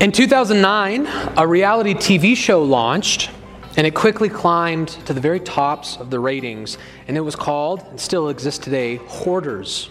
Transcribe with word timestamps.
In 0.00 0.12
2009, 0.12 1.08
a 1.36 1.44
reality 1.44 1.92
TV 1.92 2.36
show 2.36 2.62
launched, 2.62 3.30
and 3.76 3.84
it 3.84 3.96
quickly 3.96 4.28
climbed 4.28 4.90
to 5.06 5.12
the 5.12 5.20
very 5.20 5.40
tops 5.40 5.96
of 5.96 6.08
the 6.08 6.20
ratings, 6.20 6.78
and 7.08 7.16
it 7.16 7.20
was 7.20 7.34
called, 7.34 7.84
and 7.90 8.00
still 8.00 8.28
exists 8.28 8.62
today, 8.64 8.98
Hoarders. 9.08 9.90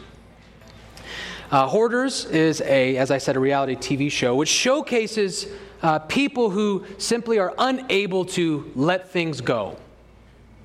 Uh, 1.52 1.68
Hoarders 1.68 2.24
is 2.24 2.62
a, 2.62 2.96
as 2.96 3.12
I 3.12 3.18
said, 3.18 3.36
a 3.36 3.40
reality 3.42 3.76
TV 3.76 4.10
show 4.10 4.34
which 4.34 4.48
showcases 4.48 5.48
uh, 5.82 6.00
people 6.00 6.52
who 6.52 6.86
simply 6.98 7.38
are 7.38 7.54
unable 7.58 8.24
to 8.28 8.72
let 8.76 9.10
things 9.10 9.42
go. 9.42 9.76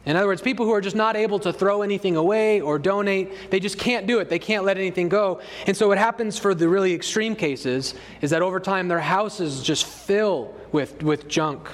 In 0.04 0.16
other 0.16 0.26
words, 0.26 0.42
people 0.42 0.66
who 0.66 0.72
are 0.72 0.80
just 0.80 0.96
not 0.96 1.14
able 1.14 1.38
to 1.40 1.52
throw 1.52 1.82
anything 1.82 2.16
away 2.16 2.60
or 2.60 2.78
donate, 2.78 3.50
they 3.50 3.60
just 3.60 3.78
can't 3.78 4.04
do 4.06 4.18
it. 4.18 4.28
They 4.28 4.40
can't 4.40 4.64
let 4.64 4.76
anything 4.76 5.08
go. 5.08 5.40
And 5.66 5.76
so, 5.76 5.86
what 5.86 5.98
happens 5.98 6.38
for 6.38 6.54
the 6.54 6.68
really 6.68 6.92
extreme 6.92 7.36
cases 7.36 7.94
is 8.20 8.30
that 8.30 8.42
over 8.42 8.58
time 8.58 8.88
their 8.88 8.98
houses 8.98 9.62
just 9.62 9.84
fill 9.84 10.54
with, 10.72 11.02
with 11.04 11.28
junk. 11.28 11.68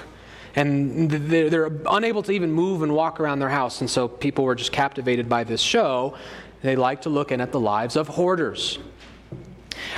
And 0.55 1.09
they're, 1.09 1.49
they're 1.49 1.71
unable 1.89 2.21
to 2.23 2.31
even 2.31 2.51
move 2.51 2.83
and 2.83 2.93
walk 2.93 3.19
around 3.19 3.39
their 3.39 3.49
house. 3.49 3.81
And 3.81 3.89
so, 3.89 4.07
people 4.07 4.45
were 4.45 4.55
just 4.55 4.71
captivated 4.71 5.27
by 5.27 5.43
this 5.43 5.61
show. 5.61 6.15
They 6.61 6.75
like 6.75 7.01
to 7.03 7.09
look 7.09 7.31
in 7.31 7.41
at 7.41 7.51
the 7.51 7.59
lives 7.59 7.95
of 7.95 8.09
hoarders. 8.09 8.77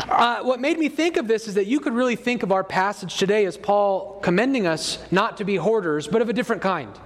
Uh, 0.07 0.41
what 0.43 0.61
made 0.61 0.77
me 0.79 0.87
think 0.87 1.17
of 1.17 1.27
this 1.27 1.47
is 1.49 1.55
that 1.55 1.65
you 1.65 1.81
could 1.81 1.93
really 1.93 2.15
think 2.15 2.43
of 2.43 2.51
our 2.51 2.63
passage 2.63 3.17
today 3.17 3.45
as 3.45 3.57
Paul 3.57 4.19
commending 4.21 4.67
us 4.67 4.99
not 5.11 5.37
to 5.37 5.43
be 5.43 5.57
hoarders, 5.57 6.07
but 6.07 6.21
of 6.21 6.29
a 6.29 6.33
different 6.33 6.61
kind. 6.61 6.97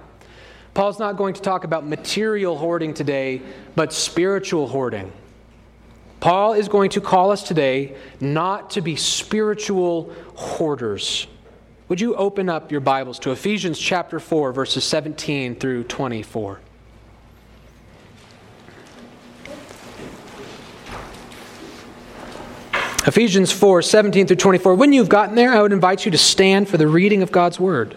Paul's 0.76 0.98
not 0.98 1.16
going 1.16 1.32
to 1.32 1.40
talk 1.40 1.64
about 1.64 1.86
material 1.86 2.58
hoarding 2.58 2.92
today, 2.92 3.40
but 3.74 3.94
spiritual 3.94 4.68
hoarding. 4.68 5.10
Paul 6.20 6.52
is 6.52 6.68
going 6.68 6.90
to 6.90 7.00
call 7.00 7.30
us 7.30 7.42
today 7.42 7.96
not 8.20 8.68
to 8.72 8.82
be 8.82 8.94
spiritual 8.94 10.12
hoarders. 10.34 11.28
Would 11.88 12.02
you 12.02 12.14
open 12.14 12.50
up 12.50 12.70
your 12.70 12.82
Bibles 12.82 13.18
to 13.20 13.30
Ephesians 13.30 13.78
chapter 13.78 14.20
4, 14.20 14.52
verses 14.52 14.84
17 14.84 15.54
through 15.54 15.84
24? 15.84 16.60
Ephesians 23.06 23.50
4, 23.50 23.80
17 23.80 24.26
through 24.26 24.36
24. 24.36 24.74
When 24.74 24.92
you've 24.92 25.08
gotten 25.08 25.36
there, 25.36 25.54
I 25.54 25.62
would 25.62 25.72
invite 25.72 26.04
you 26.04 26.10
to 26.10 26.18
stand 26.18 26.68
for 26.68 26.76
the 26.76 26.86
reading 26.86 27.22
of 27.22 27.32
God's 27.32 27.58
Word. 27.58 27.96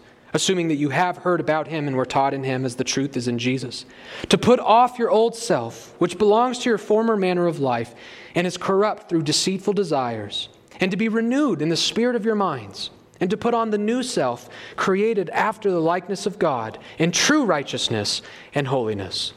assuming 0.33 0.67
that 0.69 0.75
you 0.75 0.89
have 0.89 1.17
heard 1.17 1.39
about 1.39 1.67
him 1.67 1.87
and 1.87 1.95
were 1.95 2.05
taught 2.05 2.33
in 2.33 2.43
him 2.43 2.65
as 2.65 2.75
the 2.75 2.83
truth 2.83 3.17
is 3.17 3.27
in 3.27 3.37
Jesus. 3.37 3.85
To 4.29 4.37
put 4.37 4.59
off 4.59 4.99
your 4.99 5.09
old 5.09 5.35
self, 5.35 5.93
which 5.99 6.17
belongs 6.17 6.59
to 6.59 6.69
your 6.69 6.77
former 6.77 7.17
manner 7.17 7.47
of 7.47 7.59
life 7.59 7.93
and 8.35 8.47
is 8.47 8.57
corrupt 8.57 9.09
through 9.09 9.23
deceitful 9.23 9.73
desires, 9.73 10.49
and 10.79 10.91
to 10.91 10.97
be 10.97 11.09
renewed 11.09 11.61
in 11.61 11.69
the 11.69 11.77
spirit 11.77 12.15
of 12.15 12.25
your 12.25 12.35
minds, 12.35 12.89
and 13.19 13.29
to 13.29 13.37
put 13.37 13.53
on 13.53 13.69
the 13.69 13.77
new 13.77 14.01
self, 14.01 14.49
created 14.75 15.29
after 15.29 15.69
the 15.69 15.81
likeness 15.81 16.25
of 16.25 16.39
God, 16.39 16.79
in 16.97 17.11
true 17.11 17.45
righteousness 17.45 18.21
and 18.55 18.67
holiness. 18.67 19.33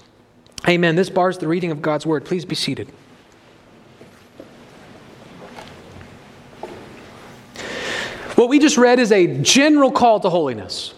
Amen. 0.67 0.97
This 0.97 1.11
bars 1.11 1.39
the 1.39 1.49
reading 1.49 1.71
of 1.71 1.83
God's 1.83 2.07
word. 2.07 2.25
Please 2.25 2.47
be 2.47 2.55
seated. 2.55 2.91
What 8.35 8.49
we 8.49 8.59
just 8.59 8.77
read 8.77 8.99
is 8.99 9.13
a 9.13 9.27
general 9.43 9.93
call 9.93 10.21
to 10.21 10.31
holiness. 10.31 10.95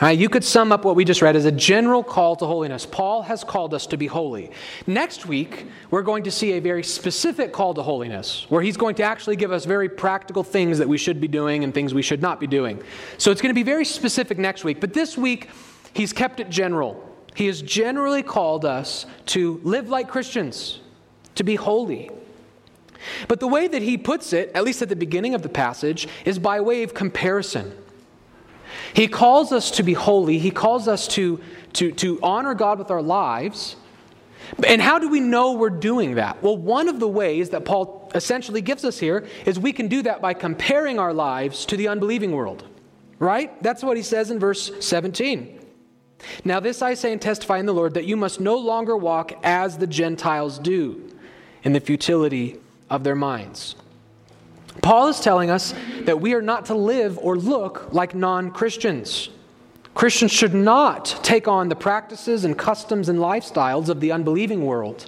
Right, 0.00 0.16
you 0.16 0.28
could 0.28 0.44
sum 0.44 0.70
up 0.70 0.84
what 0.84 0.94
we 0.94 1.04
just 1.04 1.22
read 1.22 1.34
as 1.34 1.44
a 1.44 1.50
general 1.50 2.04
call 2.04 2.36
to 2.36 2.46
holiness. 2.46 2.86
Paul 2.86 3.22
has 3.22 3.42
called 3.42 3.74
us 3.74 3.84
to 3.88 3.96
be 3.96 4.06
holy. 4.06 4.52
Next 4.86 5.26
week, 5.26 5.66
we're 5.90 6.02
going 6.02 6.22
to 6.22 6.30
see 6.30 6.52
a 6.52 6.60
very 6.60 6.84
specific 6.84 7.52
call 7.52 7.74
to 7.74 7.82
holiness, 7.82 8.46
where 8.48 8.62
he's 8.62 8.76
going 8.76 8.94
to 8.96 9.02
actually 9.02 9.34
give 9.34 9.50
us 9.50 9.64
very 9.64 9.88
practical 9.88 10.44
things 10.44 10.78
that 10.78 10.88
we 10.88 10.98
should 10.98 11.20
be 11.20 11.26
doing 11.26 11.64
and 11.64 11.74
things 11.74 11.94
we 11.94 12.02
should 12.02 12.22
not 12.22 12.38
be 12.38 12.46
doing. 12.46 12.80
So 13.18 13.32
it's 13.32 13.42
going 13.42 13.50
to 13.50 13.58
be 13.58 13.64
very 13.64 13.84
specific 13.84 14.38
next 14.38 14.62
week. 14.62 14.80
But 14.80 14.94
this 14.94 15.18
week, 15.18 15.50
he's 15.94 16.12
kept 16.12 16.38
it 16.38 16.48
general. 16.48 17.04
He 17.34 17.46
has 17.46 17.60
generally 17.60 18.22
called 18.22 18.64
us 18.64 19.04
to 19.26 19.60
live 19.64 19.88
like 19.88 20.08
Christians, 20.08 20.80
to 21.34 21.42
be 21.42 21.56
holy. 21.56 22.10
But 23.28 23.40
the 23.40 23.46
way 23.46 23.68
that 23.68 23.82
he 23.82 23.96
puts 23.96 24.32
it, 24.32 24.50
at 24.54 24.64
least 24.64 24.82
at 24.82 24.88
the 24.88 24.96
beginning 24.96 25.34
of 25.34 25.42
the 25.42 25.48
passage, 25.48 26.08
is 26.24 26.38
by 26.38 26.60
way 26.60 26.82
of 26.82 26.94
comparison. 26.94 27.72
He 28.92 29.08
calls 29.08 29.52
us 29.52 29.70
to 29.72 29.82
be 29.82 29.94
holy, 29.94 30.38
he 30.38 30.50
calls 30.50 30.88
us 30.88 31.08
to, 31.08 31.40
to, 31.74 31.92
to 31.92 32.18
honor 32.22 32.54
God 32.54 32.78
with 32.78 32.90
our 32.90 33.02
lives. 33.02 33.76
And 34.66 34.80
how 34.80 34.98
do 34.98 35.08
we 35.08 35.20
know 35.20 35.52
we're 35.52 35.68
doing 35.68 36.14
that? 36.14 36.42
Well, 36.42 36.56
one 36.56 36.88
of 36.88 37.00
the 37.00 37.08
ways 37.08 37.50
that 37.50 37.64
Paul 37.64 38.10
essentially 38.14 38.62
gives 38.62 38.84
us 38.84 38.98
here 38.98 39.26
is 39.44 39.58
we 39.58 39.72
can 39.72 39.88
do 39.88 40.02
that 40.02 40.22
by 40.22 40.32
comparing 40.32 40.98
our 40.98 41.12
lives 41.12 41.66
to 41.66 41.76
the 41.76 41.88
unbelieving 41.88 42.32
world. 42.32 42.64
Right? 43.18 43.62
That's 43.62 43.82
what 43.82 43.96
he 43.96 44.02
says 44.02 44.30
in 44.30 44.38
verse 44.38 44.70
17. 44.80 45.60
Now, 46.44 46.60
this 46.60 46.82
I 46.82 46.94
say 46.94 47.12
and 47.12 47.20
testify 47.20 47.58
in 47.58 47.66
the 47.66 47.74
Lord 47.74 47.94
that 47.94 48.04
you 48.04 48.16
must 48.16 48.40
no 48.40 48.56
longer 48.56 48.96
walk 48.96 49.32
as 49.42 49.78
the 49.78 49.86
Gentiles 49.86 50.58
do 50.58 51.10
in 51.62 51.72
the 51.72 51.80
futility 51.80 52.58
of 52.90 53.04
their 53.04 53.14
minds. 53.14 53.76
Paul 54.82 55.08
is 55.08 55.20
telling 55.20 55.50
us 55.50 55.74
that 56.02 56.20
we 56.20 56.34
are 56.34 56.42
not 56.42 56.66
to 56.66 56.74
live 56.74 57.18
or 57.18 57.36
look 57.36 57.92
like 57.92 58.14
non 58.14 58.50
Christians. 58.50 59.28
Christians 59.94 60.30
should 60.30 60.54
not 60.54 61.06
take 61.22 61.48
on 61.48 61.68
the 61.68 61.74
practices 61.74 62.44
and 62.44 62.56
customs 62.56 63.08
and 63.08 63.18
lifestyles 63.18 63.88
of 63.88 64.00
the 64.00 64.12
unbelieving 64.12 64.64
world. 64.64 65.06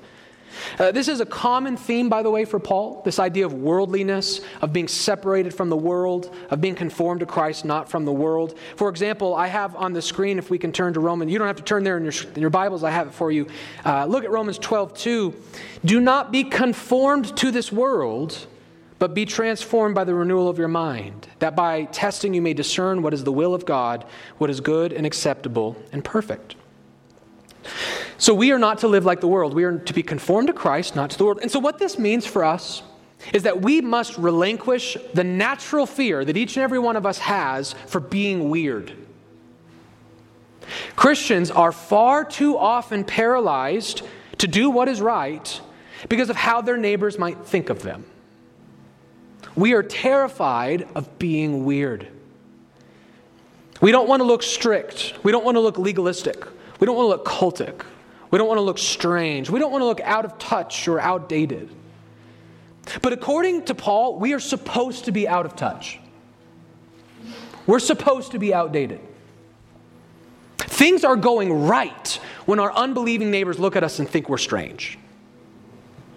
Uh, 0.78 0.90
this 0.92 1.08
is 1.08 1.20
a 1.20 1.26
common 1.26 1.76
theme, 1.76 2.08
by 2.08 2.22
the 2.22 2.30
way, 2.30 2.44
for 2.44 2.58
Paul 2.58 3.02
this 3.04 3.18
idea 3.18 3.46
of 3.46 3.54
worldliness, 3.54 4.40
of 4.60 4.72
being 4.72 4.88
separated 4.88 5.54
from 5.54 5.68
the 5.68 5.76
world, 5.76 6.34
of 6.50 6.60
being 6.60 6.74
conformed 6.74 7.20
to 7.20 7.26
Christ, 7.26 7.64
not 7.64 7.88
from 7.90 8.04
the 8.04 8.12
world. 8.12 8.58
For 8.76 8.88
example, 8.88 9.34
I 9.34 9.46
have 9.46 9.74
on 9.76 9.92
the 9.92 10.02
screen, 10.02 10.38
if 10.38 10.50
we 10.50 10.58
can 10.58 10.72
turn 10.72 10.94
to 10.94 11.00
Romans, 11.00 11.30
you 11.30 11.38
don't 11.38 11.46
have 11.46 11.56
to 11.56 11.62
turn 11.62 11.84
there 11.84 11.96
in 11.96 12.04
your, 12.04 12.12
in 12.34 12.40
your 12.40 12.50
Bibles, 12.50 12.84
I 12.84 12.90
have 12.90 13.08
it 13.08 13.14
for 13.14 13.30
you. 13.30 13.46
Uh, 13.84 14.06
look 14.06 14.24
at 14.24 14.30
Romans 14.30 14.58
12, 14.58 14.94
2. 14.94 15.34
Do 15.84 16.00
not 16.00 16.30
be 16.30 16.44
conformed 16.44 17.36
to 17.38 17.50
this 17.50 17.72
world, 17.72 18.46
but 18.98 19.14
be 19.14 19.24
transformed 19.24 19.94
by 19.94 20.04
the 20.04 20.14
renewal 20.14 20.48
of 20.48 20.58
your 20.58 20.68
mind, 20.68 21.26
that 21.38 21.56
by 21.56 21.84
testing 21.84 22.34
you 22.34 22.42
may 22.42 22.52
discern 22.52 23.02
what 23.02 23.14
is 23.14 23.24
the 23.24 23.32
will 23.32 23.54
of 23.54 23.64
God, 23.64 24.04
what 24.38 24.50
is 24.50 24.60
good 24.60 24.92
and 24.92 25.06
acceptable 25.06 25.76
and 25.90 26.04
perfect. 26.04 26.54
So 28.20 28.34
we 28.34 28.52
are 28.52 28.58
not 28.58 28.80
to 28.80 28.88
live 28.88 29.06
like 29.06 29.22
the 29.22 29.28
world. 29.28 29.54
We 29.54 29.64
are 29.64 29.78
to 29.78 29.94
be 29.94 30.02
conformed 30.02 30.48
to 30.48 30.52
Christ, 30.52 30.94
not 30.94 31.08
to 31.10 31.18
the 31.18 31.24
world. 31.24 31.38
And 31.40 31.50
so 31.50 31.58
what 31.58 31.78
this 31.78 31.98
means 31.98 32.26
for 32.26 32.44
us 32.44 32.82
is 33.32 33.44
that 33.44 33.62
we 33.62 33.80
must 33.80 34.18
relinquish 34.18 34.98
the 35.14 35.24
natural 35.24 35.86
fear 35.86 36.22
that 36.22 36.36
each 36.36 36.54
and 36.58 36.62
every 36.62 36.78
one 36.78 36.96
of 36.96 37.06
us 37.06 37.16
has 37.16 37.72
for 37.86 37.98
being 37.98 38.50
weird. 38.50 38.92
Christians 40.96 41.50
are 41.50 41.72
far 41.72 42.22
too 42.22 42.58
often 42.58 43.04
paralyzed 43.04 44.02
to 44.36 44.46
do 44.46 44.68
what 44.68 44.86
is 44.86 45.00
right 45.00 45.58
because 46.10 46.28
of 46.28 46.36
how 46.36 46.60
their 46.60 46.76
neighbors 46.76 47.18
might 47.18 47.46
think 47.46 47.70
of 47.70 47.80
them. 47.80 48.04
We 49.56 49.72
are 49.72 49.82
terrified 49.82 50.86
of 50.94 51.18
being 51.18 51.64
weird. 51.64 52.06
We 53.80 53.92
don't 53.92 54.08
want 54.08 54.20
to 54.20 54.24
look 54.24 54.42
strict. 54.42 55.14
We 55.22 55.32
don't 55.32 55.44
want 55.44 55.54
to 55.54 55.60
look 55.60 55.78
legalistic. 55.78 56.44
We 56.80 56.84
don't 56.84 56.96
want 56.96 57.06
to 57.06 57.08
look 57.08 57.24
cultic. 57.24 57.86
We 58.30 58.38
don't 58.38 58.48
want 58.48 58.58
to 58.58 58.62
look 58.62 58.78
strange. 58.78 59.50
We 59.50 59.58
don't 59.58 59.72
want 59.72 59.82
to 59.82 59.86
look 59.86 60.00
out 60.00 60.24
of 60.24 60.38
touch 60.38 60.86
or 60.86 61.00
outdated. 61.00 61.70
But 63.02 63.12
according 63.12 63.64
to 63.66 63.74
Paul, 63.74 64.18
we 64.18 64.32
are 64.32 64.40
supposed 64.40 65.04
to 65.06 65.12
be 65.12 65.26
out 65.28 65.46
of 65.46 65.56
touch. 65.56 65.98
We're 67.66 67.78
supposed 67.78 68.32
to 68.32 68.38
be 68.38 68.54
outdated. 68.54 69.00
Things 70.58 71.04
are 71.04 71.16
going 71.16 71.52
right 71.66 72.20
when 72.46 72.58
our 72.58 72.72
unbelieving 72.72 73.30
neighbors 73.30 73.58
look 73.58 73.76
at 73.76 73.84
us 73.84 73.98
and 73.98 74.08
think 74.08 74.28
we're 74.28 74.38
strange. 74.38 74.98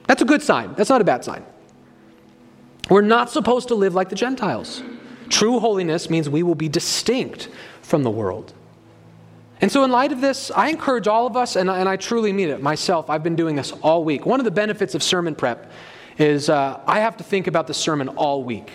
That's 0.08 0.22
a 0.22 0.26
good 0.26 0.42
sign. 0.42 0.74
That's 0.76 0.90
not 0.90 1.02
a 1.02 1.04
bad 1.04 1.24
sign. 1.24 1.46
We're 2.90 3.02
not 3.02 3.30
supposed 3.30 3.70
to 3.70 3.76
live 3.76 3.94
like 3.94 4.10
the 4.10 4.16
Gentiles. 4.16 4.84
True 5.30 5.60
holiness 5.60 6.10
means 6.10 6.30
we 6.30 6.44
will 6.44 6.56
be 6.56 6.70
distinct 6.70 7.50
from 7.82 8.04
the 8.04 8.12
world. 8.12 8.54
And 9.64 9.72
so, 9.72 9.86
in 9.86 9.92
light 9.92 10.12
of 10.12 10.20
this, 10.20 10.52
I 10.52 10.68
encourage 10.68 11.08
all 11.08 11.26
of 11.26 11.38
us, 11.38 11.56
and 11.56 11.72
I, 11.72 11.80
and 11.80 11.88
I 11.88 11.96
truly 11.96 12.34
mean 12.34 12.50
it 12.50 12.62
myself. 12.62 13.10
I've 13.10 13.24
been 13.24 13.38
doing 13.38 13.56
this 13.56 13.72
all 13.82 14.04
week. 14.04 14.26
One 14.26 14.42
of 14.42 14.44
the 14.44 14.52
benefits 14.52 14.94
of 14.94 15.02
sermon 15.02 15.36
prep 15.36 15.72
is 16.18 16.50
uh, 16.50 16.82
I 16.86 17.00
have 17.00 17.16
to 17.16 17.24
think 17.24 17.48
about 17.48 17.68
the 17.68 17.74
sermon 17.74 18.10
all 18.10 18.44
week. 18.44 18.72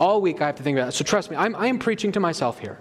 All 0.00 0.20
week, 0.20 0.42
I 0.42 0.46
have 0.46 0.56
to 0.56 0.64
think 0.64 0.76
about 0.76 0.88
it. 0.88 0.92
So, 0.94 1.04
trust 1.04 1.30
me, 1.30 1.36
I'm, 1.36 1.54
I 1.54 1.68
am 1.68 1.78
preaching 1.78 2.10
to 2.10 2.18
myself 2.18 2.58
here. 2.58 2.80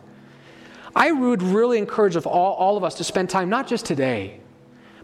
I 0.95 1.11
would 1.11 1.43
really 1.43 1.77
encourage 1.77 2.15
of 2.15 2.25
all, 2.25 2.55
all 2.55 2.77
of 2.77 2.83
us 2.83 2.95
to 2.95 3.03
spend 3.03 3.29
time, 3.29 3.47
not 3.47 3.67
just 3.67 3.85
today, 3.85 4.39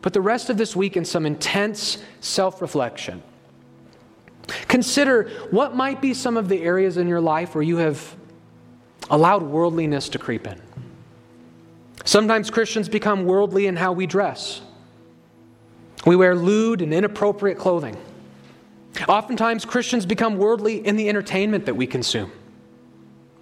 but 0.02 0.12
the 0.12 0.22
rest 0.22 0.50
of 0.50 0.58
this 0.58 0.76
week 0.76 0.98
in 0.98 1.06
some 1.06 1.28
intense 1.28 2.00
self 2.22 2.60
reflection. 2.60 3.22
Consider 4.68 5.30
what 5.52 5.76
might 5.76 6.02
be 6.02 6.16
some 6.16 6.38
of 6.38 6.50
the 6.50 6.64
areas 6.64 6.98
in 6.98 7.08
your 7.08 7.22
life 7.22 7.54
where 7.54 7.64
you 7.64 7.78
have 7.78 8.16
allowed 9.12 9.44
worldliness 9.44 10.10
to 10.10 10.18
creep 10.18 10.48
in. 10.48 10.60
Sometimes 12.06 12.50
Christians 12.50 12.90
become 12.90 13.26
worldly 13.26 13.68
in 13.68 13.76
how 13.76 13.92
we 13.92 14.08
dress. 14.08 14.62
We 16.06 16.16
wear 16.16 16.36
lewd 16.36 16.82
and 16.82 16.94
inappropriate 16.94 17.58
clothing. 17.58 17.98
Oftentimes, 19.08 19.66
Christians 19.66 20.06
become 20.06 20.38
worldly 20.38 20.86
in 20.86 20.96
the 20.96 21.10
entertainment 21.10 21.66
that 21.66 21.76
we 21.76 21.88
consume. 21.88 22.32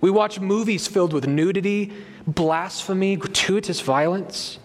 We 0.01 0.11
watch 0.11 0.39
movies 0.39 0.87
filled 0.87 1.13
with 1.13 1.27
nudity, 1.27 1.93
blasphemy, 2.27 3.15
gratuitous 3.15 3.81
violence. 3.81 4.59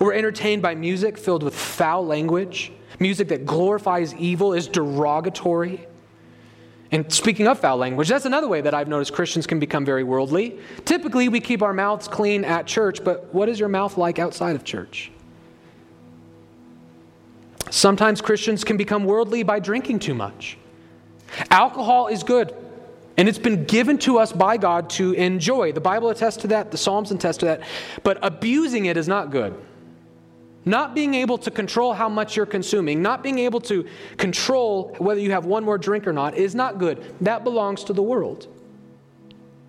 We're 0.00 0.14
entertained 0.14 0.62
by 0.62 0.74
music 0.74 1.16
filled 1.16 1.42
with 1.42 1.54
foul 1.54 2.04
language, 2.04 2.72
music 2.98 3.28
that 3.28 3.46
glorifies 3.46 4.14
evil, 4.14 4.52
is 4.52 4.66
derogatory. 4.66 5.86
And 6.92 7.12
speaking 7.12 7.46
of 7.46 7.60
foul 7.60 7.76
language, 7.76 8.08
that's 8.08 8.24
another 8.24 8.48
way 8.48 8.60
that 8.62 8.74
I've 8.74 8.88
noticed 8.88 9.12
Christians 9.12 9.46
can 9.46 9.60
become 9.60 9.84
very 9.84 10.02
worldly. 10.02 10.58
Typically, 10.84 11.28
we 11.28 11.40
keep 11.40 11.62
our 11.62 11.72
mouths 11.72 12.08
clean 12.08 12.44
at 12.44 12.66
church, 12.66 13.04
but 13.04 13.32
what 13.32 13.48
is 13.48 13.60
your 13.60 13.68
mouth 13.68 13.96
like 13.96 14.18
outside 14.18 14.56
of 14.56 14.64
church? 14.64 15.12
Sometimes 17.70 18.20
Christians 18.20 18.64
can 18.64 18.76
become 18.76 19.04
worldly 19.04 19.44
by 19.44 19.60
drinking 19.60 20.00
too 20.00 20.14
much. 20.14 20.58
Alcohol 21.50 22.08
is 22.08 22.24
good, 22.24 22.52
and 23.16 23.28
it's 23.28 23.38
been 23.38 23.64
given 23.64 23.96
to 23.98 24.18
us 24.18 24.32
by 24.32 24.56
God 24.56 24.90
to 24.90 25.12
enjoy. 25.12 25.70
The 25.70 25.80
Bible 25.80 26.10
attests 26.10 26.38
to 26.38 26.48
that, 26.48 26.72
the 26.72 26.76
Psalms 26.76 27.12
attest 27.12 27.40
to 27.40 27.46
that, 27.46 27.60
but 28.02 28.18
abusing 28.22 28.86
it 28.86 28.96
is 28.96 29.06
not 29.06 29.30
good. 29.30 29.54
Not 30.64 30.94
being 30.94 31.14
able 31.14 31.38
to 31.38 31.50
control 31.50 31.94
how 31.94 32.08
much 32.08 32.36
you're 32.36 32.46
consuming, 32.46 33.00
not 33.00 33.22
being 33.22 33.38
able 33.38 33.60
to 33.62 33.86
control 34.18 34.94
whether 34.98 35.20
you 35.20 35.30
have 35.30 35.46
one 35.46 35.64
more 35.64 35.78
drink 35.78 36.06
or 36.06 36.12
not, 36.12 36.34
is 36.34 36.54
not 36.54 36.78
good. 36.78 37.14
That 37.22 37.44
belongs 37.44 37.84
to 37.84 37.92
the 37.92 38.02
world. 38.02 38.46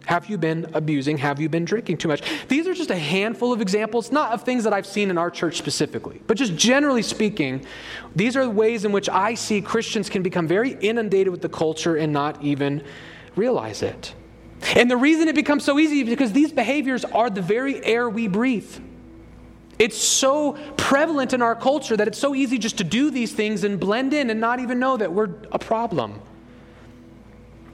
Have 0.06 0.30
you 0.30 0.38
been 0.38 0.70
abusing? 0.74 1.18
Have 1.20 1.40
you 1.40 1.48
been 1.48 1.64
drinking 1.64 1.98
too 1.98 2.08
much? 2.08 2.24
These 2.48 2.68
are 2.68 2.74
just 2.74 2.90
a 2.90 2.98
handful 2.98 3.54
of 3.54 3.62
examples, 3.62 4.12
not 4.12 4.34
of 4.34 4.44
things 4.44 4.64
that 4.64 4.74
I've 4.74 4.86
seen 4.86 5.10
in 5.10 5.18
our 5.18 5.30
church 5.30 5.58
specifically, 5.58 6.22
but 6.28 6.38
just 6.38 6.56
generally 6.56 7.04
speaking, 7.04 7.66
these 8.16 8.36
are 8.36 8.50
ways 8.50 8.84
in 8.84 8.92
which 8.92 9.10
I 9.10 9.36
see 9.36 9.62
Christians 9.62 10.10
can 10.10 10.24
become 10.24 10.48
very 10.48 10.72
inundated 10.82 11.30
with 11.30 11.42
the 11.42 11.50
culture 11.50 11.96
and 11.96 12.12
not 12.12 12.42
even 12.44 12.84
realize 13.36 13.84
it. 13.84 14.14
And 14.76 14.90
the 14.90 14.98
reason 14.98 15.28
it 15.28 15.36
becomes 15.36 15.64
so 15.64 15.80
easy 15.80 16.02
is 16.02 16.10
because 16.10 16.34
these 16.34 16.52
behaviors 16.52 17.06
are 17.06 17.30
the 17.30 17.42
very 17.42 17.84
air 17.86 18.10
we 18.10 18.28
breathe. 18.28 18.76
It's 19.81 19.98
so 19.98 20.51
prevalent 20.78 21.33
in 21.33 21.42
our 21.42 21.56
culture 21.56 21.98
that 21.98 22.07
it's 22.07 22.19
so 22.19 22.36
easy 22.36 22.60
just 22.60 22.78
to 22.78 22.83
do 22.83 23.10
these 23.10 23.33
things 23.33 23.63
and 23.63 23.80
blend 23.80 24.13
in 24.13 24.30
and 24.30 24.39
not 24.39 24.60
even 24.60 24.78
know 24.78 24.95
that 24.95 25.12
we're 25.12 25.30
a 25.51 25.57
problem. 25.57 26.22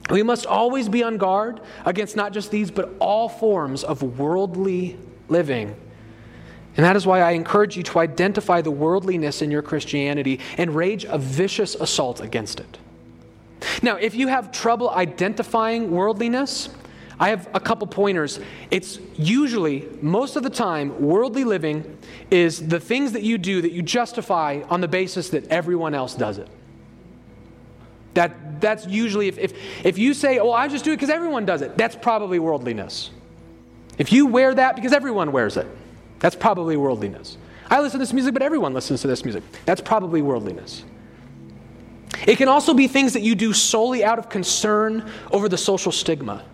We 0.08 0.22
must 0.22 0.46
always 0.46 0.88
be 0.88 1.02
on 1.02 1.18
guard 1.18 1.60
against 1.84 2.16
not 2.16 2.32
just 2.32 2.50
these, 2.50 2.70
but 2.70 2.94
all 2.98 3.28
forms 3.28 3.84
of 3.84 4.02
worldly 4.18 4.96
living. 5.28 5.76
And 6.78 6.86
that 6.86 6.96
is 6.96 7.06
why 7.06 7.20
I 7.20 7.32
encourage 7.32 7.76
you 7.76 7.82
to 7.82 7.98
identify 7.98 8.62
the 8.62 8.70
worldliness 8.70 9.42
in 9.42 9.50
your 9.50 9.60
Christianity 9.60 10.40
and 10.56 10.74
rage 10.74 11.04
a 11.04 11.18
vicious 11.18 11.74
assault 11.74 12.22
against 12.22 12.58
it. 12.58 12.78
Now, 13.82 13.96
if 13.96 14.14
you 14.14 14.28
have 14.28 14.50
trouble 14.50 14.88
identifying 14.88 15.90
worldliness, 15.90 16.70
I 17.20 17.30
have 17.30 17.48
a 17.52 17.60
couple 17.60 17.86
pointers. 17.86 18.38
It's 18.70 19.00
usually, 19.16 19.88
most 20.00 20.36
of 20.36 20.42
the 20.44 20.50
time, 20.50 21.00
worldly 21.00 21.44
living 21.44 21.98
is 22.30 22.68
the 22.68 22.78
things 22.78 23.12
that 23.12 23.22
you 23.22 23.38
do 23.38 23.60
that 23.62 23.72
you 23.72 23.82
justify 23.82 24.62
on 24.70 24.80
the 24.80 24.88
basis 24.88 25.30
that 25.30 25.48
everyone 25.48 25.94
else 25.94 26.14
does 26.14 26.38
it. 26.38 26.48
That, 28.14 28.60
that's 28.60 28.86
usually, 28.86 29.28
if, 29.28 29.38
if, 29.38 29.52
if 29.84 29.98
you 29.98 30.14
say, 30.14 30.38
oh, 30.38 30.52
I 30.52 30.68
just 30.68 30.84
do 30.84 30.92
it 30.92 30.96
because 30.96 31.10
everyone 31.10 31.44
does 31.44 31.62
it, 31.62 31.76
that's 31.76 31.96
probably 31.96 32.38
worldliness. 32.38 33.10
If 33.98 34.12
you 34.12 34.26
wear 34.26 34.54
that 34.54 34.76
because 34.76 34.92
everyone 34.92 35.32
wears 35.32 35.56
it, 35.56 35.66
that's 36.20 36.36
probably 36.36 36.76
worldliness. 36.76 37.36
I 37.70 37.80
listen 37.80 37.98
to 37.98 38.02
this 38.02 38.12
music, 38.12 38.32
but 38.32 38.42
everyone 38.42 38.74
listens 38.74 39.02
to 39.02 39.08
this 39.08 39.24
music. 39.24 39.42
That's 39.66 39.80
probably 39.80 40.22
worldliness. 40.22 40.84
It 42.26 42.36
can 42.36 42.48
also 42.48 42.74
be 42.74 42.88
things 42.88 43.12
that 43.12 43.22
you 43.22 43.34
do 43.34 43.52
solely 43.52 44.02
out 44.04 44.18
of 44.18 44.28
concern 44.28 45.10
over 45.30 45.48
the 45.48 45.58
social 45.58 45.92
stigma. 45.92 46.44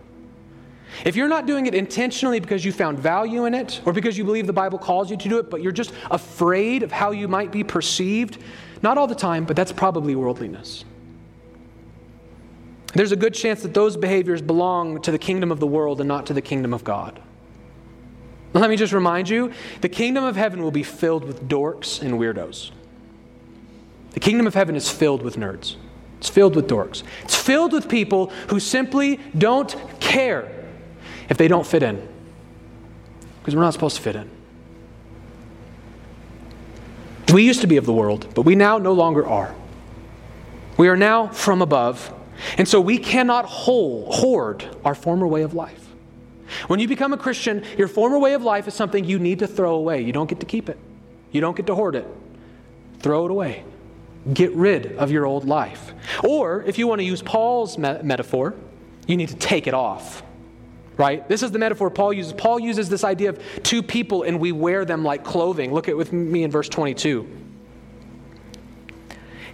If 1.05 1.17
you're 1.17 1.29
not 1.29 1.45
doing 1.45 1.67
it 1.67 1.75
intentionally 1.75 2.41
because 2.41 2.65
you 2.65 2.73
found 2.73 2.99
value 2.99 3.45
in 3.45 3.53
it 3.53 3.83
or 3.85 3.93
because 3.93 4.17
you 4.17 4.25
believe 4.25 4.47
the 4.47 4.55
Bible 4.55 4.79
calls 4.79 5.11
you 5.11 5.19
to 5.19 5.29
do 5.29 5.39
it, 5.39 5.51
but 5.51 5.63
you're 5.63 5.71
just 5.71 5.93
afraid 6.11 6.83
of 6.83 6.91
how 6.91 7.11
you 7.11 7.29
might 7.29 7.53
be 7.53 7.63
perceived, 7.63 8.39
not 8.83 8.97
all 8.97 9.07
the 9.07 9.15
time, 9.15 9.45
but 9.45 9.55
that's 9.55 9.71
probably 9.71 10.15
worldliness. 10.15 10.87
There's 12.95 13.13
a 13.13 13.17
good 13.17 13.35
chance 13.35 13.63
that 13.63 13.75
those 13.75 13.99
behaviors 13.99 14.41
belong 14.41 15.03
to 15.03 15.11
the 15.11 15.19
kingdom 15.19 15.53
of 15.53 15.61
the 15.61 15.67
world 15.67 16.01
and 16.01 16.09
not 16.09 16.27
to 16.27 16.33
the 16.33 16.41
kingdom 16.41 16.73
of 16.73 16.85
God. 16.85 17.21
Let 18.55 18.71
me 18.71 18.77
just 18.77 18.93
remind 18.93 19.29
you 19.29 19.53
the 19.83 19.89
kingdom 19.89 20.25
of 20.25 20.37
heaven 20.37 20.63
will 20.63 20.71
be 20.71 20.85
filled 20.85 21.25
with 21.25 21.49
dorks 21.49 22.01
and 22.01 22.15
weirdos. 22.15 22.71
The 24.13 24.21
kingdom 24.21 24.47
of 24.47 24.55
heaven 24.55 24.77
is 24.77 24.89
filled 24.89 25.23
with 25.23 25.37
nerds. 25.37 25.75
It's 26.19 26.31
filled 26.31 26.57
with 26.57 26.69
dorks. 26.69 27.03
It's 27.25 27.37
filled 27.37 27.73
with 27.73 27.89
people 27.89 28.29
who 28.49 28.61
simply 28.61 29.19
don't 29.37 29.77
care 30.01 30.64
if 31.29 31.37
they 31.37 31.49
don't 31.49 31.67
fit 31.67 31.83
in. 31.83 32.07
Because 33.41 33.55
we're 33.55 33.63
not 33.63 33.73
supposed 33.73 33.97
to 33.97 34.03
fit 34.03 34.17
in. 34.17 34.31
We 37.33 37.43
used 37.45 37.61
to 37.63 37.67
be 37.67 37.77
of 37.77 37.87
the 37.87 37.93
world, 37.93 38.33
but 38.35 38.43
we 38.43 38.55
now 38.55 38.79
no 38.79 38.93
longer 38.93 39.27
are. 39.27 39.55
We 40.77 40.89
are 40.89 40.97
now 40.97 41.29
from 41.29 41.63
above, 41.63 42.13
and 42.59 42.69
so 42.69 42.81
we 42.81 42.99
cannot 42.99 43.45
hold, 43.45 44.15
hoard 44.15 44.65
our 44.85 44.95
former 44.95 45.27
way 45.27 45.43
of 45.43 45.55
life. 45.55 45.81
When 46.67 46.81
you 46.81 46.89
become 46.89 47.13
a 47.13 47.17
Christian, 47.17 47.65
your 47.77 47.89
former 47.89 48.19
way 48.19 48.35
of 48.35 48.43
life 48.43 48.69
is 48.69 48.75
something 48.75 49.05
you 49.05 49.19
need 49.19 49.41
to 49.41 49.47
throw 49.47 49.75
away. 49.75 50.03
You 50.03 50.13
don't 50.13 50.29
get 50.29 50.41
to 50.41 50.47
keep 50.47 50.69
it, 50.69 50.79
you 51.33 51.41
don't 51.41 51.57
get 51.57 51.67
to 51.67 51.75
hoard 51.75 51.97
it. 51.97 52.07
Throw 53.01 53.27
it 53.27 53.31
away. 53.31 53.65
Get 54.33 54.53
rid 54.53 54.97
of 54.97 55.11
your 55.11 55.27
old 55.27 55.45
life. 55.45 55.93
Or, 56.23 56.63
if 56.63 56.79
you 56.79 56.87
want 56.87 57.01
to 57.01 57.05
use 57.05 57.21
Paul's 57.21 57.77
me- 57.77 57.99
metaphor, 58.03 58.55
you 59.07 59.17
need 59.19 59.29
to 59.29 59.37
take 59.37 59.67
it 59.67 59.75
off 59.75 60.23
right? 60.97 61.29
This 61.29 61.43
is 61.43 61.51
the 61.51 61.59
metaphor 61.59 61.91
Paul 61.91 62.13
uses. 62.13 62.33
Paul 62.33 62.61
uses 62.61 62.89
this 62.89 63.05
idea 63.05 63.31
of 63.31 63.43
two 63.63 63.83
people 63.83 64.23
and 64.23 64.41
we 64.41 64.53
wear 64.53 64.85
them 64.85 65.05
like 65.05 65.25
clothing. 65.25 65.73
Look 65.73 65.89
at 65.89 65.97
with 65.97 66.13
me 66.13 66.43
in 66.43 66.51
verse 66.51 66.69
22. 66.69 67.29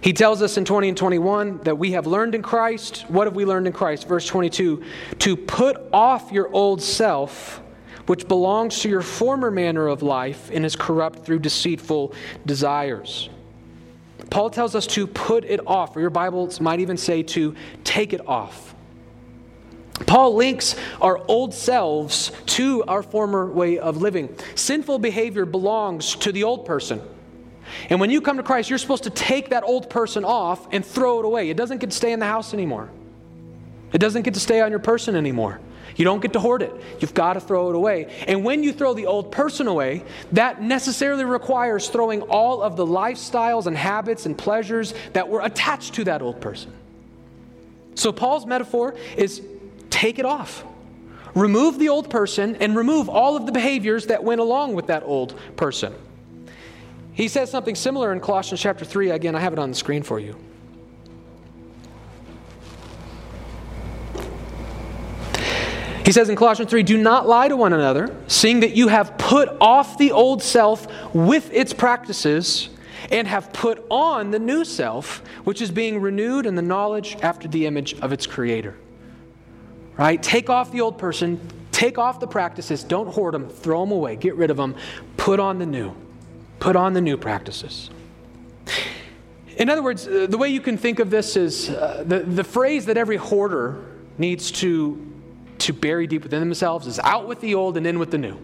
He 0.01 0.13
tells 0.13 0.41
us 0.41 0.57
in 0.57 0.65
20 0.65 0.89
and 0.89 0.97
21 0.97 1.59
that 1.59 1.77
we 1.77 1.91
have 1.91 2.07
learned 2.07 2.33
in 2.33 2.41
Christ. 2.41 3.05
What 3.07 3.27
have 3.27 3.35
we 3.35 3.45
learned 3.45 3.67
in 3.67 3.73
Christ? 3.73 4.07
Verse 4.07 4.25
22 4.25 4.83
to 5.19 5.37
put 5.37 5.77
off 5.93 6.31
your 6.31 6.51
old 6.51 6.81
self, 6.81 7.61
which 8.07 8.27
belongs 8.27 8.79
to 8.79 8.89
your 8.89 9.03
former 9.03 9.51
manner 9.51 9.87
of 9.87 10.01
life 10.01 10.49
and 10.51 10.65
is 10.65 10.75
corrupt 10.75 11.23
through 11.23 11.39
deceitful 11.39 12.13
desires. 12.47 13.29
Paul 14.31 14.49
tells 14.49 14.75
us 14.75 14.87
to 14.87 15.05
put 15.05 15.43
it 15.43 15.59
off, 15.67 15.95
or 15.95 15.99
your 15.99 16.09
Bibles 16.09 16.59
might 16.59 16.79
even 16.79 16.97
say 16.97 17.21
to 17.23 17.53
take 17.83 18.13
it 18.13 18.27
off. 18.27 18.70
Paul 20.05 20.35
links 20.35 20.75
our 20.99 21.21
old 21.27 21.53
selves 21.53 22.31
to 22.47 22.83
our 22.83 23.03
former 23.03 23.51
way 23.51 23.77
of 23.79 23.97
living. 23.97 24.35
Sinful 24.55 24.99
behavior 24.99 25.45
belongs 25.45 26.15
to 26.17 26.31
the 26.31 26.43
old 26.43 26.65
person. 26.65 27.01
And 27.89 27.99
when 27.99 28.09
you 28.09 28.21
come 28.21 28.37
to 28.37 28.43
Christ, 28.43 28.69
you're 28.69 28.79
supposed 28.79 29.03
to 29.03 29.09
take 29.09 29.49
that 29.49 29.63
old 29.63 29.89
person 29.89 30.25
off 30.25 30.67
and 30.71 30.85
throw 30.85 31.19
it 31.19 31.25
away. 31.25 31.49
It 31.49 31.57
doesn't 31.57 31.79
get 31.79 31.91
to 31.91 31.95
stay 31.95 32.11
in 32.11 32.19
the 32.19 32.25
house 32.25 32.53
anymore, 32.53 32.89
it 33.93 33.99
doesn't 33.99 34.23
get 34.23 34.33
to 34.35 34.39
stay 34.39 34.61
on 34.61 34.71
your 34.71 34.79
person 34.79 35.15
anymore. 35.15 35.59
You 35.97 36.05
don't 36.05 36.21
get 36.21 36.33
to 36.33 36.39
hoard 36.39 36.61
it. 36.61 36.71
You've 36.99 37.13
got 37.13 37.33
to 37.33 37.41
throw 37.41 37.69
it 37.69 37.75
away. 37.75 38.23
And 38.25 38.45
when 38.45 38.63
you 38.63 38.71
throw 38.71 38.93
the 38.93 39.07
old 39.07 39.31
person 39.31 39.67
away, 39.67 40.05
that 40.31 40.61
necessarily 40.61 41.25
requires 41.25 41.89
throwing 41.89 42.21
all 42.21 42.61
of 42.61 42.77
the 42.77 42.85
lifestyles 42.85 43.67
and 43.67 43.75
habits 43.75 44.25
and 44.25 44.37
pleasures 44.37 44.93
that 45.11 45.27
were 45.27 45.41
attached 45.41 45.95
to 45.95 46.05
that 46.05 46.21
old 46.21 46.39
person. 46.39 46.71
So, 47.95 48.13
Paul's 48.13 48.45
metaphor 48.45 48.95
is 49.17 49.41
take 49.91 50.17
it 50.17 50.25
off. 50.25 50.63
Remove 51.35 51.77
the 51.77 51.89
old 51.89 52.09
person 52.09 52.55
and 52.55 52.75
remove 52.75 53.07
all 53.07 53.37
of 53.37 53.45
the 53.45 53.51
behaviors 53.51 54.07
that 54.07 54.23
went 54.23 54.41
along 54.41 54.73
with 54.73 54.87
that 54.87 55.03
old 55.03 55.39
person. 55.55 55.93
He 57.13 57.27
says 57.27 57.51
something 57.51 57.75
similar 57.75 58.11
in 58.11 58.19
Colossians 58.19 58.59
chapter 58.59 58.83
3. 58.83 59.11
Again, 59.11 59.35
I 59.35 59.39
have 59.39 59.53
it 59.53 59.59
on 59.59 59.69
the 59.69 59.75
screen 59.75 60.01
for 60.03 60.19
you. 60.19 60.35
He 66.05 66.11
says 66.11 66.29
in 66.29 66.35
Colossians 66.35 66.69
3 66.71 66.83
Do 66.83 66.97
not 66.97 67.27
lie 67.27 67.47
to 67.47 67.55
one 67.55 67.73
another, 67.73 68.15
seeing 68.27 68.61
that 68.61 68.75
you 68.75 68.87
have 68.87 69.17
put 69.17 69.49
off 69.61 69.97
the 69.97 70.11
old 70.11 70.41
self 70.41 70.87
with 71.13 71.53
its 71.53 71.73
practices 71.73 72.69
and 73.11 73.27
have 73.27 73.53
put 73.53 73.85
on 73.89 74.31
the 74.31 74.39
new 74.39 74.65
self, 74.65 75.21
which 75.43 75.61
is 75.61 75.71
being 75.71 76.01
renewed 76.01 76.45
in 76.45 76.55
the 76.55 76.61
knowledge 76.61 77.17
after 77.21 77.47
the 77.47 77.65
image 77.65 77.93
of 78.01 78.11
its 78.11 78.25
creator. 78.25 78.75
Right? 79.97 80.21
Take 80.21 80.49
off 80.49 80.71
the 80.71 80.81
old 80.81 80.97
person, 80.97 81.39
take 81.71 81.97
off 81.97 82.19
the 82.19 82.27
practices, 82.27 82.83
don't 82.83 83.07
hoard 83.07 83.33
them, 83.33 83.49
throw 83.49 83.81
them 83.81 83.91
away, 83.91 84.15
get 84.15 84.35
rid 84.35 84.49
of 84.49 84.57
them, 84.57 84.75
put 85.17 85.39
on 85.39 85.59
the 85.59 85.65
new. 85.65 85.93
Put 86.59 86.75
on 86.75 86.93
the 86.93 87.01
new 87.01 87.17
practices. 87.17 87.89
In 89.57 89.69
other 89.69 89.83
words, 89.83 90.07
uh, 90.07 90.27
the 90.29 90.37
way 90.37 90.49
you 90.49 90.61
can 90.61 90.77
think 90.77 90.99
of 90.99 91.09
this 91.09 91.35
is 91.35 91.69
uh, 91.69 92.03
the, 92.05 92.19
the 92.19 92.43
phrase 92.43 92.85
that 92.85 92.97
every 92.97 93.17
hoarder 93.17 93.83
needs 94.17 94.51
to, 94.51 95.11
to 95.59 95.73
bury 95.73 96.07
deep 96.07 96.23
within 96.23 96.39
themselves 96.39 96.87
is 96.87 96.99
out 96.99 97.27
with 97.27 97.41
the 97.41 97.55
old 97.55 97.77
and 97.77 97.85
in 97.85 97.99
with 97.99 98.11
the 98.11 98.17
new. 98.17 98.37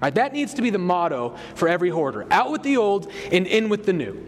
Right? 0.00 0.14
That 0.14 0.32
needs 0.32 0.54
to 0.54 0.62
be 0.62 0.70
the 0.70 0.78
motto 0.78 1.36
for 1.54 1.68
every 1.68 1.90
hoarder 1.90 2.26
out 2.30 2.52
with 2.52 2.62
the 2.62 2.76
old 2.76 3.10
and 3.32 3.46
in 3.46 3.68
with 3.68 3.86
the 3.86 3.92
new. 3.92 4.24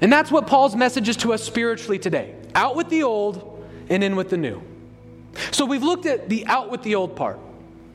And 0.00 0.12
that's 0.12 0.30
what 0.30 0.46
Paul's 0.46 0.74
message 0.74 1.08
is 1.08 1.16
to 1.18 1.32
us 1.32 1.42
spiritually 1.42 1.98
today 1.98 2.34
out 2.54 2.74
with 2.74 2.88
the 2.88 3.02
old 3.02 3.64
and 3.88 4.02
in 4.02 4.16
with 4.16 4.30
the 4.30 4.36
new. 4.36 4.62
So 5.50 5.64
we've 5.64 5.82
looked 5.82 6.06
at 6.06 6.28
the 6.28 6.46
out 6.46 6.70
with 6.70 6.82
the 6.82 6.94
old 6.94 7.16
part. 7.16 7.38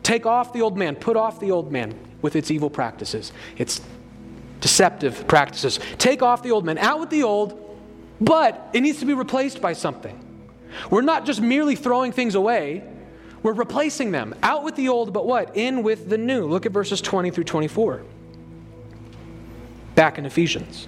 Take 0.03 0.25
off 0.25 0.53
the 0.53 0.61
old 0.61 0.77
man, 0.77 0.95
put 0.95 1.17
off 1.17 1.39
the 1.39 1.51
old 1.51 1.71
man 1.71 1.97
with 2.21 2.35
its 2.35 2.51
evil 2.51 2.69
practices, 2.69 3.31
its 3.57 3.81
deceptive 4.61 5.27
practices. 5.27 5.79
Take 5.97 6.21
off 6.21 6.43
the 6.43 6.51
old 6.51 6.65
man, 6.65 6.77
out 6.77 6.99
with 6.99 7.09
the 7.09 7.23
old, 7.23 7.77
but 8.21 8.69
it 8.73 8.81
needs 8.81 8.99
to 8.99 9.05
be 9.05 9.13
replaced 9.13 9.61
by 9.61 9.73
something. 9.73 10.19
We're 10.89 11.01
not 11.01 11.25
just 11.25 11.41
merely 11.41 11.75
throwing 11.75 12.11
things 12.11 12.35
away, 12.35 12.83
we're 13.45 13.53
replacing 13.53 14.11
them. 14.11 14.33
Out 14.41 14.63
with 14.63 14.75
the 14.75 14.89
old, 14.89 15.13
but 15.13 15.27
what? 15.27 15.55
In 15.55 15.83
with 15.83 16.09
the 16.09 16.17
new. 16.17 16.47
Look 16.47 16.65
at 16.65 16.71
verses 16.71 16.99
20 16.99 17.29
through 17.29 17.43
24. 17.43 18.01
Back 19.93 20.17
in 20.17 20.25
Ephesians. 20.25 20.87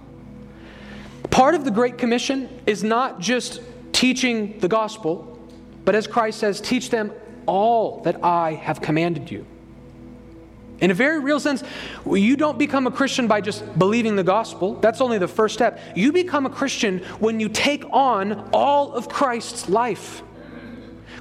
Part 1.31 1.55
of 1.55 1.63
the 1.65 1.71
Great 1.71 1.97
Commission 1.97 2.49
is 2.67 2.83
not 2.83 3.19
just 3.19 3.61
teaching 3.93 4.59
the 4.59 4.67
gospel, 4.67 5.39
but 5.85 5.95
as 5.95 6.05
Christ 6.05 6.39
says, 6.39 6.61
teach 6.61 6.89
them 6.89 7.11
all 7.45 8.01
that 8.01 8.23
I 8.23 8.53
have 8.53 8.81
commanded 8.81 9.31
you. 9.31 9.45
In 10.81 10.91
a 10.91 10.93
very 10.93 11.19
real 11.19 11.39
sense, 11.39 11.63
you 12.05 12.35
don't 12.35 12.57
become 12.57 12.87
a 12.87 12.91
Christian 12.91 13.27
by 13.27 13.39
just 13.39 13.77
believing 13.77 14.15
the 14.15 14.23
gospel. 14.23 14.75
That's 14.75 14.99
only 14.99 15.19
the 15.19 15.27
first 15.27 15.53
step. 15.53 15.79
You 15.95 16.11
become 16.11 16.45
a 16.45 16.49
Christian 16.49 16.99
when 17.19 17.39
you 17.39 17.49
take 17.49 17.85
on 17.91 18.49
all 18.51 18.93
of 18.93 19.07
Christ's 19.07 19.69
life. 19.69 20.23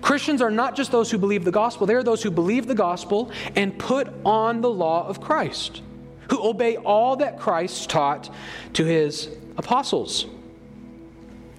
Christians 0.01 0.41
are 0.41 0.51
not 0.51 0.77
just 0.77 0.91
those 0.91 1.11
who 1.11 1.19
believe 1.19 1.45
the 1.45 1.51
gospel, 1.51 1.87
they 1.87 1.95
are 1.95 2.03
those 2.03 2.23
who 2.23 2.31
believe 2.31 2.67
the 2.67 2.75
gospel 2.75 3.31
and 3.55 3.79
put 3.79 4.09
on 4.25 4.63
the 4.63 4.71
law 4.71 5.07
of 5.07 5.21
Christ, 5.21 5.83
who 6.31 6.43
obey 6.43 6.77
all 6.77 7.17
that 7.17 7.39
Christ 7.39 7.91
taught 7.91 8.33
to 8.73 8.85
his 8.85 9.29
apostles. 9.61 10.27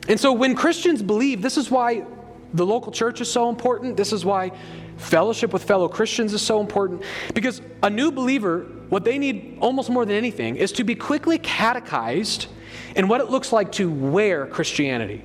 And 0.10 0.20
so 0.20 0.34
when 0.34 0.55
Christians 0.55 1.01
believe, 1.01 1.41
this 1.41 1.58
is 1.58 1.72
why 1.72 2.05
the 2.53 2.65
local 2.65 2.91
church 2.91 3.22
is 3.22 3.31
so 3.31 3.50
important. 3.50 3.96
This 3.96 4.12
is 4.12 4.25
why 4.25 4.51
fellowship 4.98 5.53
with 5.53 5.63
fellow 5.63 5.88
Christians 5.88 6.34
is 6.34 6.41
so 6.41 6.60
important. 6.60 7.03
Because 7.34 7.62
a 7.81 7.89
new 7.89 8.12
believer, 8.12 8.65
what 8.89 9.05
they 9.05 9.17
need 9.17 9.58
almost 9.62 9.89
more 9.89 10.05
than 10.05 10.15
anything 10.15 10.58
is 10.58 10.72
to 10.74 10.84
be 10.84 10.96
quickly 10.96 11.38
catechized 11.38 12.48
in 12.96 13.08
what 13.08 13.22
it 13.22 13.29
looks 13.29 13.53
like 13.53 13.72
to 13.74 13.89
wear 13.89 14.46
Christianity. 14.48 15.24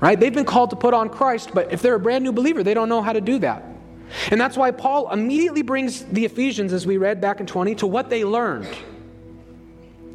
Right? 0.00 0.18
They've 0.18 0.32
been 0.32 0.44
called 0.44 0.70
to 0.70 0.76
put 0.76 0.94
on 0.94 1.08
Christ, 1.08 1.50
but 1.52 1.72
if 1.72 1.82
they're 1.82 1.94
a 1.94 2.00
brand 2.00 2.24
new 2.24 2.32
believer, 2.32 2.62
they 2.62 2.74
don't 2.74 2.88
know 2.88 3.02
how 3.02 3.12
to 3.12 3.20
do 3.20 3.38
that. 3.40 3.64
And 4.30 4.40
that's 4.40 4.56
why 4.56 4.70
Paul 4.70 5.10
immediately 5.10 5.62
brings 5.62 6.04
the 6.04 6.24
Ephesians, 6.24 6.72
as 6.72 6.86
we 6.86 6.96
read 6.96 7.20
back 7.20 7.40
in 7.40 7.46
20, 7.46 7.74
to 7.76 7.86
what 7.86 8.08
they 8.08 8.24
learned. 8.24 8.68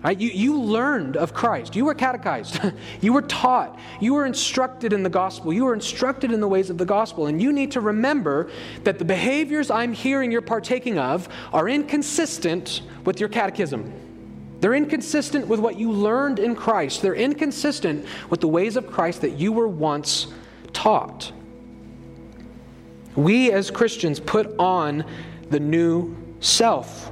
Right? 0.03 0.19
You, 0.19 0.29
you 0.29 0.59
learned 0.59 1.15
of 1.15 1.33
Christ. 1.33 1.75
You 1.75 1.85
were 1.85 1.93
catechized. 1.93 2.59
you 3.01 3.13
were 3.13 3.21
taught. 3.21 3.77
You 3.99 4.15
were 4.15 4.25
instructed 4.25 4.93
in 4.93 5.03
the 5.03 5.09
gospel. 5.09 5.53
You 5.53 5.65
were 5.65 5.75
instructed 5.75 6.31
in 6.31 6.39
the 6.39 6.47
ways 6.47 6.71
of 6.71 6.79
the 6.79 6.85
gospel. 6.85 7.27
And 7.27 7.39
you 7.39 7.53
need 7.53 7.71
to 7.73 7.81
remember 7.81 8.49
that 8.83 8.97
the 8.97 9.05
behaviors 9.05 9.69
I'm 9.69 9.93
hearing 9.93 10.31
you're 10.31 10.41
partaking 10.41 10.97
of 10.97 11.29
are 11.53 11.69
inconsistent 11.69 12.81
with 13.05 13.19
your 13.19 13.29
catechism. 13.29 13.93
They're 14.59 14.73
inconsistent 14.73 15.47
with 15.47 15.59
what 15.59 15.77
you 15.77 15.91
learned 15.91 16.39
in 16.39 16.55
Christ. 16.55 17.03
They're 17.03 17.15
inconsistent 17.15 18.05
with 18.29 18.41
the 18.41 18.47
ways 18.47 18.77
of 18.77 18.89
Christ 18.89 19.21
that 19.21 19.31
you 19.31 19.51
were 19.51 19.67
once 19.67 20.27
taught. 20.73 21.31
We 23.15 23.51
as 23.51 23.69
Christians 23.69 24.19
put 24.19 24.55
on 24.57 25.03
the 25.49 25.59
new 25.59 26.15
self. 26.39 27.10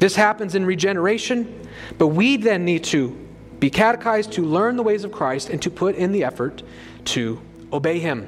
This 0.00 0.16
happens 0.16 0.56
in 0.56 0.66
regeneration 0.66 1.60
but 1.98 2.08
we 2.08 2.36
then 2.36 2.64
need 2.64 2.84
to 2.84 3.16
be 3.58 3.70
catechized 3.70 4.32
to 4.32 4.44
learn 4.44 4.76
the 4.76 4.82
ways 4.82 5.04
of 5.04 5.12
Christ 5.12 5.50
and 5.50 5.60
to 5.62 5.70
put 5.70 5.94
in 5.94 6.12
the 6.12 6.24
effort 6.24 6.62
to 7.06 7.40
obey 7.72 7.98
Him. 7.98 8.26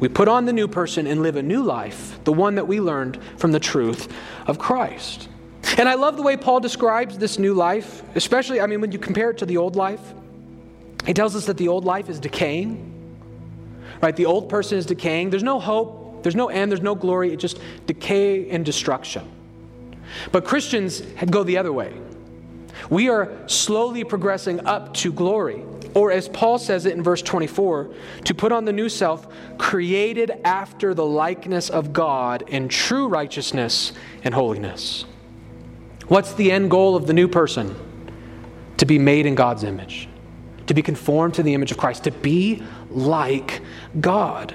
We 0.00 0.08
put 0.08 0.28
on 0.28 0.44
the 0.44 0.52
new 0.52 0.68
person 0.68 1.06
and 1.06 1.22
live 1.22 1.36
a 1.36 1.42
new 1.42 1.62
life, 1.62 2.22
the 2.24 2.32
one 2.32 2.56
that 2.56 2.66
we 2.66 2.80
learned 2.80 3.18
from 3.38 3.52
the 3.52 3.60
truth 3.60 4.12
of 4.46 4.58
Christ. 4.58 5.28
And 5.78 5.88
I 5.88 5.94
love 5.94 6.16
the 6.16 6.22
way 6.22 6.36
Paul 6.36 6.60
describes 6.60 7.16
this 7.16 7.38
new 7.38 7.54
life, 7.54 8.02
especially, 8.14 8.60
I 8.60 8.66
mean, 8.66 8.80
when 8.80 8.92
you 8.92 8.98
compare 8.98 9.30
it 9.30 9.38
to 9.38 9.46
the 9.46 9.56
old 9.56 9.76
life. 9.76 10.14
He 11.06 11.14
tells 11.14 11.34
us 11.36 11.46
that 11.46 11.56
the 11.56 11.68
old 11.68 11.84
life 11.84 12.08
is 12.08 12.18
decaying, 12.18 12.90
right? 14.02 14.14
The 14.14 14.26
old 14.26 14.48
person 14.48 14.78
is 14.78 14.86
decaying. 14.86 15.30
There's 15.30 15.42
no 15.42 15.58
hope, 15.58 16.22
there's 16.22 16.36
no 16.36 16.48
end, 16.48 16.70
there's 16.70 16.82
no 16.82 16.94
glory. 16.94 17.32
It's 17.32 17.40
just 17.40 17.60
decay 17.86 18.50
and 18.50 18.64
destruction. 18.64 19.30
But 20.32 20.44
Christians 20.44 21.00
go 21.30 21.42
the 21.42 21.58
other 21.58 21.72
way. 21.72 21.94
We 22.90 23.08
are 23.08 23.30
slowly 23.46 24.04
progressing 24.04 24.66
up 24.66 24.94
to 24.94 25.12
glory. 25.12 25.64
Or, 25.94 26.10
as 26.10 26.28
Paul 26.28 26.58
says 26.58 26.86
it 26.86 26.94
in 26.94 27.04
verse 27.04 27.22
24, 27.22 27.94
to 28.24 28.34
put 28.34 28.50
on 28.50 28.64
the 28.64 28.72
new 28.72 28.88
self, 28.88 29.28
created 29.58 30.32
after 30.44 30.92
the 30.92 31.06
likeness 31.06 31.70
of 31.70 31.92
God 31.92 32.42
in 32.48 32.68
true 32.68 33.06
righteousness 33.06 33.92
and 34.24 34.34
holiness. 34.34 35.04
What's 36.08 36.34
the 36.34 36.50
end 36.50 36.70
goal 36.70 36.96
of 36.96 37.06
the 37.06 37.12
new 37.12 37.28
person? 37.28 37.76
To 38.78 38.86
be 38.86 38.98
made 38.98 39.24
in 39.24 39.36
God's 39.36 39.62
image, 39.62 40.08
to 40.66 40.74
be 40.74 40.82
conformed 40.82 41.34
to 41.34 41.44
the 41.44 41.54
image 41.54 41.70
of 41.70 41.78
Christ, 41.78 42.04
to 42.04 42.10
be 42.10 42.62
like 42.90 43.62
God. 44.00 44.52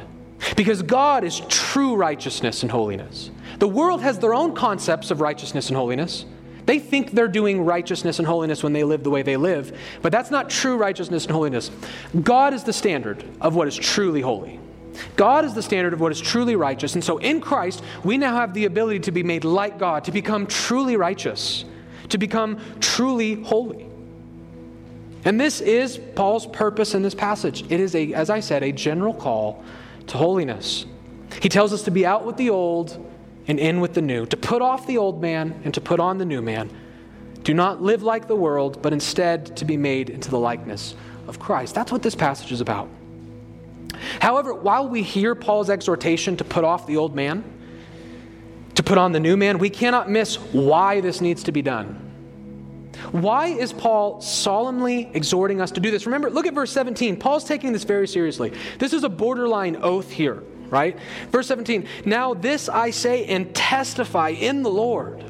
Because 0.58 0.82
God 0.82 1.24
is 1.24 1.40
true 1.48 1.96
righteousness 1.96 2.64
and 2.64 2.72
holiness. 2.72 3.32
The 3.60 3.68
world 3.68 4.02
has 4.02 4.20
their 4.20 4.34
own 4.34 4.56
concepts 4.56 5.12
of 5.12 5.22
righteousness 5.22 5.68
and 5.68 5.78
holiness. 5.78 6.26
They 6.66 6.80
think 6.80 7.12
they're 7.12 7.28
doing 7.28 7.66
righteousness 7.66 8.20
and 8.20 8.28
holiness 8.28 8.64
when 8.64 8.74
they 8.74 8.84
live 8.84 9.04
the 9.04 9.10
way 9.10 9.22
they 9.22 9.38
live, 9.38 9.78
but 10.02 10.12
that's 10.12 10.30
not 10.32 10.50
true 10.50 10.78
righteousness 10.78 11.26
and 11.26 11.34
holiness. 11.34 11.72
God 12.22 12.54
is 12.54 12.64
the 12.64 12.74
standard 12.74 13.24
of 13.42 13.56
what 13.56 13.68
is 13.68 13.76
truly 13.76 14.22
holy. 14.22 14.60
God 15.16 15.46
is 15.46 15.54
the 15.54 15.62
standard 15.62 15.94
of 15.94 16.00
what 16.00 16.12
is 16.12 16.20
truly 16.20 16.56
righteous. 16.56 16.94
And 16.94 17.04
so 17.04 17.18
in 17.18 17.42
Christ, 17.42 17.84
we 18.04 18.18
now 18.18 18.36
have 18.36 18.54
the 18.54 18.66
ability 18.66 19.00
to 19.02 19.12
be 19.12 19.24
made 19.24 19.44
like 19.44 19.80
God, 19.80 20.04
to 20.06 20.12
become 20.12 20.46
truly 20.46 20.96
righteous, 20.96 21.66
to 22.10 22.18
become 22.18 22.60
truly 22.80 23.42
holy. 23.42 23.88
And 25.26 25.40
this 25.40 25.62
is 25.62 25.98
Paul's 26.16 26.48
purpose 26.48 26.96
in 26.96 27.02
this 27.02 27.16
passage. 27.16 27.64
It 27.70 27.80
is, 27.80 27.96
a, 27.96 28.14
as 28.14 28.30
I 28.30 28.40
said, 28.40 28.64
a 28.64 28.72
general 28.72 29.14
call 29.14 29.64
to 30.08 30.18
holiness. 30.18 30.86
He 31.42 31.50
tells 31.50 31.74
us 31.74 31.84
to 31.84 31.92
be 31.92 32.06
out 32.06 32.26
with 32.26 32.38
the 32.38 32.50
old 32.50 33.06
and 33.50 33.60
in 33.60 33.82
with 33.82 33.96
the 33.96 34.02
new, 34.02 34.28
to 34.28 34.38
put 34.38 34.62
off 34.62 34.86
the 34.86 34.98
old 34.98 35.22
man 35.22 35.60
and 35.66 35.74
to 35.74 35.82
put 35.82 36.00
on 36.00 36.20
the 36.20 36.26
new 36.26 36.42
man. 36.42 36.70
Do 37.42 37.54
not 37.54 37.82
live 37.82 38.04
like 38.04 38.28
the 38.28 38.36
world, 38.36 38.82
but 38.82 38.94
instead 38.94 39.58
to 39.58 39.66
be 39.66 39.76
made 39.76 40.12
into 40.12 40.30
the 40.30 40.38
likeness 40.38 40.96
of 41.28 41.40
Christ. 41.40 41.74
That's 41.74 41.92
what 41.92 42.04
this 42.04 42.14
passage 42.14 42.52
is 42.52 42.62
about. 42.62 42.88
However, 44.22 44.54
while 44.54 44.88
we 44.88 45.02
hear 45.02 45.34
Paul's 45.34 45.70
exhortation 45.70 46.38
to 46.38 46.44
put 46.44 46.64
off 46.64 46.86
the 46.86 46.98
old 46.98 47.16
man, 47.16 47.44
to 48.76 48.84
put 48.84 49.00
on 49.00 49.14
the 49.14 49.20
new 49.20 49.36
man, 49.36 49.58
we 49.58 49.72
cannot 49.72 50.10
miss 50.10 50.36
why 50.36 51.02
this 51.02 51.20
needs 51.20 51.44
to 51.44 51.52
be 51.52 51.64
done. 51.64 52.06
Why 53.12 53.48
is 53.48 53.74
Paul 53.74 54.22
solemnly 54.22 55.10
exhorting 55.14 55.60
us 55.60 55.72
to 55.72 55.80
do 55.80 55.90
this? 55.90 56.06
Remember, 56.06 56.30
look 56.30 56.46
at 56.46 56.54
verse 56.54 56.72
17. 56.72 57.18
Paul's 57.18 57.46
taking 57.46 57.74
this 57.74 57.84
very 57.84 58.08
seriously. 58.08 58.54
This 58.78 58.94
is 58.94 59.04
a 59.04 59.10
borderline 59.10 59.78
oath 59.82 60.12
here. 60.12 60.44
Right? 60.70 60.98
Verse 61.32 61.48
17, 61.48 61.88
now 62.06 62.34
this 62.34 62.70
I 62.70 62.92
say 62.92 63.26
and 63.26 63.54
testify 63.56 64.30
in 64.30 64.64
the 64.64 64.70
Lord. 64.70 65.24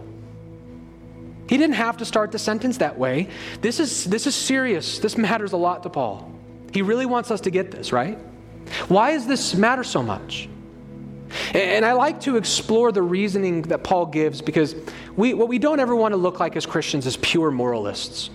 He 1.47 1.57
didn't 1.57 1.75
have 1.75 1.97
to 1.97 2.05
start 2.05 2.31
the 2.31 2.39
sentence 2.39 2.77
that 2.77 2.97
way. 2.97 3.27
This 3.61 3.79
is, 3.79 4.05
this 4.05 4.27
is 4.27 4.35
serious. 4.35 4.99
This 4.99 5.17
matters 5.17 5.53
a 5.53 5.57
lot 5.57 5.81
to 5.83 5.89
Paul. 5.89 6.31
He 6.71 6.83
really 6.83 7.07
wants 7.07 7.31
us 7.31 7.41
to 7.41 7.49
get 7.49 7.71
this, 7.71 7.91
right? 7.91 8.19
Why 8.87 9.13
does 9.13 9.25
this 9.25 9.55
matter 9.55 9.83
so 9.83 10.03
much? 10.03 10.47
And 11.53 11.85
I 11.85 11.93
like 11.93 12.21
to 12.21 12.37
explore 12.37 12.91
the 12.91 13.01
reasoning 13.01 13.63
that 13.63 13.83
Paul 13.83 14.05
gives 14.07 14.41
because 14.41 14.75
we, 15.15 15.33
what 15.33 15.47
we 15.47 15.59
don't 15.59 15.79
ever 15.79 15.95
want 15.95 16.13
to 16.13 16.17
look 16.17 16.39
like 16.39 16.55
as 16.55 16.65
Christians 16.65 17.05
is 17.05 17.17
pure 17.17 17.51
moralists. 17.51 18.29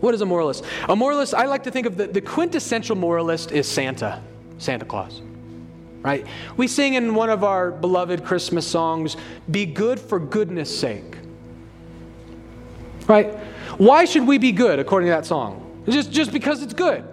What 0.00 0.14
is 0.14 0.20
a 0.20 0.26
moralist? 0.26 0.64
A 0.88 0.94
moralist, 0.94 1.34
I 1.34 1.46
like 1.46 1.64
to 1.64 1.70
think 1.70 1.86
of 1.86 1.96
the, 1.96 2.06
the 2.06 2.20
quintessential 2.20 2.96
moralist 2.96 3.50
is 3.50 3.66
Santa, 3.66 4.22
Santa 4.58 4.84
Claus. 4.84 5.22
Right? 6.08 6.26
We 6.56 6.68
sing 6.68 6.94
in 6.94 7.14
one 7.14 7.28
of 7.28 7.44
our 7.44 7.70
beloved 7.70 8.24
Christmas 8.24 8.66
songs, 8.66 9.18
Be 9.50 9.66
good 9.66 10.00
for 10.00 10.18
goodness 10.18 10.74
sake. 10.74 11.18
Right? 13.06 13.36
Why 13.76 14.06
should 14.06 14.26
we 14.26 14.38
be 14.38 14.50
good 14.50 14.78
according 14.78 15.08
to 15.08 15.10
that 15.10 15.26
song? 15.26 15.82
Just, 15.86 16.10
just 16.10 16.32
because 16.32 16.62
it's 16.62 16.72
good. 16.72 17.04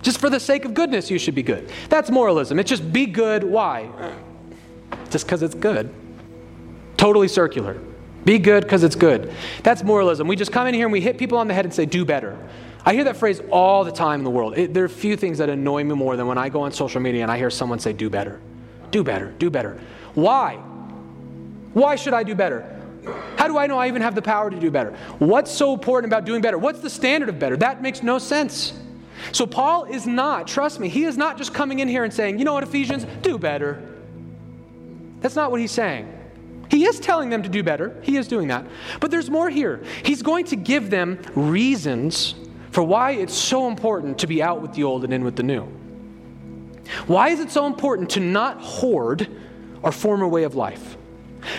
Just 0.00 0.18
for 0.18 0.30
the 0.30 0.40
sake 0.40 0.64
of 0.64 0.72
goodness, 0.72 1.10
you 1.10 1.18
should 1.18 1.34
be 1.34 1.42
good. 1.42 1.70
That's 1.90 2.10
moralism. 2.10 2.58
It's 2.58 2.70
just 2.70 2.90
be 2.90 3.04
good. 3.04 3.44
Why? 3.44 3.90
Just 5.10 5.26
because 5.26 5.42
it's 5.42 5.54
good. 5.54 5.92
Totally 6.96 7.28
circular. 7.28 7.78
Be 8.24 8.38
good 8.38 8.62
because 8.62 8.82
it's 8.82 8.96
good. 8.96 9.30
That's 9.62 9.82
moralism. 9.82 10.26
We 10.26 10.36
just 10.36 10.52
come 10.52 10.66
in 10.66 10.72
here 10.72 10.86
and 10.86 10.92
we 10.92 11.02
hit 11.02 11.18
people 11.18 11.36
on 11.36 11.48
the 11.48 11.54
head 11.54 11.66
and 11.66 11.74
say, 11.74 11.84
do 11.84 12.06
better. 12.06 12.38
I 12.88 12.94
hear 12.94 13.04
that 13.04 13.18
phrase 13.18 13.42
all 13.50 13.84
the 13.84 13.92
time 13.92 14.20
in 14.20 14.24
the 14.24 14.30
world. 14.30 14.56
It, 14.56 14.72
there 14.72 14.82
are 14.82 14.86
a 14.86 14.88
few 14.88 15.14
things 15.14 15.36
that 15.36 15.50
annoy 15.50 15.84
me 15.84 15.94
more 15.94 16.16
than 16.16 16.26
when 16.26 16.38
I 16.38 16.48
go 16.48 16.62
on 16.62 16.72
social 16.72 17.02
media 17.02 17.20
and 17.20 17.30
I 17.30 17.36
hear 17.36 17.50
someone 17.50 17.78
say, 17.78 17.92
do 17.92 18.08
better. 18.08 18.40
Do 18.90 19.04
better. 19.04 19.30
Do 19.32 19.50
better. 19.50 19.78
Why? 20.14 20.54
Why 21.74 21.96
should 21.96 22.14
I 22.14 22.22
do 22.22 22.34
better? 22.34 22.64
How 23.36 23.46
do 23.46 23.58
I 23.58 23.66
know 23.66 23.76
I 23.76 23.88
even 23.88 24.00
have 24.00 24.14
the 24.14 24.22
power 24.22 24.48
to 24.48 24.58
do 24.58 24.70
better? 24.70 24.96
What's 25.18 25.50
so 25.50 25.74
important 25.74 26.10
about 26.10 26.24
doing 26.24 26.40
better? 26.40 26.56
What's 26.56 26.80
the 26.80 26.88
standard 26.88 27.28
of 27.28 27.38
better? 27.38 27.58
That 27.58 27.82
makes 27.82 28.02
no 28.02 28.18
sense. 28.18 28.72
So, 29.32 29.44
Paul 29.44 29.84
is 29.84 30.06
not, 30.06 30.48
trust 30.48 30.80
me, 30.80 30.88
he 30.88 31.04
is 31.04 31.18
not 31.18 31.36
just 31.36 31.52
coming 31.52 31.80
in 31.80 31.88
here 31.88 32.04
and 32.04 32.14
saying, 32.14 32.38
you 32.38 32.46
know 32.46 32.54
what, 32.54 32.62
Ephesians, 32.62 33.04
do 33.20 33.36
better. 33.36 33.82
That's 35.20 35.36
not 35.36 35.50
what 35.50 35.60
he's 35.60 35.72
saying. 35.72 36.10
He 36.70 36.86
is 36.86 36.98
telling 37.00 37.28
them 37.28 37.42
to 37.42 37.50
do 37.50 37.62
better. 37.62 38.00
He 38.02 38.16
is 38.16 38.28
doing 38.28 38.48
that. 38.48 38.64
But 38.98 39.10
there's 39.10 39.28
more 39.28 39.50
here. 39.50 39.82
He's 40.04 40.22
going 40.22 40.46
to 40.46 40.56
give 40.56 40.88
them 40.88 41.18
reasons 41.34 42.34
for 42.78 42.84
why 42.84 43.10
it's 43.10 43.34
so 43.34 43.66
important 43.66 44.18
to 44.20 44.28
be 44.28 44.40
out 44.40 44.62
with 44.62 44.72
the 44.72 44.84
old 44.84 45.02
and 45.02 45.12
in 45.12 45.24
with 45.24 45.34
the 45.34 45.42
new. 45.42 45.64
Why 47.08 47.30
is 47.30 47.40
it 47.40 47.50
so 47.50 47.66
important 47.66 48.10
to 48.10 48.20
not 48.20 48.60
hoard 48.60 49.26
our 49.82 49.90
former 49.90 50.28
way 50.28 50.44
of 50.44 50.54
life? 50.54 50.96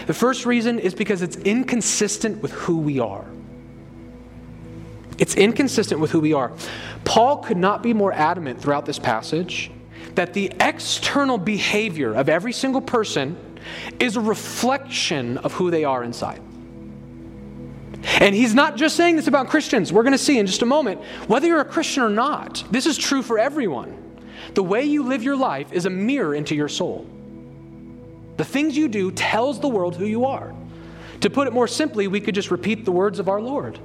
The 0.08 0.14
first 0.14 0.46
reason 0.46 0.80
is 0.80 0.96
because 0.96 1.22
it's 1.22 1.36
inconsistent 1.36 2.42
with 2.42 2.54
who 2.54 2.78
we 2.78 3.02
are. 3.02 3.26
It's 5.18 5.36
inconsistent 5.36 6.00
with 6.00 6.10
who 6.10 6.22
we 6.22 6.32
are. 6.32 6.54
Paul 7.04 7.40
could 7.40 7.58
not 7.58 7.84
be 7.84 7.94
more 7.94 8.14
adamant 8.14 8.62
throughout 8.62 8.86
this 8.86 8.98
passage 8.98 9.72
that 10.16 10.34
the 10.34 10.54
external 10.62 11.38
behavior 11.38 12.14
of 12.14 12.30
every 12.30 12.54
single 12.54 12.80
person 12.80 13.36
is 14.00 14.16
a 14.16 14.22
reflection 14.22 15.38
of 15.40 15.52
who 15.52 15.70
they 15.70 15.84
are 15.84 16.02
inside. 16.02 16.40
And 18.04 18.34
he's 18.34 18.54
not 18.54 18.78
just 18.78 18.96
saying 18.96 19.18
this 19.18 19.28
about 19.28 19.50
Christians. 19.50 19.92
We're 19.92 20.04
going 20.04 20.14
to 20.14 20.18
see 20.18 20.40
in 20.40 20.46
just 20.46 20.62
a 20.62 20.66
moment 20.66 21.02
whether 21.28 21.48
you're 21.48 21.60
a 21.60 21.66
Christian 21.66 22.04
or 22.04 22.10
not. 22.10 22.64
This 22.72 22.86
is 22.86 22.98
true 22.98 23.22
for 23.22 23.38
everyone. 23.38 23.96
The 24.54 24.64
way 24.64 24.84
you 24.84 25.04
live 25.04 25.24
your 25.24 25.36
life 25.36 25.74
is 25.74 25.86
a 25.86 25.90
mirror 25.90 26.34
into 26.34 26.56
your 26.56 26.70
soul. 26.70 27.08
The 28.38 28.46
things 28.46 28.78
you 28.78 28.88
do 28.88 29.12
tells 29.12 29.60
the 29.60 29.68
world 29.68 29.96
who 29.96 30.06
you 30.06 30.26
are. 30.26 30.54
To 31.22 31.30
put 31.30 31.48
it 31.48 31.54
more 31.54 31.68
simply, 31.68 32.08
we 32.08 32.22
could 32.22 32.36
just 32.36 32.52
repeat 32.52 32.86
the 32.86 32.92
words 32.92 33.20
of 33.20 33.28
our 33.28 33.42
Lord. 33.42 33.78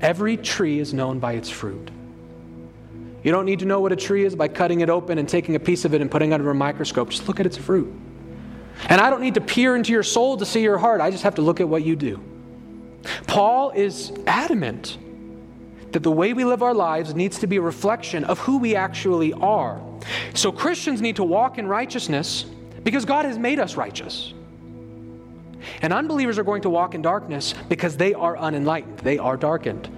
Every 0.00 0.36
tree 0.36 0.80
is 0.80 0.92
known 0.92 1.20
by 1.20 1.34
its 1.34 1.48
fruit. 1.48 1.90
You 3.22 3.32
don't 3.32 3.44
need 3.44 3.60
to 3.60 3.66
know 3.66 3.80
what 3.80 3.92
a 3.92 3.96
tree 3.96 4.24
is 4.24 4.34
by 4.34 4.48
cutting 4.48 4.80
it 4.80 4.90
open 4.90 5.18
and 5.18 5.28
taking 5.28 5.54
a 5.54 5.60
piece 5.60 5.84
of 5.84 5.94
it 5.94 6.00
and 6.00 6.10
putting 6.10 6.30
it 6.32 6.34
under 6.34 6.50
a 6.50 6.54
microscope. 6.54 7.10
Just 7.10 7.28
look 7.28 7.40
at 7.40 7.46
its 7.46 7.56
fruit. 7.56 7.92
And 8.88 9.00
I 9.00 9.10
don't 9.10 9.20
need 9.20 9.34
to 9.34 9.40
peer 9.40 9.76
into 9.76 9.92
your 9.92 10.02
soul 10.04 10.36
to 10.36 10.46
see 10.46 10.62
your 10.62 10.78
heart. 10.78 11.00
I 11.00 11.10
just 11.10 11.24
have 11.24 11.34
to 11.36 11.42
look 11.42 11.60
at 11.60 11.68
what 11.68 11.84
you 11.84 11.96
do. 11.96 12.22
Paul 13.26 13.70
is 13.70 14.12
adamant 14.26 14.98
that 15.92 16.02
the 16.02 16.10
way 16.10 16.32
we 16.32 16.44
live 16.44 16.62
our 16.62 16.74
lives 16.74 17.14
needs 17.14 17.38
to 17.38 17.46
be 17.46 17.56
a 17.56 17.60
reflection 17.60 18.24
of 18.24 18.38
who 18.40 18.58
we 18.58 18.76
actually 18.76 19.32
are. 19.32 19.80
So 20.34 20.52
Christians 20.52 21.00
need 21.00 21.16
to 21.16 21.24
walk 21.24 21.58
in 21.58 21.66
righteousness 21.66 22.44
because 22.82 23.04
God 23.04 23.24
has 23.24 23.38
made 23.38 23.58
us 23.58 23.76
righteous. 23.76 24.34
And 25.82 25.92
unbelievers 25.92 26.38
are 26.38 26.44
going 26.44 26.62
to 26.62 26.70
walk 26.70 26.94
in 26.94 27.02
darkness 27.02 27.54
because 27.68 27.96
they 27.96 28.14
are 28.14 28.36
unenlightened, 28.36 29.00
they 29.00 29.18
are 29.18 29.36
darkened. 29.36 29.88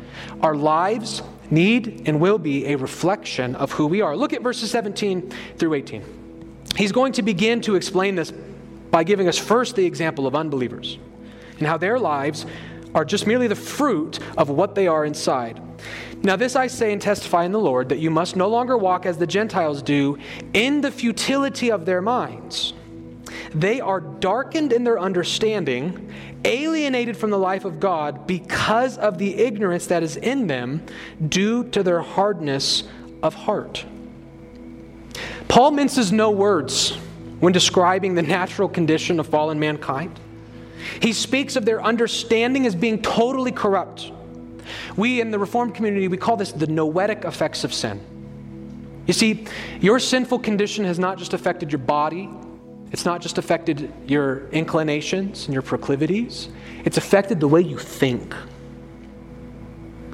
Our 0.43 0.55
lives 0.55 1.23
need 1.51 2.05
and 2.07 2.21
will 2.21 2.39
be 2.39 2.67
a 2.67 2.77
reflection 2.77 3.55
of 3.57 3.73
who 3.73 3.87
we 3.87 4.01
are. 4.01 4.17
Look 4.17 4.33
at 4.33 4.43
verses 4.43 4.71
17 4.71 5.33
through 5.59 5.75
18. 5.75 6.05
He's 6.77 6.93
going 6.93 7.13
to 7.15 7.23
begin 7.23 7.61
to 7.63 7.75
explain 7.75 8.15
this 8.15 8.33
by 8.91 9.05
giving 9.05 9.29
us 9.29 9.39
first 9.39 9.77
the 9.77 9.85
example 9.85 10.27
of 10.27 10.35
unbelievers 10.35 10.99
and 11.59 11.67
how 11.67 11.77
their 11.77 11.99
lives 11.99 12.47
are 12.95 13.05
just 13.05 13.27
merely 13.27 13.47
the 13.47 13.55
fruit 13.55 14.19
of 14.37 14.51
what 14.51 14.75
they 14.75 14.87
are 14.87 15.05
inside. 15.05 15.61
Now, 16.23 16.37
this 16.37 16.55
I 16.55 16.67
say 16.67 16.93
and 16.93 17.01
testify 17.01 17.45
in 17.45 17.53
the 17.53 17.61
Lord 17.61 17.89
that 17.89 17.99
you 17.99 18.11
must 18.11 18.37
no 18.37 18.49
longer 18.49 18.77
walk 18.77 19.07
as 19.07 19.17
the 19.17 19.27
Gentiles 19.27 19.81
do 19.81 20.19
in 20.53 20.83
the 20.83 20.91
futility 20.91 21.71
of 21.71 21.87
their 21.87 22.03
minds. 22.03 22.75
They 23.55 23.81
are 23.81 24.01
darkened 24.01 24.73
in 24.73 24.85
their 24.85 24.99
understanding, 24.99 26.13
alienated 26.45 27.17
from 27.17 27.31
the 27.31 27.39
life 27.39 27.65
of 27.65 27.81
God 27.81 28.27
because 28.27 28.99
of 28.99 29.19
the 29.19 29.35
ignorance 29.37 29.87
that 29.87 30.03
is 30.03 30.17
in 30.17 30.47
them 30.47 30.83
due 31.29 31.65
to 31.71 31.83
their 31.83 32.01
hardness 32.01 32.85
of 33.23 33.35
heart. 33.35 33.85
Paul 35.49 35.73
minces 35.73 36.13
no 36.13 36.31
words 36.31 36.93
when 37.41 37.53
describing 37.53 38.15
the 38.15 38.23
natural 38.23 38.69
condition 38.69 39.19
of 39.19 39.27
fallen 39.27 39.59
mankind. 39.59 40.19
He 41.01 41.13
speaks 41.13 41.57
of 41.57 41.65
their 41.65 41.83
understanding 41.83 42.67
as 42.67 42.75
being 42.75 43.03
totally 43.03 43.53
corrupt. 43.53 44.13
We 44.97 45.21
in 45.21 45.31
the 45.31 45.39
Reformed 45.39 45.75
community, 45.75 46.09
we 46.09 46.17
call 46.17 46.37
this 46.37 46.53
the 46.53 46.67
noetic 46.67 47.25
effects 47.25 47.65
of 47.65 47.73
sin. 47.73 48.01
You 49.07 49.13
see, 49.13 49.47
your 49.81 49.99
sinful 49.99 50.41
condition 50.41 50.85
has 50.85 50.99
not 50.99 51.19
just 51.19 51.35
affected 51.35 51.73
your 51.73 51.79
body, 51.79 52.29
it's 52.93 53.05
not 53.05 53.21
just 53.21 53.39
affected 53.39 53.93
your 54.07 54.49
inclinations 54.51 55.47
and 55.47 55.53
your 55.53 55.63
proclivities, 55.63 56.49
it's 56.85 56.97
affected 56.97 57.41
the 57.41 57.49
way 57.49 57.61
you 57.61 57.79
think. 57.79 58.35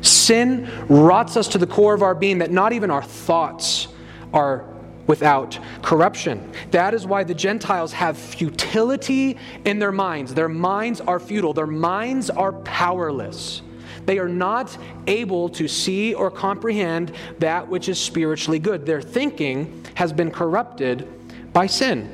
Sin 0.03 0.71
rots 0.89 1.37
us 1.37 1.49
to 1.49 1.59
the 1.59 1.67
core 1.67 1.95
of 1.95 2.03
our 2.03 2.15
being 2.15 2.39
that 2.39 2.51
not 2.51 2.73
even 2.73 2.91
our 2.91 3.03
thoughts 3.03 3.89
are 4.33 4.65
without 5.07 5.59
corruption. 5.83 6.53
That 6.71 6.95
is 6.95 7.07
why 7.07 7.25
the 7.25 7.35
Gentiles 7.35 7.93
have 7.93 8.19
futility 8.19 9.37
in 9.65 9.79
their 9.79 9.93
minds. 9.93 10.35
Their 10.35 10.49
minds 10.49 11.01
are 11.01 11.21
futile, 11.21 11.53
their 11.53 11.67
minds 11.67 12.31
are 12.31 12.53
powerless. 12.53 13.63
They 14.05 14.19
are 14.19 14.29
not 14.29 14.77
able 15.07 15.49
to 15.51 15.67
see 15.67 16.15
or 16.15 16.31
comprehend 16.31 17.13
that 17.39 17.69
which 17.69 17.89
is 17.89 17.99
spiritually 17.99 18.59
good. 18.59 18.87
Their 18.87 19.03
thinking 19.03 19.85
has 19.95 20.13
been 20.13 20.31
corrupted 20.31 21.09
by 21.53 21.67
sin. 21.67 22.13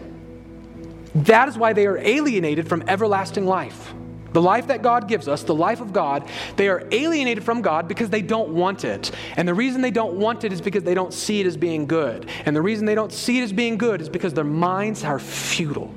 That 1.14 1.48
is 1.48 1.58
why 1.58 1.74
they 1.74 1.86
are 1.86 1.98
alienated 1.98 2.68
from 2.68 2.82
everlasting 2.88 3.44
life. 3.44 3.92
The 4.32 4.42
life 4.42 4.68
that 4.68 4.82
God 4.82 5.08
gives 5.08 5.28
us, 5.28 5.42
the 5.42 5.54
life 5.54 5.80
of 5.80 5.92
God, 5.92 6.28
they 6.56 6.68
are 6.68 6.86
alienated 6.90 7.44
from 7.44 7.60
God 7.60 7.86
because 7.86 8.10
they 8.10 8.22
don't 8.22 8.50
want 8.50 8.84
it. 8.84 9.10
And 9.36 9.46
the 9.46 9.54
reason 9.54 9.82
they 9.82 9.90
don't 9.90 10.14
want 10.14 10.44
it 10.44 10.52
is 10.52 10.60
because 10.60 10.84
they 10.84 10.94
don't 10.94 11.12
see 11.12 11.40
it 11.40 11.46
as 11.46 11.56
being 11.56 11.86
good. 11.86 12.28
And 12.46 12.56
the 12.56 12.62
reason 12.62 12.86
they 12.86 12.94
don't 12.94 13.12
see 13.12 13.40
it 13.40 13.42
as 13.42 13.52
being 13.52 13.76
good 13.76 14.00
is 14.00 14.08
because 14.08 14.32
their 14.32 14.44
minds 14.44 15.04
are 15.04 15.18
futile. 15.18 15.92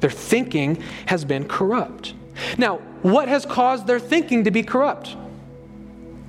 Their 0.00 0.10
thinking 0.10 0.82
has 1.06 1.24
been 1.24 1.46
corrupt. 1.46 2.14
Now, 2.58 2.78
what 3.02 3.28
has 3.28 3.46
caused 3.46 3.86
their 3.86 4.00
thinking 4.00 4.44
to 4.44 4.50
be 4.50 4.62
corrupt? 4.62 5.16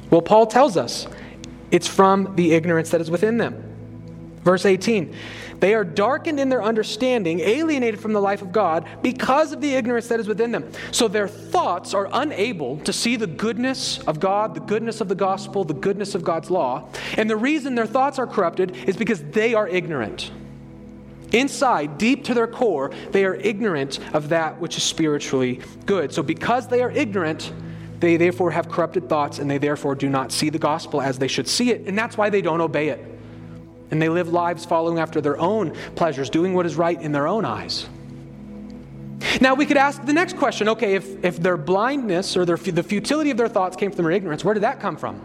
Well, 0.09 0.21
Paul 0.21 0.47
tells 0.47 0.77
us 0.77 1.07
it's 1.71 1.88
from 1.88 2.35
the 2.35 2.53
ignorance 2.53 2.89
that 2.91 3.01
is 3.01 3.09
within 3.09 3.38
them. 3.38 3.61
Verse 4.43 4.65
18 4.65 5.15
they 5.65 5.73
are 5.73 5.84
darkened 5.84 6.39
in 6.39 6.49
their 6.49 6.62
understanding, 6.62 7.39
alienated 7.39 7.99
from 7.99 8.13
the 8.13 8.21
life 8.21 8.43
of 8.43 8.51
God 8.51 8.88
because 9.01 9.51
of 9.51 9.62
the 9.62 9.73
ignorance 9.73 10.08
that 10.10 10.19
is 10.19 10.28
within 10.28 10.51
them. 10.51 10.71
So 10.91 11.08
their 11.08 11.28
thoughts 11.28 11.95
are 11.95 12.08
unable 12.13 12.78
to 12.82 12.93
see 12.93 13.15
the 13.15 13.25
goodness 13.25 13.97
of 14.01 14.19
God, 14.19 14.54
the 14.54 14.60
goodness 14.60 15.01
of 15.01 15.10
the 15.10 15.15
gospel, 15.15 15.63
the 15.63 15.73
goodness 15.73 16.13
of 16.13 16.23
God's 16.23 16.51
law. 16.51 16.88
And 17.17 17.28
the 17.28 17.36
reason 17.36 17.73
their 17.73 17.88
thoughts 17.88 18.19
are 18.19 18.28
corrupted 18.28 18.75
is 18.88 18.95
because 18.95 19.23
they 19.23 19.56
are 19.56 19.67
ignorant. 19.67 20.30
Inside, 21.32 21.97
deep 21.97 22.25
to 22.25 22.36
their 22.36 22.45
core, 22.45 22.91
they 23.10 23.25
are 23.25 23.34
ignorant 23.34 23.97
of 24.13 24.30
that 24.30 24.62
which 24.62 24.78
is 24.78 24.84
spiritually 24.84 25.62
good. 25.88 26.13
So 26.13 26.21
because 26.21 26.67
they 26.67 26.84
are 26.84 26.91
ignorant, 26.91 27.51
they 28.01 28.17
therefore 28.17 28.51
have 28.51 28.69
corrupted 28.69 29.10
thoughts 29.10 29.39
and 29.39 29.49
they 29.49 29.58
therefore 29.58 29.95
do 29.95 30.10
not 30.10 30.32
see 30.32 30.51
the 30.51 30.60
gospel 30.60 31.01
as 31.01 31.17
they 31.17 31.28
should 31.28 31.47
see 31.47 31.71
it. 31.71 31.88
And 31.88 31.97
that's 31.97 32.17
why 32.17 32.30
they 32.30 32.43
don't 32.43 32.62
obey 32.62 32.89
it. 32.89 33.14
And 33.91 34.02
they 34.02 34.10
live 34.10 34.30
lives 34.30 34.65
following 34.65 35.00
after 35.00 35.21
their 35.21 35.39
own 35.39 35.71
pleasures, 35.95 36.30
doing 36.30 36.54
what 36.54 36.65
is 36.65 36.76
right 36.76 37.00
in 37.02 37.12
their 37.12 37.28
own 37.28 37.45
eyes. 37.45 37.88
Now, 39.41 39.54
we 39.54 39.65
could 39.65 39.78
ask 39.78 40.04
the 40.06 40.13
next 40.13 40.38
question 40.38 40.69
okay, 40.69 40.95
if, 40.95 41.24
if 41.24 41.38
their 41.38 41.58
blindness 41.58 42.38
or 42.38 42.45
their, 42.45 42.58
the 42.58 42.84
futility 42.84 43.32
of 43.32 43.38
their 43.38 43.48
thoughts 43.48 43.76
came 43.76 43.91
from 43.91 44.04
their 44.04 44.12
ignorance, 44.12 44.43
where 44.43 44.54
did 44.54 44.63
that 44.63 44.80
come 44.80 44.98
from? 44.98 45.21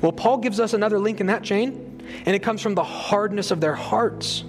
Well, 0.00 0.12
Paul 0.12 0.38
gives 0.38 0.60
us 0.60 0.72
another 0.72 0.98
link 0.98 1.20
in 1.20 1.26
that 1.26 1.42
chain, 1.42 2.02
and 2.26 2.36
it 2.36 2.42
comes 2.42 2.60
from 2.60 2.74
the 2.74 2.84
hardness 2.84 3.50
of 3.50 3.60
their 3.60 3.74
hearts. 3.74 4.44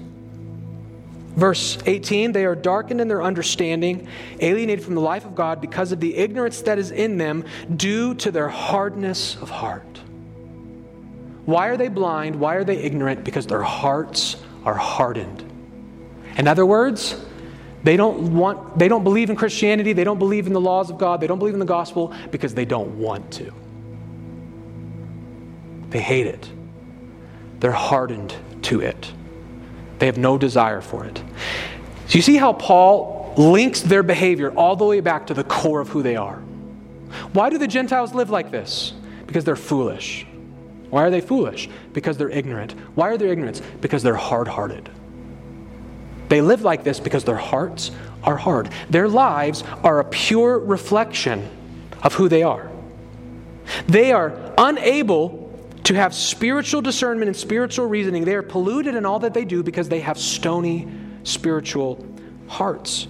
Verse 1.36 1.80
18, 1.86 2.32
they 2.32 2.46
are 2.46 2.56
darkened 2.56 3.02
in 3.02 3.08
their 3.08 3.24
understanding, 3.24 4.08
alienated 4.40 4.86
from 4.86 4.94
the 4.94 5.02
life 5.02 5.26
of 5.26 5.34
God 5.34 5.62
because 5.62 5.92
of 5.92 6.00
the 6.00 6.16
ignorance 6.16 6.62
that 6.62 6.78
is 6.78 6.92
in 6.92 7.18
them 7.18 7.44
due 7.76 8.14
to 8.16 8.32
their 8.32 8.50
hardness 8.50 9.36
of 9.38 9.50
heart. 9.50 9.93
Why 11.46 11.68
are 11.68 11.78
they 11.78 11.90
blind? 11.90 12.40
Why 12.40 12.56
are 12.56 12.64
they 12.64 12.78
ignorant? 12.78 13.24
Because 13.24 13.48
their 13.48 13.62
hearts 13.62 14.38
are 14.66 14.76
hardened. 14.76 15.44
In 16.38 16.48
other 16.48 16.66
words, 16.66 17.24
they 17.84 17.98
don't 17.98 18.34
want 18.34 18.80
they 18.80 18.88
don't 18.88 19.04
believe 19.04 19.30
in 19.30 19.36
Christianity, 19.36 19.94
they 19.94 20.06
don't 20.06 20.20
believe 20.20 20.48
in 20.48 20.54
the 20.54 20.62
laws 20.62 20.90
of 20.90 20.98
God, 20.98 21.20
they 21.20 21.28
don't 21.28 21.40
believe 21.40 21.54
in 21.54 21.60
the 21.60 21.66
gospel 21.66 22.14
because 22.32 22.54
they 22.54 22.66
don't 22.66 22.98
want 22.98 23.32
to. 23.34 23.54
They 25.90 26.02
hate 26.02 26.28
it. 26.28 26.50
They're 27.60 27.72
hardened 27.72 28.36
to 28.64 28.82
it. 28.82 29.12
They 30.00 30.06
have 30.06 30.18
no 30.18 30.38
desire 30.38 30.82
for 30.82 31.06
it. 31.06 31.22
So 32.08 32.16
you 32.16 32.22
see 32.22 32.38
how 32.38 32.54
Paul 32.54 33.34
links 33.38 33.82
their 33.82 34.04
behavior 34.04 34.52
all 34.52 34.76
the 34.76 34.86
way 34.86 35.02
back 35.02 35.28
to 35.28 35.34
the 35.34 35.44
core 35.44 35.82
of 35.82 35.90
who 35.90 36.04
they 36.04 36.16
are. 36.16 36.38
Why 37.34 37.50
do 37.50 37.58
the 37.58 37.68
Gentiles 37.68 38.14
live 38.14 38.30
like 38.30 38.50
this? 38.50 38.94
Because 39.28 39.44
they're 39.44 39.56
foolish. 39.56 40.26
Why 40.94 41.06
are 41.06 41.10
they 41.10 41.22
foolish? 41.22 41.72
Because 41.92 42.18
they're 42.18 42.30
ignorant. 42.30 42.74
Why 42.94 43.10
are 43.10 43.18
they 43.18 43.32
ignorant? 43.32 43.64
Because 43.82 44.04
they're 44.04 44.14
hard 44.14 44.48
hearted. 44.48 44.92
They 46.30 46.40
live 46.40 46.62
like 46.62 46.84
this 46.84 47.00
because 47.00 47.24
their 47.24 47.36
hearts 47.36 47.90
are 48.24 48.38
hard. 48.38 48.70
Their 48.92 49.08
lives 49.08 49.64
are 49.84 50.02
a 50.02 50.06
pure 50.06 50.60
reflection 50.60 51.50
of 52.04 52.14
who 52.14 52.30
they 52.30 52.44
are. 52.44 52.70
They 53.88 54.12
are 54.12 54.54
unable 54.56 55.52
to 55.86 55.96
have 55.96 56.14
spiritual 56.14 56.84
discernment 56.84 57.28
and 57.28 57.36
spiritual 57.36 57.88
reasoning. 57.88 58.24
They 58.24 58.36
are 58.36 58.44
polluted 58.44 58.94
in 58.94 59.04
all 59.04 59.18
that 59.18 59.34
they 59.34 59.46
do 59.46 59.64
because 59.64 59.90
they 59.90 60.02
have 60.02 60.20
stony 60.20 60.88
spiritual 61.24 62.06
hearts. 62.48 63.08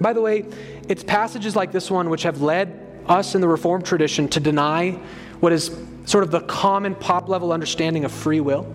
By 0.00 0.14
the 0.14 0.22
way, 0.22 0.46
it's 0.88 1.04
passages 1.04 1.54
like 1.54 1.72
this 1.72 1.90
one 1.90 2.08
which 2.08 2.22
have 2.22 2.40
led 2.40 3.02
us 3.06 3.34
in 3.34 3.42
the 3.42 3.48
Reformed 3.48 3.84
tradition 3.84 4.28
to 4.28 4.40
deny 4.40 4.92
what 5.40 5.52
is 5.52 5.68
sort 6.04 6.24
of 6.24 6.30
the 6.30 6.40
common 6.40 6.94
pop 6.94 7.28
level 7.28 7.52
understanding 7.52 8.04
of 8.04 8.12
free 8.12 8.40
will. 8.40 8.74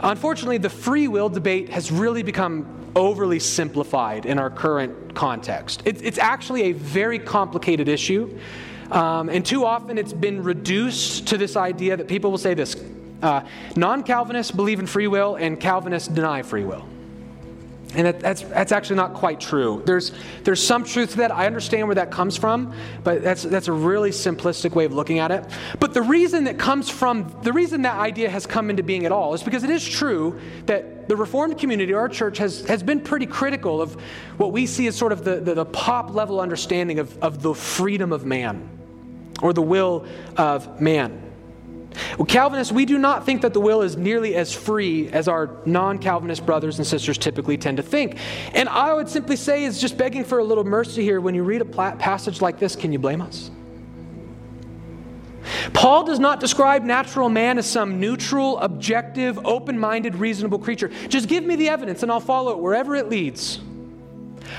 Unfortunately, 0.00 0.58
the 0.58 0.70
free 0.70 1.08
will 1.08 1.28
debate 1.28 1.70
has 1.70 1.90
really 1.90 2.22
become 2.22 2.66
overly 2.94 3.38
simplified 3.38 4.26
in 4.26 4.38
our 4.38 4.50
current 4.50 5.14
context. 5.14 5.82
it's 5.84 6.18
actually 6.18 6.64
a 6.64 6.72
very 6.72 7.18
complicated 7.18 7.88
issue. 7.88 8.38
Um, 8.90 9.28
and 9.28 9.44
too 9.44 9.64
often 9.64 9.98
it's 9.98 10.12
been 10.12 10.42
reduced 10.42 11.26
to 11.28 11.38
this 11.38 11.56
idea 11.56 11.96
that 11.96 12.06
people 12.06 12.30
will 12.30 12.38
say 12.38 12.54
this 12.54 12.76
uh, 13.22 13.42
non 13.74 14.02
Calvinists 14.02 14.52
believe 14.52 14.78
in 14.78 14.86
free 14.86 15.06
will, 15.06 15.36
and 15.36 15.58
Calvinists 15.58 16.08
deny 16.08 16.42
free 16.42 16.64
will. 16.64 16.86
And 17.96 18.06
that, 18.06 18.20
that's, 18.20 18.42
that's 18.42 18.72
actually 18.72 18.96
not 18.96 19.14
quite 19.14 19.40
true. 19.40 19.82
There's, 19.86 20.12
there's 20.44 20.62
some 20.64 20.84
truth 20.84 21.12
to 21.12 21.16
that. 21.18 21.32
I 21.32 21.46
understand 21.46 21.88
where 21.88 21.94
that 21.94 22.10
comes 22.10 22.36
from, 22.36 22.74
but 23.02 23.22
that's, 23.22 23.42
that's 23.42 23.68
a 23.68 23.72
really 23.72 24.10
simplistic 24.10 24.72
way 24.72 24.84
of 24.84 24.92
looking 24.92 25.18
at 25.18 25.30
it. 25.30 25.46
But 25.80 25.94
the 25.94 26.02
reason 26.02 26.44
that 26.44 26.58
comes 26.58 26.90
from, 26.90 27.34
the 27.42 27.54
reason 27.54 27.82
that 27.82 27.98
idea 27.98 28.28
has 28.28 28.44
come 28.44 28.68
into 28.68 28.82
being 28.82 29.06
at 29.06 29.12
all 29.12 29.32
is 29.32 29.42
because 29.42 29.64
it 29.64 29.70
is 29.70 29.86
true 29.86 30.38
that 30.66 31.08
the 31.08 31.16
Reformed 31.16 31.56
community, 31.58 31.94
our 31.94 32.08
church, 32.08 32.36
has, 32.36 32.66
has 32.66 32.82
been 32.82 33.00
pretty 33.00 33.26
critical 33.26 33.80
of 33.80 33.94
what 34.36 34.52
we 34.52 34.66
see 34.66 34.86
as 34.88 34.94
sort 34.94 35.12
of 35.12 35.24
the, 35.24 35.36
the, 35.36 35.54
the 35.54 35.64
pop 35.64 36.14
level 36.14 36.38
understanding 36.38 36.98
of, 36.98 37.16
of 37.22 37.40
the 37.40 37.54
freedom 37.54 38.12
of 38.12 38.26
man 38.26 38.68
or 39.40 39.54
the 39.54 39.62
will 39.62 40.04
of 40.36 40.82
man. 40.82 41.25
Well, 42.18 42.26
Calvinists, 42.26 42.72
we 42.72 42.84
do 42.84 42.98
not 42.98 43.24
think 43.24 43.42
that 43.42 43.52
the 43.52 43.60
will 43.60 43.82
is 43.82 43.96
nearly 43.96 44.34
as 44.34 44.52
free 44.52 45.08
as 45.08 45.28
our 45.28 45.58
non 45.64 45.98
Calvinist 45.98 46.44
brothers 46.44 46.78
and 46.78 46.86
sisters 46.86 47.18
typically 47.18 47.56
tend 47.56 47.76
to 47.78 47.82
think. 47.82 48.18
And 48.54 48.68
I 48.68 48.92
would 48.92 49.08
simply 49.08 49.36
say, 49.36 49.64
is 49.64 49.80
just 49.80 49.96
begging 49.96 50.24
for 50.24 50.38
a 50.38 50.44
little 50.44 50.64
mercy 50.64 51.02
here. 51.02 51.20
When 51.20 51.34
you 51.34 51.42
read 51.42 51.62
a 51.62 51.64
passage 51.64 52.40
like 52.40 52.58
this, 52.58 52.76
can 52.76 52.92
you 52.92 52.98
blame 52.98 53.22
us? 53.22 53.50
Paul 55.72 56.04
does 56.04 56.18
not 56.18 56.40
describe 56.40 56.82
natural 56.82 57.28
man 57.28 57.58
as 57.58 57.66
some 57.66 58.00
neutral, 58.00 58.58
objective, 58.58 59.38
open 59.46 59.78
minded, 59.78 60.16
reasonable 60.16 60.58
creature. 60.58 60.90
Just 61.08 61.28
give 61.28 61.44
me 61.44 61.56
the 61.56 61.68
evidence 61.68 62.02
and 62.02 62.10
I'll 62.10 62.20
follow 62.20 62.52
it 62.52 62.58
wherever 62.58 62.96
it 62.96 63.08
leads. 63.08 63.60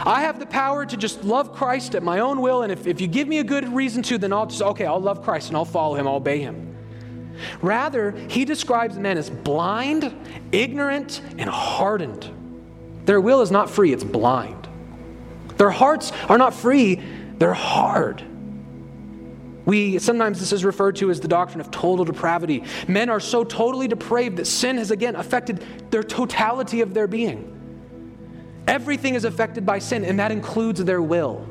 I 0.06 0.22
have 0.22 0.40
the 0.40 0.46
power 0.46 0.86
to 0.86 0.98
just 0.98 1.24
love 1.24 1.54
Christ 1.54 1.96
at 1.96 2.04
my 2.04 2.20
own 2.20 2.42
will, 2.42 2.62
and 2.62 2.72
if, 2.72 2.88
if 2.88 3.02
you 3.02 3.08
give 3.08 3.28
me 3.28 3.40
a 3.40 3.44
good 3.44 3.68
reason 3.74 4.04
to, 4.04 4.18
then 4.18 4.34
I'll 4.34 4.46
just, 4.46 4.62
okay, 4.62 4.86
I'll 4.86 5.00
love 5.00 5.24
Christ 5.24 5.48
and 5.48 5.58
I'll 5.58 5.66
follow 5.66 5.96
him, 5.96 6.08
I'll 6.08 6.16
obey 6.16 6.40
him. 6.40 6.77
Rather, 7.62 8.12
he 8.30 8.46
describes 8.46 8.98
men 8.98 9.18
as 9.18 9.30
blind, 9.30 10.14
ignorant, 10.52 11.22
and 11.38 11.50
hardened. 11.50 12.30
Their 13.06 13.22
will 13.22 13.42
is 13.42 13.52
not 13.52 13.70
free, 13.70 13.94
it's 13.94 14.04
blind. 14.04 14.68
Their 15.58 15.70
hearts 15.70 16.12
are 16.30 16.38
not 16.38 16.54
free, 16.54 17.02
they're 17.38 17.54
hard. 17.54 18.24
We 19.66 20.00
sometimes 20.00 20.40
this 20.40 20.54
is 20.54 20.64
referred 20.64 20.96
to 20.98 21.10
as 21.12 21.20
the 21.20 21.28
doctrine 21.28 21.60
of 21.60 21.72
total 21.72 22.06
depravity. 22.06 22.64
Men 22.88 23.10
are 23.10 23.20
so 23.20 23.44
totally 23.44 23.88
depraved 23.88 24.38
that 24.38 24.46
sin 24.46 24.78
has 24.78 24.92
again 24.92 25.16
affected 25.16 25.64
their 25.90 26.04
totality 26.04 26.82
of 26.82 26.94
their 26.94 27.08
being. 27.08 27.54
Everything 28.66 29.16
is 29.16 29.26
affected 29.26 29.66
by 29.66 29.80
sin, 29.80 30.06
and 30.06 30.20
that 30.20 30.32
includes 30.32 30.84
their 30.84 31.02
will. 31.02 31.46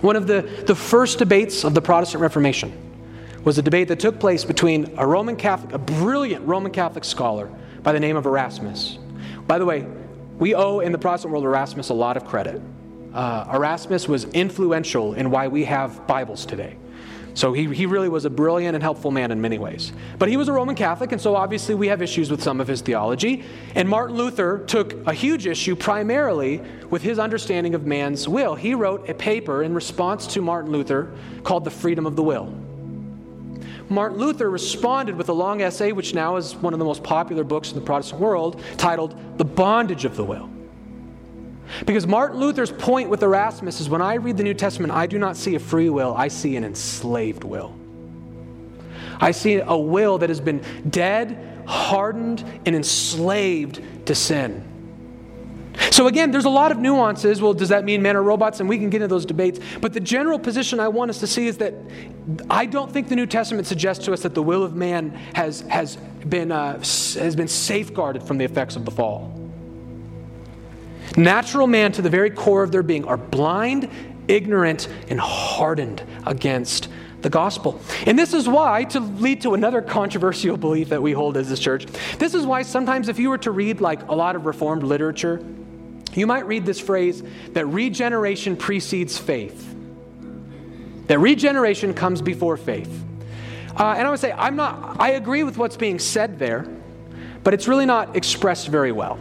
One 0.00 0.16
of 0.16 0.26
the, 0.26 0.42
the 0.66 0.74
first 0.74 1.18
debates 1.18 1.64
of 1.64 1.74
the 1.74 1.82
Protestant 1.82 2.22
Reformation 2.22 2.72
was 3.44 3.58
a 3.58 3.62
debate 3.62 3.88
that 3.88 4.00
took 4.00 4.18
place 4.18 4.44
between 4.44 4.94
a 4.98 5.06
Roman 5.06 5.36
Catholic, 5.36 5.72
a 5.72 5.78
brilliant 5.78 6.46
Roman 6.46 6.72
Catholic 6.72 7.04
scholar 7.04 7.50
by 7.82 7.92
the 7.92 8.00
name 8.00 8.16
of 8.16 8.26
Erasmus. 8.26 8.98
By 9.46 9.58
the 9.58 9.64
way, 9.64 9.86
we 10.38 10.54
owe 10.54 10.80
in 10.80 10.92
the 10.92 10.98
Protestant 10.98 11.32
world 11.32 11.44
Erasmus 11.44 11.88
a 11.88 11.94
lot 11.94 12.16
of 12.16 12.24
credit. 12.24 12.60
Uh, 13.12 13.50
Erasmus 13.54 14.06
was 14.06 14.24
influential 14.26 15.14
in 15.14 15.30
why 15.30 15.48
we 15.48 15.64
have 15.64 16.06
Bibles 16.06 16.44
today. 16.44 16.76
So 17.34 17.52
he, 17.52 17.72
he 17.72 17.86
really 17.86 18.08
was 18.08 18.24
a 18.24 18.30
brilliant 18.30 18.74
and 18.74 18.82
helpful 18.82 19.12
man 19.12 19.30
in 19.30 19.40
many 19.40 19.58
ways. 19.58 19.92
But 20.18 20.28
he 20.28 20.36
was 20.36 20.48
a 20.48 20.52
Roman 20.52 20.74
Catholic, 20.74 21.12
and 21.12 21.20
so 21.20 21.36
obviously 21.36 21.76
we 21.76 21.86
have 21.86 22.02
issues 22.02 22.32
with 22.32 22.42
some 22.42 22.60
of 22.60 22.66
his 22.66 22.80
theology. 22.80 23.44
And 23.76 23.88
Martin 23.88 24.16
Luther 24.16 24.58
took 24.66 25.06
a 25.06 25.12
huge 25.12 25.46
issue 25.46 25.76
primarily 25.76 26.60
with 26.90 27.02
his 27.02 27.18
understanding 27.18 27.76
of 27.76 27.86
man's 27.86 28.28
will. 28.28 28.56
He 28.56 28.74
wrote 28.74 29.08
a 29.08 29.14
paper 29.14 29.62
in 29.62 29.72
response 29.72 30.26
to 30.28 30.42
Martin 30.42 30.72
Luther 30.72 31.12
called 31.44 31.64
The 31.64 31.70
Freedom 31.70 32.06
of 32.06 32.16
the 32.16 32.24
Will. 32.24 32.52
Martin 33.88 34.18
Luther 34.18 34.50
responded 34.50 35.16
with 35.16 35.28
a 35.28 35.32
long 35.32 35.62
essay, 35.62 35.92
which 35.92 36.14
now 36.14 36.36
is 36.36 36.54
one 36.56 36.72
of 36.72 36.78
the 36.78 36.84
most 36.84 37.02
popular 37.02 37.44
books 37.44 37.70
in 37.70 37.74
the 37.74 37.84
Protestant 37.84 38.20
world, 38.20 38.60
titled 38.76 39.16
The 39.38 39.44
Bondage 39.44 40.04
of 40.04 40.16
the 40.16 40.24
Will. 40.24 40.50
Because 41.86 42.06
Martin 42.06 42.38
Luther's 42.38 42.72
point 42.72 43.10
with 43.10 43.22
Erasmus 43.22 43.80
is 43.80 43.88
when 43.88 44.02
I 44.02 44.14
read 44.14 44.36
the 44.36 44.42
New 44.42 44.54
Testament, 44.54 44.92
I 44.92 45.06
do 45.06 45.18
not 45.18 45.36
see 45.36 45.54
a 45.54 45.60
free 45.60 45.90
will, 45.90 46.14
I 46.16 46.28
see 46.28 46.56
an 46.56 46.64
enslaved 46.64 47.44
will. 47.44 47.74
I 49.20 49.32
see 49.32 49.56
a 49.56 49.76
will 49.76 50.18
that 50.18 50.28
has 50.28 50.40
been 50.40 50.62
dead, 50.88 51.62
hardened, 51.66 52.44
and 52.66 52.74
enslaved 52.74 54.06
to 54.06 54.14
sin. 54.14 54.77
So, 55.98 56.06
again, 56.06 56.30
there's 56.30 56.44
a 56.44 56.48
lot 56.48 56.70
of 56.70 56.78
nuances. 56.78 57.42
Well, 57.42 57.52
does 57.52 57.70
that 57.70 57.84
mean 57.84 58.02
men 58.02 58.14
are 58.14 58.22
robots? 58.22 58.60
And 58.60 58.68
we 58.68 58.78
can 58.78 58.88
get 58.88 59.02
into 59.02 59.08
those 59.08 59.26
debates. 59.26 59.58
But 59.80 59.92
the 59.92 59.98
general 59.98 60.38
position 60.38 60.78
I 60.78 60.86
want 60.86 61.10
us 61.10 61.18
to 61.18 61.26
see 61.26 61.48
is 61.48 61.58
that 61.58 61.74
I 62.48 62.66
don't 62.66 62.92
think 62.92 63.08
the 63.08 63.16
New 63.16 63.26
Testament 63.26 63.66
suggests 63.66 64.04
to 64.04 64.12
us 64.12 64.22
that 64.22 64.32
the 64.32 64.42
will 64.44 64.62
of 64.62 64.76
man 64.76 65.10
has, 65.34 65.62
has, 65.62 65.96
been, 65.96 66.52
uh, 66.52 66.74
has 66.74 67.34
been 67.34 67.48
safeguarded 67.48 68.22
from 68.22 68.38
the 68.38 68.44
effects 68.44 68.76
of 68.76 68.84
the 68.84 68.92
fall. 68.92 69.36
Natural 71.16 71.66
man, 71.66 71.90
to 71.90 72.00
the 72.00 72.10
very 72.10 72.30
core 72.30 72.62
of 72.62 72.70
their 72.70 72.84
being, 72.84 73.04
are 73.04 73.16
blind, 73.16 73.90
ignorant, 74.28 74.86
and 75.08 75.18
hardened 75.18 76.04
against 76.26 76.90
the 77.22 77.30
gospel. 77.30 77.80
And 78.06 78.16
this 78.16 78.34
is 78.34 78.48
why, 78.48 78.84
to 78.84 79.00
lead 79.00 79.40
to 79.40 79.54
another 79.54 79.82
controversial 79.82 80.56
belief 80.68 80.90
that 80.90 81.02
we 81.02 81.10
hold 81.10 81.36
as 81.36 81.48
this 81.48 81.58
church, 81.58 81.86
this 82.20 82.34
is 82.34 82.46
why 82.46 82.62
sometimes 82.62 83.08
if 83.08 83.18
you 83.18 83.30
were 83.30 83.38
to 83.38 83.50
read 83.50 83.80
like 83.80 84.06
a 84.06 84.14
lot 84.14 84.36
of 84.36 84.46
Reformed 84.46 84.84
literature, 84.84 85.44
you 86.18 86.26
might 86.26 86.46
read 86.46 86.66
this 86.66 86.80
phrase 86.80 87.22
that 87.52 87.66
regeneration 87.66 88.56
precedes 88.56 89.18
faith. 89.18 89.74
That 91.06 91.18
regeneration 91.18 91.94
comes 91.94 92.20
before 92.20 92.56
faith. 92.56 93.04
Uh, 93.76 93.94
and 93.96 94.06
I 94.06 94.10
would 94.10 94.20
say, 94.20 94.32
I'm 94.32 94.56
not, 94.56 95.00
I 95.00 95.12
agree 95.12 95.44
with 95.44 95.56
what's 95.56 95.76
being 95.76 95.98
said 95.98 96.38
there, 96.38 96.66
but 97.44 97.54
it's 97.54 97.68
really 97.68 97.86
not 97.86 98.16
expressed 98.16 98.68
very 98.68 98.92
well. 98.92 99.18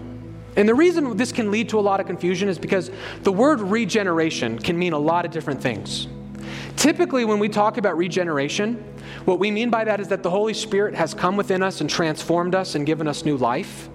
And 0.56 0.68
the 0.68 0.74
reason 0.74 1.16
this 1.16 1.32
can 1.32 1.52
lead 1.52 1.70
to 1.70 1.80
a 1.80 1.82
lot 1.82 2.00
of 2.00 2.08
confusion 2.08 2.50
is 2.50 2.58
because 2.58 2.90
the 3.22 3.32
word 3.32 3.62
regeneration 3.62 4.58
can 4.58 4.78
mean 4.78 4.94
a 4.94 4.98
lot 4.98 5.24
of 5.26 5.32
different 5.32 5.62
things. 5.62 6.08
Typically, 6.76 7.26
when 7.26 7.38
we 7.38 7.48
talk 7.48 7.78
about 7.78 7.96
regeneration, 7.96 8.76
what 9.26 9.40
we 9.40 9.52
mean 9.52 9.70
by 9.70 9.84
that 9.84 10.00
is 10.00 10.08
that 10.08 10.24
the 10.24 10.30
Holy 10.30 10.54
Spirit 10.54 10.96
has 10.96 11.14
come 11.14 11.38
within 11.38 11.62
us 11.62 11.82
and 11.82 11.90
transformed 11.90 12.56
us 12.56 12.76
and 12.76 12.86
given 12.86 13.08
us 13.08 13.24
new 13.24 13.38
life. 13.38 13.90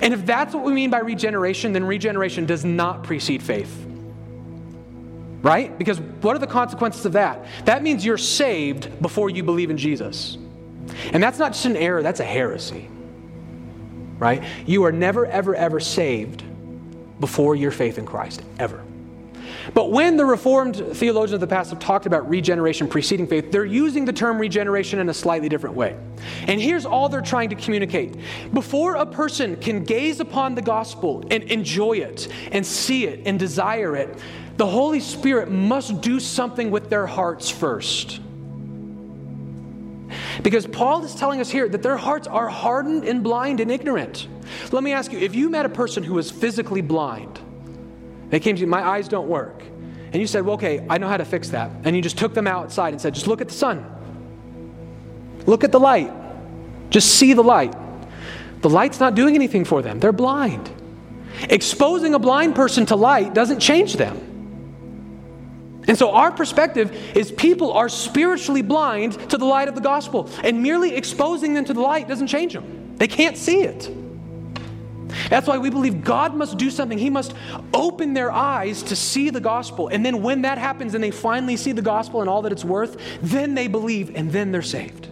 And 0.00 0.14
if 0.14 0.24
that's 0.24 0.54
what 0.54 0.64
we 0.64 0.72
mean 0.72 0.90
by 0.90 0.98
regeneration, 0.98 1.72
then 1.72 1.84
regeneration 1.84 2.46
does 2.46 2.64
not 2.64 3.02
precede 3.02 3.42
faith. 3.42 3.86
Right? 5.42 5.76
Because 5.78 6.00
what 6.00 6.34
are 6.34 6.40
the 6.40 6.46
consequences 6.46 7.06
of 7.06 7.12
that? 7.12 7.46
That 7.64 7.82
means 7.82 8.04
you're 8.04 8.18
saved 8.18 9.00
before 9.00 9.30
you 9.30 9.42
believe 9.42 9.70
in 9.70 9.78
Jesus. 9.78 10.36
And 11.12 11.22
that's 11.22 11.38
not 11.38 11.52
just 11.52 11.64
an 11.66 11.76
error, 11.76 12.02
that's 12.02 12.20
a 12.20 12.24
heresy. 12.24 12.88
Right? 14.18 14.42
You 14.66 14.84
are 14.84 14.92
never, 14.92 15.26
ever, 15.26 15.54
ever 15.54 15.78
saved 15.78 16.42
before 17.20 17.54
your 17.54 17.70
faith 17.70 17.98
in 17.98 18.06
Christ, 18.06 18.42
ever. 18.58 18.82
But 19.74 19.90
when 19.90 20.16
the 20.16 20.24
Reformed 20.24 20.76
theologians 20.76 21.34
of 21.34 21.40
the 21.40 21.46
past 21.46 21.70
have 21.70 21.78
talked 21.78 22.06
about 22.06 22.28
regeneration 22.28 22.88
preceding 22.88 23.26
faith, 23.26 23.50
they're 23.52 23.64
using 23.64 24.04
the 24.04 24.12
term 24.12 24.38
regeneration 24.38 24.98
in 24.98 25.08
a 25.08 25.14
slightly 25.14 25.48
different 25.48 25.76
way. 25.76 25.96
And 26.46 26.60
here's 26.60 26.86
all 26.86 27.08
they're 27.08 27.20
trying 27.20 27.50
to 27.50 27.56
communicate. 27.56 28.16
Before 28.52 28.96
a 28.96 29.06
person 29.06 29.56
can 29.56 29.84
gaze 29.84 30.20
upon 30.20 30.54
the 30.54 30.62
gospel 30.62 31.24
and 31.30 31.42
enjoy 31.44 31.98
it 31.98 32.28
and 32.52 32.64
see 32.66 33.06
it 33.06 33.22
and 33.26 33.38
desire 33.38 33.96
it, 33.96 34.18
the 34.56 34.66
Holy 34.66 35.00
Spirit 35.00 35.50
must 35.50 36.00
do 36.00 36.18
something 36.18 36.70
with 36.70 36.90
their 36.90 37.06
hearts 37.06 37.48
first. 37.48 38.20
Because 40.42 40.66
Paul 40.66 41.04
is 41.04 41.14
telling 41.14 41.40
us 41.40 41.50
here 41.50 41.68
that 41.68 41.82
their 41.82 41.96
hearts 41.96 42.26
are 42.26 42.48
hardened 42.48 43.04
and 43.04 43.22
blind 43.22 43.60
and 43.60 43.70
ignorant. 43.70 44.26
Let 44.72 44.82
me 44.82 44.92
ask 44.92 45.12
you 45.12 45.18
if 45.18 45.34
you 45.34 45.50
met 45.50 45.66
a 45.66 45.68
person 45.68 46.02
who 46.02 46.14
was 46.14 46.30
physically 46.30 46.80
blind, 46.80 47.38
they 48.30 48.40
came 48.40 48.56
to 48.56 48.60
you, 48.60 48.66
my 48.66 48.86
eyes 48.86 49.08
don't 49.08 49.28
work. 49.28 49.62
And 50.12 50.16
you 50.16 50.26
said, 50.26 50.44
well, 50.44 50.54
okay, 50.54 50.86
I 50.88 50.98
know 50.98 51.08
how 51.08 51.16
to 51.16 51.24
fix 51.24 51.50
that. 51.50 51.70
And 51.84 51.94
you 51.94 52.02
just 52.02 52.18
took 52.18 52.34
them 52.34 52.46
outside 52.46 52.92
and 52.92 53.00
said, 53.00 53.14
just 53.14 53.26
look 53.26 53.40
at 53.40 53.48
the 53.48 53.54
sun. 53.54 53.84
Look 55.46 55.64
at 55.64 55.72
the 55.72 55.80
light. 55.80 56.12
Just 56.90 57.14
see 57.16 57.34
the 57.34 57.42
light. 57.42 57.74
The 58.62 58.70
light's 58.70 59.00
not 59.00 59.14
doing 59.14 59.34
anything 59.34 59.64
for 59.64 59.82
them, 59.82 60.00
they're 60.00 60.12
blind. 60.12 60.70
Exposing 61.42 62.14
a 62.14 62.18
blind 62.18 62.54
person 62.54 62.86
to 62.86 62.96
light 62.96 63.34
doesn't 63.34 63.60
change 63.60 63.94
them. 63.94 64.24
And 65.86 65.96
so, 65.96 66.10
our 66.10 66.30
perspective 66.30 66.92
is 67.16 67.32
people 67.32 67.72
are 67.72 67.88
spiritually 67.88 68.60
blind 68.62 69.30
to 69.30 69.38
the 69.38 69.46
light 69.46 69.68
of 69.68 69.74
the 69.74 69.80
gospel, 69.80 70.28
and 70.42 70.62
merely 70.62 70.94
exposing 70.94 71.54
them 71.54 71.64
to 71.64 71.72
the 71.72 71.80
light 71.80 72.08
doesn't 72.08 72.26
change 72.26 72.52
them. 72.52 72.96
They 72.96 73.08
can't 73.08 73.36
see 73.36 73.62
it. 73.62 73.90
That's 75.30 75.46
why 75.46 75.58
we 75.58 75.70
believe 75.70 76.04
God 76.04 76.34
must 76.34 76.58
do 76.58 76.70
something. 76.70 76.98
He 76.98 77.10
must 77.10 77.34
open 77.72 78.14
their 78.14 78.30
eyes 78.30 78.82
to 78.84 78.96
see 78.96 79.30
the 79.30 79.40
gospel. 79.40 79.88
And 79.88 80.04
then 80.04 80.22
when 80.22 80.42
that 80.42 80.58
happens 80.58 80.94
and 80.94 81.02
they 81.02 81.10
finally 81.10 81.56
see 81.56 81.72
the 81.72 81.82
gospel 81.82 82.20
and 82.20 82.28
all 82.28 82.42
that 82.42 82.52
it's 82.52 82.64
worth, 82.64 82.96
then 83.22 83.54
they 83.54 83.68
believe 83.68 84.14
and 84.14 84.30
then 84.30 84.52
they're 84.52 84.62
saved. 84.62 85.08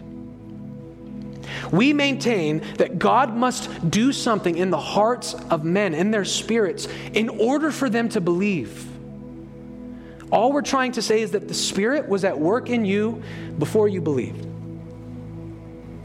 We 1.71 1.93
maintain 1.93 2.61
that 2.77 2.99
God 2.99 3.35
must 3.35 3.89
do 3.89 4.13
something 4.13 4.57
in 4.57 4.69
the 4.69 4.79
hearts 4.79 5.33
of 5.33 5.63
men, 5.63 5.93
in 5.93 6.11
their 6.11 6.25
spirits, 6.25 6.87
in 7.13 7.29
order 7.29 7.71
for 7.71 7.89
them 7.89 8.09
to 8.09 8.21
believe. 8.21 8.87
All 10.31 10.51
we're 10.51 10.61
trying 10.61 10.91
to 10.93 11.01
say 11.01 11.21
is 11.21 11.31
that 11.31 11.47
the 11.47 11.53
Spirit 11.53 12.07
was 12.07 12.23
at 12.23 12.37
work 12.37 12.69
in 12.69 12.85
you 12.85 13.21
before 13.59 13.87
you 13.87 14.01
believed. 14.01 14.45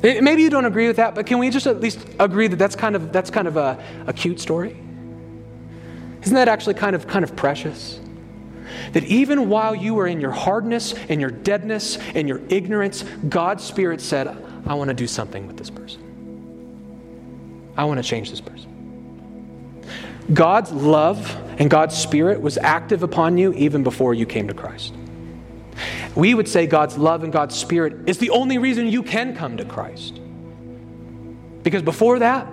Maybe 0.03 0.43
you 0.43 0.51
don't 0.51 0.65
agree 0.65 0.89
with 0.89 0.97
that, 0.97 1.15
but 1.15 1.27
can 1.27 1.39
we 1.39 1.49
just 1.51 1.67
at 1.67 1.81
least 1.81 2.05
agree 2.19 2.49
that 2.49 2.57
that's 2.57 2.75
kind 2.75 2.97
of, 2.97 3.13
that's 3.13 3.31
kind 3.31 3.47
of 3.47 3.57
a, 3.57 3.83
a 4.07 4.13
cute 4.13 4.41
story? 4.41 4.77
Isn't 6.23 6.35
that 6.35 6.49
actually 6.49 6.75
kind 6.75 6.97
of, 6.97 7.07
kind 7.07 7.25
of 7.25 7.37
precious? 7.37 8.01
That 8.93 9.05
even 9.05 9.49
while 9.49 9.75
you 9.75 9.95
were 9.95 10.07
in 10.07 10.21
your 10.21 10.33
hardness 10.33 10.95
and 11.09 11.21
your 11.21 11.31
deadness 11.31 11.99
and 12.15 12.29
your 12.29 12.41
ignorance, 12.49 13.05
God's 13.29 13.63
Spirit 13.63 14.01
said, 14.01 14.29
I 14.67 14.75
want 14.75 14.89
to 14.89 14.95
do 14.95 15.07
something 15.07 15.47
with 15.47 15.57
this 15.57 15.71
person. 15.71 16.01
I 17.77 17.85
want 17.85 18.03
to 18.03 18.09
change 18.09 18.31
this 18.31 18.41
person. 18.41 18.71
God's 20.33 20.73
love 20.73 21.37
and 21.59 21.71
God's 21.71 21.97
Spirit 21.97 22.41
was 22.41 22.59
active 22.59 23.03
upon 23.03 23.39
you 23.39 23.53
even 23.55 23.83
before 23.83 24.15
you 24.15 24.27
came 24.27 24.49
to 24.49 24.55
Christ. 24.55 24.95
We 26.15 26.35
would 26.35 26.49
say 26.49 26.67
God's 26.67 26.99
love 26.99 27.25
and 27.25 27.33
God's 27.33 27.57
Spirit 27.57 28.09
is 28.09 28.19
the 28.19 28.31
only 28.31 28.59
reason 28.59 28.89
you 28.89 29.03
can 29.03 29.35
come 29.35 29.57
to 29.57 29.65
Christ. 29.65 30.21
Because 31.63 31.83
before 31.83 32.19
that, 32.19 32.47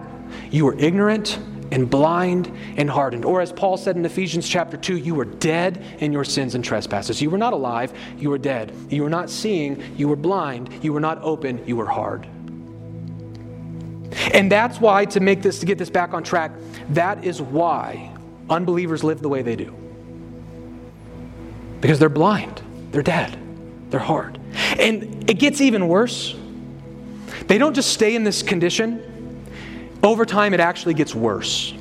you 0.52 0.66
were 0.66 0.78
ignorant 0.78 1.40
and 1.72 1.90
blind 1.90 2.52
and 2.78 2.90
hardened. 2.90 3.26
Or 3.26 3.42
as 3.42 3.52
Paul 3.52 3.78
said 3.78 3.96
in 3.96 4.06
Ephesians 4.06 4.48
chapter 4.48 4.78
2, 4.78 4.98
you 4.98 5.16
were 5.16 5.26
dead 5.26 5.84
in 6.00 6.12
your 6.14 6.24
sins 6.24 6.56
and 6.56 6.64
trespasses. 6.64 7.22
You 7.22 7.30
were 7.30 7.38
not 7.38 7.54
alive, 7.54 7.94
you 8.18 8.30
were 8.30 8.38
dead. 8.38 8.74
You 8.90 9.04
were 9.04 9.10
not 9.10 9.30
seeing, 9.30 9.84
you 9.98 10.08
were 10.08 10.16
blind. 10.16 10.84
You 10.84 10.94
were 10.94 11.00
not 11.00 11.22
open, 11.22 11.66
you 11.68 11.76
were 11.76 11.86
hard. 11.86 12.28
And 14.34 14.52
that's 14.52 14.80
why, 14.80 15.06
to 15.06 15.20
make 15.20 15.42
this, 15.42 15.60
to 15.60 15.66
get 15.66 15.78
this 15.78 15.90
back 15.90 16.14
on 16.14 16.24
track, 16.24 16.52
that 16.90 17.24
is 17.24 17.42
why 17.42 18.12
unbelievers 18.50 19.04
live 19.04 19.22
the 19.22 19.30
way 19.30 19.44
they 19.44 19.56
do. 19.56 19.76
Because 21.82 22.00
they're 22.00 22.10
blind, 22.10 22.62
they're 22.92 23.04
dead. 23.04 23.38
They're 23.90 24.00
hard. 24.00 24.40
And 24.78 25.30
it 25.30 25.40
gets 25.40 25.62
even 25.62 25.88
worse. 25.88 26.36
They 27.48 27.58
don't 27.58 27.74
just 27.74 27.92
stay 27.92 28.16
in 28.16 28.24
this 28.24 28.44
condition, 28.44 29.10
over 30.02 30.26
time, 30.26 30.54
it 30.54 30.60
actually 30.60 30.94
gets 30.94 31.14
worse. 31.14 31.74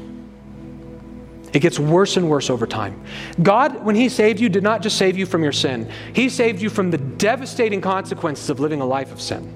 It 1.53 1.61
gets 1.61 1.79
worse 1.79 2.17
and 2.17 2.29
worse 2.29 2.51
over 2.51 2.67
time. 2.67 3.03
God, 3.43 3.85
when 3.85 3.95
He 3.95 4.09
saved 4.09 4.41
you, 4.41 4.49
did 4.49 4.63
not 4.63 4.83
just 4.83 4.99
save 4.99 5.17
you 5.17 5.25
from 5.25 5.43
your 5.43 5.53
sin, 5.53 5.91
He 6.13 6.29
saved 6.29 6.61
you 6.61 6.69
from 6.69 6.91
the 6.91 6.99
devastating 6.99 7.81
consequences 7.81 8.51
of 8.51 8.61
living 8.61 8.81
a 8.81 8.87
life 8.87 9.13
of 9.13 9.21
sin. 9.21 9.55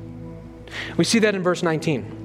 We 0.97 1.05
see 1.05 1.19
that 1.21 1.35
in 1.35 1.43
verse 1.43 1.63
19. 1.63 2.19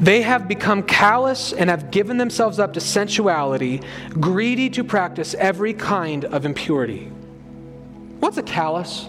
They 0.00 0.22
have 0.22 0.48
become 0.48 0.82
callous 0.82 1.52
and 1.52 1.70
have 1.70 1.90
given 1.92 2.18
themselves 2.18 2.58
up 2.58 2.72
to 2.74 2.80
sensuality, 2.80 3.80
greedy 4.10 4.68
to 4.70 4.82
practice 4.82 5.34
every 5.34 5.72
kind 5.72 6.24
of 6.24 6.44
impurity. 6.44 7.10
What's 8.24 8.38
a 8.38 8.42
callus? 8.42 9.06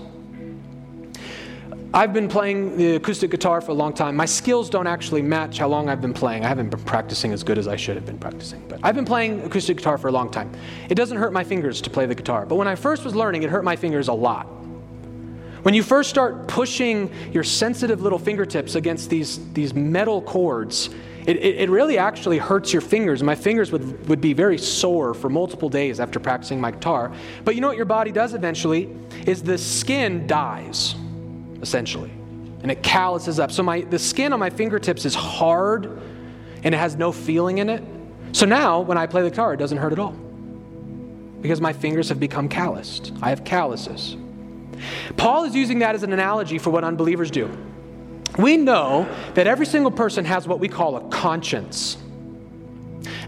I've 1.94 2.12
been 2.12 2.28
playing 2.28 2.76
the 2.76 2.98
acoustic 2.98 3.32
guitar 3.32 3.62
for 3.62 3.72
a 3.72 3.74
long 3.74 3.94
time. 3.94 4.14
My 4.14 4.26
skills 4.26 4.70
don't 4.70 4.88
actually 4.88 5.22
match 5.22 5.58
how 5.58 5.70
long 5.70 5.88
I've 5.88 6.02
been 6.02 6.14
playing. 6.14 6.44
I 6.44 6.50
haven't 6.50 6.70
been 6.70 6.84
practicing 6.84 7.32
as 7.32 7.42
good 7.42 7.58
as 7.58 7.66
I 7.66 7.78
should 7.78 7.96
have 7.96 8.06
been 8.06 8.18
practicing. 8.18 8.62
But 8.68 8.82
I've 8.84 8.94
been 8.94 9.06
playing 9.06 9.40
acoustic 9.44 9.78
guitar 9.78 9.98
for 9.98 10.10
a 10.10 10.12
long 10.12 10.30
time. 10.30 10.52
It 10.90 10.96
doesn't 10.96 11.16
hurt 11.16 11.32
my 11.32 11.46
fingers 11.46 11.80
to 11.84 11.90
play 11.90 12.06
the 12.06 12.14
guitar. 12.14 12.46
But 12.46 12.56
when 12.56 12.68
I 12.68 12.76
first 12.76 13.06
was 13.06 13.16
learning, 13.16 13.44
it 13.44 13.50
hurt 13.50 13.64
my 13.64 13.78
fingers 13.78 14.10
a 14.10 14.14
lot. 14.14 14.48
When 15.64 15.74
you 15.74 15.82
first 15.82 16.10
start 16.10 16.50
pushing 16.50 17.10
your 17.32 17.46
sensitive 17.46 18.02
little 18.02 18.20
fingertips 18.20 18.76
against 18.76 19.10
these, 19.10 19.40
these 19.54 19.74
metal 19.74 20.22
cords, 20.24 20.90
it, 21.26 21.38
it, 21.38 21.56
it, 21.62 21.70
really 21.70 21.98
actually 21.98 22.38
hurts 22.38 22.72
your 22.72 22.82
fingers. 22.82 23.24
My 23.24 23.34
fingers 23.34 23.72
would, 23.72 24.08
would 24.08 24.22
be 24.22 24.34
very 24.34 24.60
sore 24.60 25.14
for 25.16 25.28
multiple 25.28 25.70
days 25.70 26.00
after 26.00 26.20
practicing 26.20 26.62
my 26.62 26.70
guitar. 26.70 27.12
But 27.44 27.56
you 27.56 27.62
know 27.62 27.68
what 27.68 27.78
your 27.78 27.86
body 27.86 28.12
does 28.12 28.36
eventually? 28.36 28.96
Is 29.26 29.42
the 29.42 29.58
skin 29.58 30.28
dies, 30.28 30.96
essentially. 31.62 32.12
And 32.62 32.72
it 32.72 32.84
calluses 32.84 33.40
up. 33.40 33.52
So 33.52 33.64
my, 33.64 33.82
the 33.82 33.98
skin 33.98 34.34
on 34.34 34.40
my 34.40 34.52
fingertips 34.52 35.04
is 35.06 35.16
hard 35.16 36.02
and 36.64 36.76
it 36.76 36.78
has 36.78 36.96
no 36.96 37.12
feeling 37.12 37.58
in 37.58 37.70
it. 37.70 37.84
So 38.32 38.46
now 38.46 38.82
when 38.82 38.98
I 38.98 39.08
play 39.08 39.24
the 39.24 39.30
guitar, 39.30 39.54
it 39.54 39.58
doesn't 39.58 39.78
hurt 39.78 39.94
at 39.94 40.00
all. 40.00 40.16
Because 41.42 41.60
my 41.62 41.74
fingers 41.74 42.10
have 42.10 42.20
become 42.20 42.50
calloused. 42.50 43.14
I 43.22 43.30
have 43.30 43.44
calluses. 43.44 44.16
Paul 45.18 45.46
is 45.46 45.56
using 45.56 45.80
that 45.80 45.96
as 45.96 46.04
an 46.04 46.14
analogy 46.14 46.58
for 46.60 46.70
what 46.70 46.84
unbelievers 46.84 47.32
do. 47.32 47.50
We 48.38 48.58
know 48.58 49.08
that 49.34 49.48
every 49.48 49.66
single 49.66 49.92
person 49.92 50.26
has 50.26 50.48
what 50.48 50.60
we 50.60 50.68
call 50.68 50.98
a 50.98 51.10
conscience. 51.10 51.98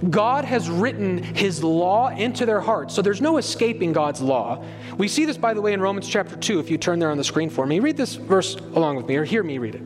God 0.10 0.46
has 0.46 0.70
written 0.70 1.24
his 1.24 1.64
law 1.64 2.10
into 2.10 2.46
their 2.46 2.60
hearts, 2.60 2.94
so 2.94 3.02
there's 3.02 3.22
no 3.22 3.38
escaping 3.38 3.94
God's 3.94 4.22
law. 4.22 4.64
We 4.98 5.08
see 5.08 5.26
this, 5.26 5.38
by 5.38 5.54
the 5.54 5.62
way, 5.62 5.74
in 5.74 5.82
Romans 5.82 6.08
chapter 6.08 6.36
2, 6.36 6.60
if 6.60 6.70
you 6.70 6.78
turn 6.78 7.00
there 7.00 7.10
on 7.10 7.18
the 7.18 7.24
screen 7.24 7.50
for 7.50 7.66
me. 7.66 7.80
Read 7.80 7.98
this 7.98 8.16
verse 8.16 8.56
along 8.56 8.98
with 8.98 9.08
me, 9.08 9.16
or 9.16 9.24
hear 9.24 9.44
me 9.44 9.58
read 9.58 9.76
it. 9.76 9.84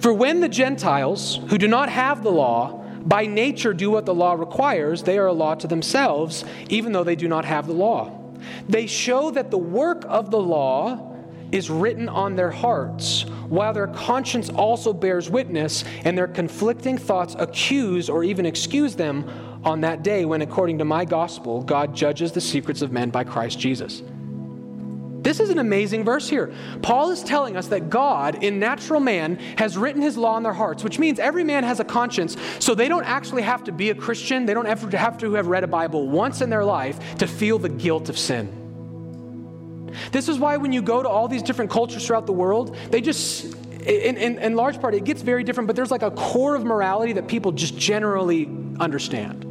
For 0.00 0.12
when 0.12 0.40
the 0.40 0.48
Gentiles, 0.48 1.40
who 1.48 1.58
do 1.58 1.68
not 1.68 1.88
have 1.88 2.22
the 2.22 2.30
law, 2.30 2.78
by 3.04 3.26
nature 3.26 3.74
do 3.74 3.90
what 3.90 4.06
the 4.06 4.14
law 4.14 4.34
requires, 4.34 5.02
they 5.02 5.18
are 5.18 5.26
a 5.26 5.32
law 5.32 5.54
to 5.56 5.66
themselves, 5.66 6.44
even 6.68 6.92
though 6.92 7.04
they 7.04 7.16
do 7.16 7.28
not 7.28 7.44
have 7.44 7.66
the 7.66 7.72
law. 7.72 8.18
They 8.68 8.86
show 8.86 9.30
that 9.32 9.50
the 9.50 9.58
work 9.58 10.04
of 10.08 10.30
the 10.30 10.40
law 10.40 11.11
is 11.52 11.70
written 11.70 12.08
on 12.08 12.34
their 12.34 12.50
hearts, 12.50 13.26
while 13.48 13.72
their 13.72 13.86
conscience 13.88 14.48
also 14.50 14.92
bears 14.92 15.30
witness, 15.30 15.84
and 16.04 16.16
their 16.16 16.26
conflicting 16.26 16.98
thoughts 16.98 17.36
accuse 17.38 18.08
or 18.08 18.24
even 18.24 18.46
excuse 18.46 18.96
them 18.96 19.28
on 19.64 19.82
that 19.82 20.02
day 20.02 20.24
when, 20.24 20.42
according 20.42 20.78
to 20.78 20.84
my 20.84 21.04
gospel, 21.04 21.62
God 21.62 21.94
judges 21.94 22.32
the 22.32 22.40
secrets 22.40 22.82
of 22.82 22.90
men 22.90 23.10
by 23.10 23.22
Christ 23.22 23.58
Jesus. 23.58 24.02
This 25.22 25.38
is 25.38 25.50
an 25.50 25.58
amazing 25.58 26.02
verse 26.02 26.28
here. 26.28 26.52
Paul 26.82 27.10
is 27.10 27.22
telling 27.22 27.56
us 27.56 27.68
that 27.68 27.88
God, 27.88 28.42
in 28.42 28.58
natural 28.58 28.98
man, 28.98 29.36
has 29.56 29.78
written 29.78 30.02
his 30.02 30.16
law 30.16 30.36
in 30.36 30.42
their 30.42 30.52
hearts, 30.52 30.82
which 30.82 30.98
means 30.98 31.20
every 31.20 31.44
man 31.44 31.62
has 31.62 31.78
a 31.78 31.84
conscience, 31.84 32.36
so 32.58 32.74
they 32.74 32.88
don't 32.88 33.04
actually 33.04 33.42
have 33.42 33.62
to 33.64 33.72
be 33.72 33.90
a 33.90 33.94
Christian. 33.94 34.46
They 34.46 34.54
don't 34.54 34.66
have 34.66 34.90
to 34.90 34.98
have, 34.98 35.18
to 35.18 35.32
have 35.34 35.46
read 35.46 35.62
a 35.62 35.68
Bible 35.68 36.08
once 36.08 36.40
in 36.40 36.50
their 36.50 36.64
life 36.64 37.18
to 37.18 37.28
feel 37.28 37.60
the 37.60 37.68
guilt 37.68 38.08
of 38.08 38.18
sin. 38.18 38.61
This 40.10 40.28
is 40.28 40.38
why 40.38 40.56
when 40.56 40.72
you 40.72 40.82
go 40.82 41.02
to 41.02 41.08
all 41.08 41.28
these 41.28 41.42
different 41.42 41.70
cultures 41.70 42.06
throughout 42.06 42.26
the 42.26 42.32
world, 42.32 42.76
they 42.90 43.00
just, 43.00 43.44
in, 43.44 44.16
in, 44.16 44.38
in 44.38 44.54
large 44.56 44.80
part, 44.80 44.94
it 44.94 45.04
gets 45.04 45.22
very 45.22 45.44
different, 45.44 45.66
but 45.66 45.76
there's 45.76 45.90
like 45.90 46.02
a 46.02 46.10
core 46.10 46.54
of 46.54 46.64
morality 46.64 47.12
that 47.14 47.28
people 47.28 47.52
just 47.52 47.76
generally 47.76 48.48
understand. 48.80 49.48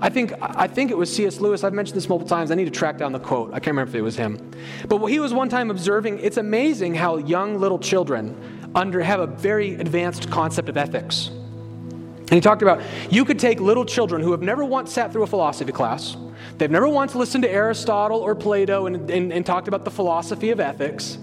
I 0.00 0.10
think, 0.10 0.32
I 0.40 0.68
think 0.68 0.92
it 0.92 0.96
was 0.96 1.12
C.S. 1.12 1.40
Lewis. 1.40 1.64
I've 1.64 1.72
mentioned 1.72 1.96
this 1.96 2.08
multiple 2.08 2.28
times. 2.28 2.52
I 2.52 2.54
need 2.54 2.66
to 2.66 2.70
track 2.70 2.98
down 2.98 3.12
the 3.12 3.18
quote. 3.18 3.50
I 3.50 3.54
can't 3.54 3.68
remember 3.68 3.90
if 3.90 3.94
it 3.96 4.02
was 4.02 4.16
him. 4.16 4.52
But 4.86 5.04
he 5.06 5.18
was 5.18 5.34
one 5.34 5.48
time 5.48 5.70
observing 5.70 6.20
it's 6.20 6.36
amazing 6.36 6.94
how 6.94 7.16
young 7.16 7.58
little 7.58 7.80
children 7.80 8.70
under, 8.74 9.00
have 9.02 9.18
a 9.18 9.26
very 9.26 9.74
advanced 9.74 10.30
concept 10.30 10.68
of 10.68 10.76
ethics. 10.76 11.28
And 11.28 12.30
he 12.30 12.40
talked 12.40 12.62
about 12.62 12.82
you 13.10 13.24
could 13.24 13.38
take 13.38 13.58
little 13.58 13.84
children 13.84 14.22
who 14.22 14.30
have 14.32 14.42
never 14.42 14.64
once 14.64 14.92
sat 14.92 15.12
through 15.12 15.22
a 15.22 15.26
philosophy 15.26 15.72
class, 15.72 16.16
they've 16.56 16.70
never 16.70 16.88
once 16.88 17.14
listened 17.14 17.42
to 17.42 17.50
Aristotle 17.50 18.18
or 18.20 18.34
Plato 18.34 18.86
and, 18.86 19.10
and, 19.10 19.32
and 19.32 19.44
talked 19.44 19.68
about 19.68 19.84
the 19.84 19.90
philosophy 19.90 20.50
of 20.50 20.60
ethics, 20.60 21.18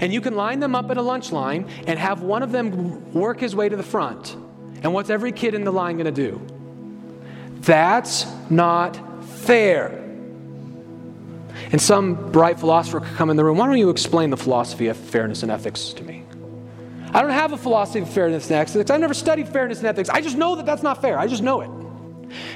and 0.00 0.12
you 0.12 0.20
can 0.20 0.36
line 0.36 0.60
them 0.60 0.74
up 0.74 0.90
in 0.90 0.98
a 0.98 1.02
lunch 1.02 1.32
line 1.32 1.68
and 1.86 1.98
have 1.98 2.22
one 2.22 2.42
of 2.42 2.52
them 2.52 3.12
work 3.12 3.40
his 3.40 3.56
way 3.56 3.68
to 3.68 3.76
the 3.76 3.82
front. 3.82 4.36
And 4.82 4.94
what's 4.94 5.10
every 5.10 5.32
kid 5.32 5.54
in 5.54 5.64
the 5.64 5.72
line 5.72 5.96
going 5.96 6.12
to 6.14 6.30
do? 6.30 6.40
That's 7.60 8.26
not 8.50 8.96
fair. 9.24 9.88
And 11.72 11.80
some 11.80 12.30
bright 12.30 12.60
philosopher 12.60 13.00
could 13.00 13.16
come 13.16 13.30
in 13.30 13.36
the 13.36 13.44
room. 13.44 13.58
Why 13.58 13.66
don't 13.66 13.78
you 13.78 13.90
explain 13.90 14.30
the 14.30 14.36
philosophy 14.36 14.86
of 14.86 14.96
fairness 14.96 15.42
and 15.42 15.50
ethics 15.50 15.92
to 15.94 16.04
me? 16.04 16.24
I 17.12 17.22
don't 17.22 17.30
have 17.30 17.52
a 17.52 17.56
philosophy 17.56 18.00
of 18.00 18.08
fairness 18.08 18.50
and 18.50 18.56
ethics. 18.56 18.90
I've 18.90 19.00
never 19.00 19.14
studied 19.14 19.48
fairness 19.48 19.78
and 19.78 19.86
ethics. 19.86 20.08
I 20.08 20.20
just 20.20 20.36
know 20.36 20.56
that 20.56 20.66
that's 20.66 20.82
not 20.82 21.00
fair. 21.00 21.18
I 21.18 21.26
just 21.26 21.42
know 21.42 21.60
it. 21.62 21.70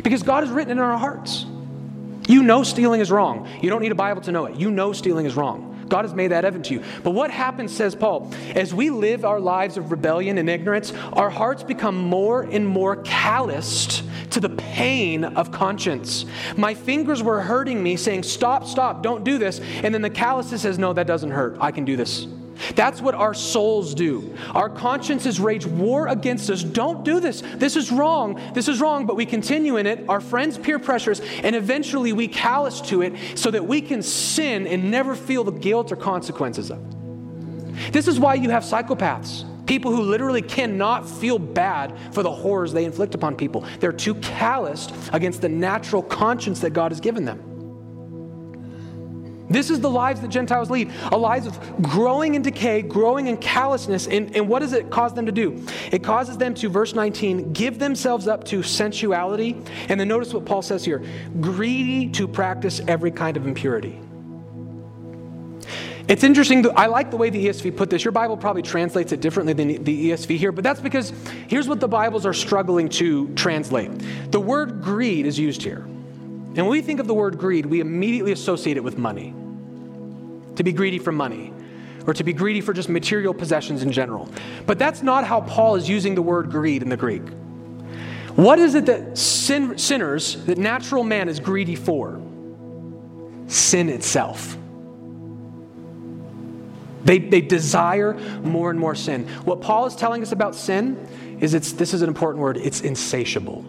Because 0.02 0.22
God 0.22 0.44
has 0.44 0.52
written 0.52 0.70
it 0.70 0.72
in 0.74 0.78
our 0.78 0.98
hearts. 0.98 1.46
You 2.28 2.42
know 2.42 2.62
stealing 2.62 3.00
is 3.00 3.10
wrong. 3.10 3.48
You 3.60 3.70
don't 3.70 3.82
need 3.82 3.92
a 3.92 3.96
Bible 3.96 4.22
to 4.22 4.32
know 4.32 4.46
it. 4.46 4.56
You 4.56 4.70
know 4.70 4.92
stealing 4.92 5.26
is 5.26 5.34
wrong. 5.34 5.68
God 5.88 6.06
has 6.06 6.14
made 6.14 6.28
that 6.28 6.44
evident 6.46 6.64
to 6.66 6.74
you. 6.74 6.82
But 7.02 7.10
what 7.10 7.30
happens, 7.30 7.70
says 7.70 7.94
Paul, 7.94 8.32
as 8.54 8.72
we 8.72 8.88
live 8.88 9.26
our 9.26 9.40
lives 9.40 9.76
of 9.76 9.90
rebellion 9.90 10.38
and 10.38 10.48
ignorance, 10.48 10.92
our 11.12 11.28
hearts 11.28 11.62
become 11.62 11.96
more 11.96 12.42
and 12.42 12.66
more 12.66 12.96
calloused 13.02 14.02
to 14.30 14.40
the 14.40 14.48
pain 14.48 15.24
of 15.24 15.52
conscience. 15.52 16.24
My 16.56 16.72
fingers 16.72 17.22
were 17.22 17.42
hurting 17.42 17.82
me, 17.82 17.96
saying, 17.96 18.22
Stop, 18.22 18.64
stop, 18.66 19.02
don't 19.02 19.22
do 19.22 19.36
this. 19.36 19.60
And 19.82 19.92
then 19.92 20.00
the 20.00 20.08
calluses 20.08 20.62
says, 20.62 20.78
No, 20.78 20.94
that 20.94 21.06
doesn't 21.06 21.30
hurt. 21.30 21.58
I 21.60 21.72
can 21.72 21.84
do 21.84 21.96
this. 21.96 22.26
That's 22.74 23.00
what 23.00 23.14
our 23.14 23.34
souls 23.34 23.94
do. 23.94 24.34
Our 24.54 24.68
consciences 24.68 25.40
rage 25.40 25.66
war 25.66 26.08
against 26.08 26.50
us. 26.50 26.62
Don't 26.62 27.04
do 27.04 27.20
this. 27.20 27.42
This 27.56 27.76
is 27.76 27.90
wrong. 27.92 28.40
This 28.54 28.68
is 28.68 28.80
wrong, 28.80 29.06
but 29.06 29.16
we 29.16 29.26
continue 29.26 29.76
in 29.76 29.86
it. 29.86 30.04
Our 30.08 30.20
friends 30.20 30.58
peer 30.58 30.78
pressures, 30.78 31.20
and 31.42 31.54
eventually 31.54 32.12
we 32.12 32.28
callous 32.28 32.80
to 32.82 33.02
it 33.02 33.14
so 33.38 33.50
that 33.50 33.66
we 33.66 33.80
can 33.80 34.02
sin 34.02 34.66
and 34.66 34.90
never 34.90 35.14
feel 35.14 35.44
the 35.44 35.52
guilt 35.52 35.92
or 35.92 35.96
consequences 35.96 36.70
of 36.70 36.78
it. 36.78 37.92
This 37.92 38.08
is 38.08 38.20
why 38.20 38.34
you 38.34 38.50
have 38.50 38.62
psychopaths. 38.62 39.44
People 39.66 39.94
who 39.94 40.02
literally 40.02 40.42
cannot 40.42 41.08
feel 41.08 41.38
bad 41.38 41.96
for 42.12 42.22
the 42.22 42.30
horrors 42.30 42.72
they 42.72 42.84
inflict 42.84 43.14
upon 43.14 43.36
people. 43.36 43.64
They're 43.80 43.92
too 43.92 44.14
calloused 44.16 44.92
against 45.12 45.40
the 45.40 45.48
natural 45.48 46.02
conscience 46.02 46.60
that 46.60 46.70
God 46.70 46.90
has 46.90 47.00
given 47.00 47.24
them. 47.24 47.51
This 49.52 49.70
is 49.70 49.80
the 49.80 49.90
lives 49.90 50.20
that 50.22 50.28
Gentiles 50.28 50.70
lead 50.70 50.90
a 51.10 51.16
lives 51.16 51.46
of 51.46 51.82
growing 51.82 52.34
in 52.34 52.42
decay, 52.42 52.82
growing 52.82 53.26
in 53.26 53.36
callousness. 53.36 54.06
And, 54.06 54.34
and 54.34 54.48
what 54.48 54.60
does 54.60 54.72
it 54.72 54.90
cause 54.90 55.12
them 55.12 55.26
to 55.26 55.32
do? 55.32 55.64
It 55.90 56.02
causes 56.02 56.38
them 56.38 56.54
to, 56.54 56.68
verse 56.68 56.94
19, 56.94 57.52
give 57.52 57.78
themselves 57.78 58.26
up 58.26 58.44
to 58.44 58.62
sensuality. 58.62 59.56
And 59.88 60.00
then 60.00 60.08
notice 60.08 60.32
what 60.32 60.46
Paul 60.46 60.62
says 60.62 60.84
here 60.84 61.04
greedy 61.40 62.08
to 62.10 62.26
practice 62.26 62.80
every 62.88 63.10
kind 63.10 63.36
of 63.36 63.46
impurity. 63.46 64.00
It's 66.08 66.24
interesting. 66.24 66.66
I 66.76 66.86
like 66.86 67.10
the 67.10 67.16
way 67.16 67.30
the 67.30 67.46
ESV 67.46 67.76
put 67.76 67.88
this. 67.88 68.04
Your 68.04 68.12
Bible 68.12 68.36
probably 68.36 68.62
translates 68.62 69.12
it 69.12 69.20
differently 69.20 69.52
than 69.52 69.84
the 69.84 70.10
ESV 70.10 70.36
here, 70.36 70.50
but 70.50 70.64
that's 70.64 70.80
because 70.80 71.12
here's 71.46 71.68
what 71.68 71.78
the 71.78 71.88
Bibles 71.88 72.26
are 72.26 72.34
struggling 72.34 72.88
to 72.90 73.32
translate. 73.34 73.90
The 74.32 74.40
word 74.40 74.82
greed 74.82 75.26
is 75.26 75.38
used 75.38 75.62
here. 75.62 75.84
And 76.54 76.56
when 76.56 76.70
we 76.70 76.82
think 76.82 77.00
of 77.00 77.06
the 77.06 77.14
word 77.14 77.38
greed, 77.38 77.66
we 77.66 77.80
immediately 77.80 78.32
associate 78.32 78.76
it 78.76 78.84
with 78.84 78.98
money. 78.98 79.34
To 80.56 80.62
be 80.62 80.72
greedy 80.72 80.98
for 80.98 81.12
money, 81.12 81.52
or 82.06 82.14
to 82.14 82.24
be 82.24 82.32
greedy 82.32 82.60
for 82.60 82.72
just 82.72 82.88
material 82.88 83.32
possessions 83.32 83.82
in 83.82 83.92
general. 83.92 84.28
But 84.66 84.78
that's 84.78 85.02
not 85.02 85.24
how 85.24 85.40
Paul 85.40 85.76
is 85.76 85.88
using 85.88 86.14
the 86.14 86.22
word 86.22 86.50
greed 86.50 86.82
in 86.82 86.88
the 86.88 86.96
Greek. 86.96 87.22
What 88.36 88.58
is 88.58 88.74
it 88.74 88.86
that 88.86 89.16
sin, 89.18 89.78
sinners, 89.78 90.44
that 90.46 90.58
natural 90.58 91.04
man 91.04 91.28
is 91.28 91.38
greedy 91.40 91.76
for? 91.76 92.20
Sin 93.46 93.88
itself. 93.88 94.56
They, 97.04 97.18
they 97.18 97.40
desire 97.40 98.14
more 98.42 98.70
and 98.70 98.78
more 98.78 98.94
sin. 98.94 99.26
What 99.44 99.60
Paul 99.60 99.86
is 99.86 99.96
telling 99.96 100.22
us 100.22 100.32
about 100.32 100.54
sin 100.54 101.38
is 101.40 101.52
it's, 101.52 101.72
this 101.72 101.92
is 101.92 102.02
an 102.02 102.08
important 102.08 102.40
word, 102.42 102.56
it's 102.56 102.82
insatiable. 102.82 103.64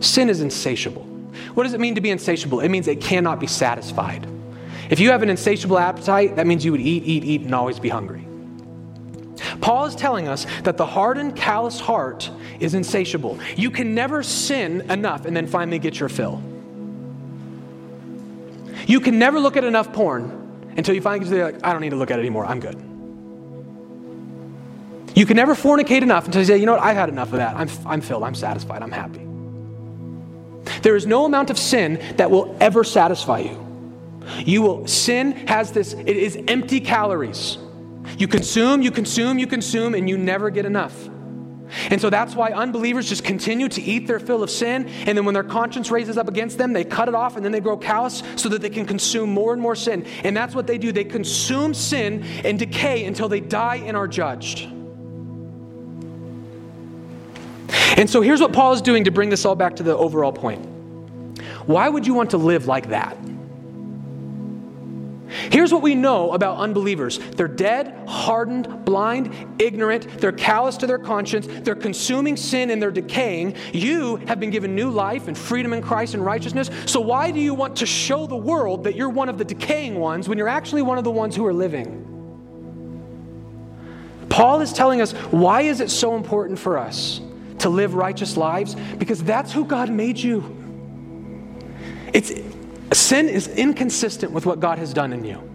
Sin 0.00 0.28
is 0.28 0.40
insatiable. 0.40 1.02
What 1.54 1.62
does 1.62 1.72
it 1.72 1.80
mean 1.80 1.94
to 1.94 2.00
be 2.00 2.10
insatiable? 2.10 2.60
It 2.60 2.68
means 2.68 2.88
it 2.88 3.00
cannot 3.00 3.40
be 3.40 3.46
satisfied. 3.46 4.26
If 4.90 5.00
you 5.00 5.10
have 5.10 5.22
an 5.22 5.30
insatiable 5.30 5.78
appetite, 5.78 6.36
that 6.36 6.46
means 6.46 6.64
you 6.64 6.72
would 6.72 6.80
eat, 6.80 7.04
eat, 7.04 7.24
eat, 7.24 7.40
and 7.42 7.54
always 7.54 7.78
be 7.78 7.88
hungry. 7.88 8.26
Paul 9.60 9.86
is 9.86 9.94
telling 9.94 10.28
us 10.28 10.46
that 10.62 10.76
the 10.76 10.86
hardened, 10.86 11.36
callous 11.36 11.80
heart 11.80 12.30
is 12.60 12.74
insatiable. 12.74 13.38
You 13.56 13.70
can 13.70 13.94
never 13.94 14.22
sin 14.22 14.90
enough 14.90 15.24
and 15.24 15.36
then 15.36 15.46
finally 15.46 15.78
get 15.78 15.98
your 15.98 16.08
fill. 16.08 16.42
You 18.86 19.00
can 19.00 19.18
never 19.18 19.40
look 19.40 19.56
at 19.56 19.64
enough 19.64 19.92
porn 19.92 20.72
until 20.76 20.94
you 20.94 21.00
finally 21.00 21.20
get 21.20 21.30
to 21.30 21.36
the 21.36 21.44
like, 21.44 21.64
I 21.64 21.72
don't 21.72 21.80
need 21.80 21.90
to 21.90 21.96
look 21.96 22.10
at 22.10 22.18
it 22.18 22.22
anymore. 22.22 22.44
I'm 22.44 22.60
good. 22.60 22.76
You 25.16 25.26
can 25.26 25.36
never 25.36 25.54
fornicate 25.54 26.02
enough 26.02 26.26
until 26.26 26.40
you 26.40 26.46
say, 26.46 26.58
you 26.58 26.66
know 26.66 26.72
what, 26.72 26.82
I've 26.82 26.96
had 26.96 27.08
enough 27.08 27.32
of 27.32 27.38
that. 27.38 27.56
I'm, 27.56 27.68
I'm 27.86 28.00
filled. 28.00 28.24
I'm 28.24 28.34
satisfied. 28.34 28.82
I'm 28.82 28.90
happy. 28.90 29.20
There 30.82 30.96
is 30.96 31.06
no 31.06 31.24
amount 31.24 31.50
of 31.50 31.58
sin 31.58 32.02
that 32.16 32.30
will 32.30 32.56
ever 32.60 32.84
satisfy 32.84 33.38
you. 33.40 33.63
You 34.38 34.62
will, 34.62 34.86
sin 34.86 35.32
has 35.48 35.72
this, 35.72 35.92
it 35.92 36.08
is 36.08 36.38
empty 36.48 36.80
calories. 36.80 37.58
You 38.18 38.28
consume, 38.28 38.82
you 38.82 38.90
consume, 38.90 39.38
you 39.38 39.46
consume, 39.46 39.94
and 39.94 40.08
you 40.08 40.16
never 40.18 40.50
get 40.50 40.66
enough. 40.66 41.08
And 41.90 42.00
so 42.00 42.10
that's 42.10 42.34
why 42.34 42.50
unbelievers 42.50 43.08
just 43.08 43.24
continue 43.24 43.68
to 43.68 43.82
eat 43.82 44.06
their 44.06 44.20
fill 44.20 44.42
of 44.42 44.50
sin. 44.50 44.86
And 45.06 45.16
then 45.16 45.24
when 45.24 45.34
their 45.34 45.42
conscience 45.42 45.90
raises 45.90 46.16
up 46.16 46.28
against 46.28 46.58
them, 46.58 46.72
they 46.72 46.84
cut 46.84 47.08
it 47.08 47.14
off 47.14 47.36
and 47.36 47.44
then 47.44 47.52
they 47.52 47.60
grow 47.60 47.76
callous 47.76 48.22
so 48.36 48.48
that 48.50 48.62
they 48.62 48.70
can 48.70 48.86
consume 48.86 49.30
more 49.30 49.52
and 49.52 49.60
more 49.60 49.74
sin. 49.74 50.06
And 50.22 50.36
that's 50.36 50.54
what 50.54 50.66
they 50.66 50.78
do. 50.78 50.92
They 50.92 51.04
consume 51.04 51.74
sin 51.74 52.22
and 52.44 52.58
decay 52.58 53.04
until 53.06 53.28
they 53.28 53.40
die 53.40 53.76
and 53.76 53.96
are 53.96 54.06
judged. 54.06 54.68
And 57.96 58.10
so 58.10 58.20
here's 58.20 58.40
what 58.40 58.52
Paul 58.52 58.72
is 58.72 58.82
doing 58.82 59.04
to 59.04 59.10
bring 59.10 59.30
this 59.30 59.44
all 59.44 59.54
back 59.54 59.76
to 59.76 59.82
the 59.82 59.96
overall 59.96 60.32
point. 60.32 60.64
Why 61.66 61.88
would 61.88 62.06
you 62.06 62.14
want 62.14 62.30
to 62.30 62.38
live 62.38 62.66
like 62.66 62.88
that? 62.88 63.16
Here's 65.50 65.72
what 65.72 65.82
we 65.82 65.94
know 65.94 66.32
about 66.32 66.58
unbelievers 66.58 67.18
they're 67.18 67.48
dead, 67.48 68.08
hardened, 68.08 68.84
blind, 68.84 69.34
ignorant, 69.58 70.08
they're 70.20 70.32
callous 70.32 70.76
to 70.78 70.86
their 70.86 70.98
conscience, 70.98 71.46
they're 71.48 71.74
consuming 71.74 72.36
sin 72.36 72.70
and 72.70 72.80
they're 72.80 72.90
decaying. 72.90 73.56
You 73.72 74.16
have 74.16 74.40
been 74.40 74.50
given 74.50 74.74
new 74.74 74.90
life 74.90 75.28
and 75.28 75.36
freedom 75.36 75.72
in 75.72 75.82
Christ 75.82 76.14
and 76.14 76.24
righteousness. 76.24 76.70
So, 76.86 77.00
why 77.00 77.30
do 77.30 77.40
you 77.40 77.54
want 77.54 77.76
to 77.76 77.86
show 77.86 78.26
the 78.26 78.36
world 78.36 78.84
that 78.84 78.94
you're 78.94 79.08
one 79.08 79.28
of 79.28 79.38
the 79.38 79.44
decaying 79.44 79.98
ones 79.98 80.28
when 80.28 80.38
you're 80.38 80.48
actually 80.48 80.82
one 80.82 80.98
of 80.98 81.04
the 81.04 81.10
ones 81.10 81.36
who 81.36 81.44
are 81.46 81.54
living? 81.54 82.10
Paul 84.28 84.60
is 84.60 84.72
telling 84.72 85.00
us 85.00 85.12
why 85.12 85.62
is 85.62 85.80
it 85.80 85.90
so 85.90 86.16
important 86.16 86.58
for 86.58 86.78
us 86.78 87.20
to 87.60 87.68
live 87.68 87.94
righteous 87.94 88.36
lives? 88.36 88.74
Because 88.98 89.22
that's 89.22 89.52
who 89.52 89.64
God 89.64 89.90
made 89.90 90.18
you. 90.18 90.60
It's 92.12 92.30
Sin 92.92 93.28
is 93.28 93.48
inconsistent 93.48 94.32
with 94.32 94.46
what 94.46 94.60
God 94.60 94.78
has 94.78 94.92
done 94.92 95.12
in 95.12 95.24
you. 95.24 95.50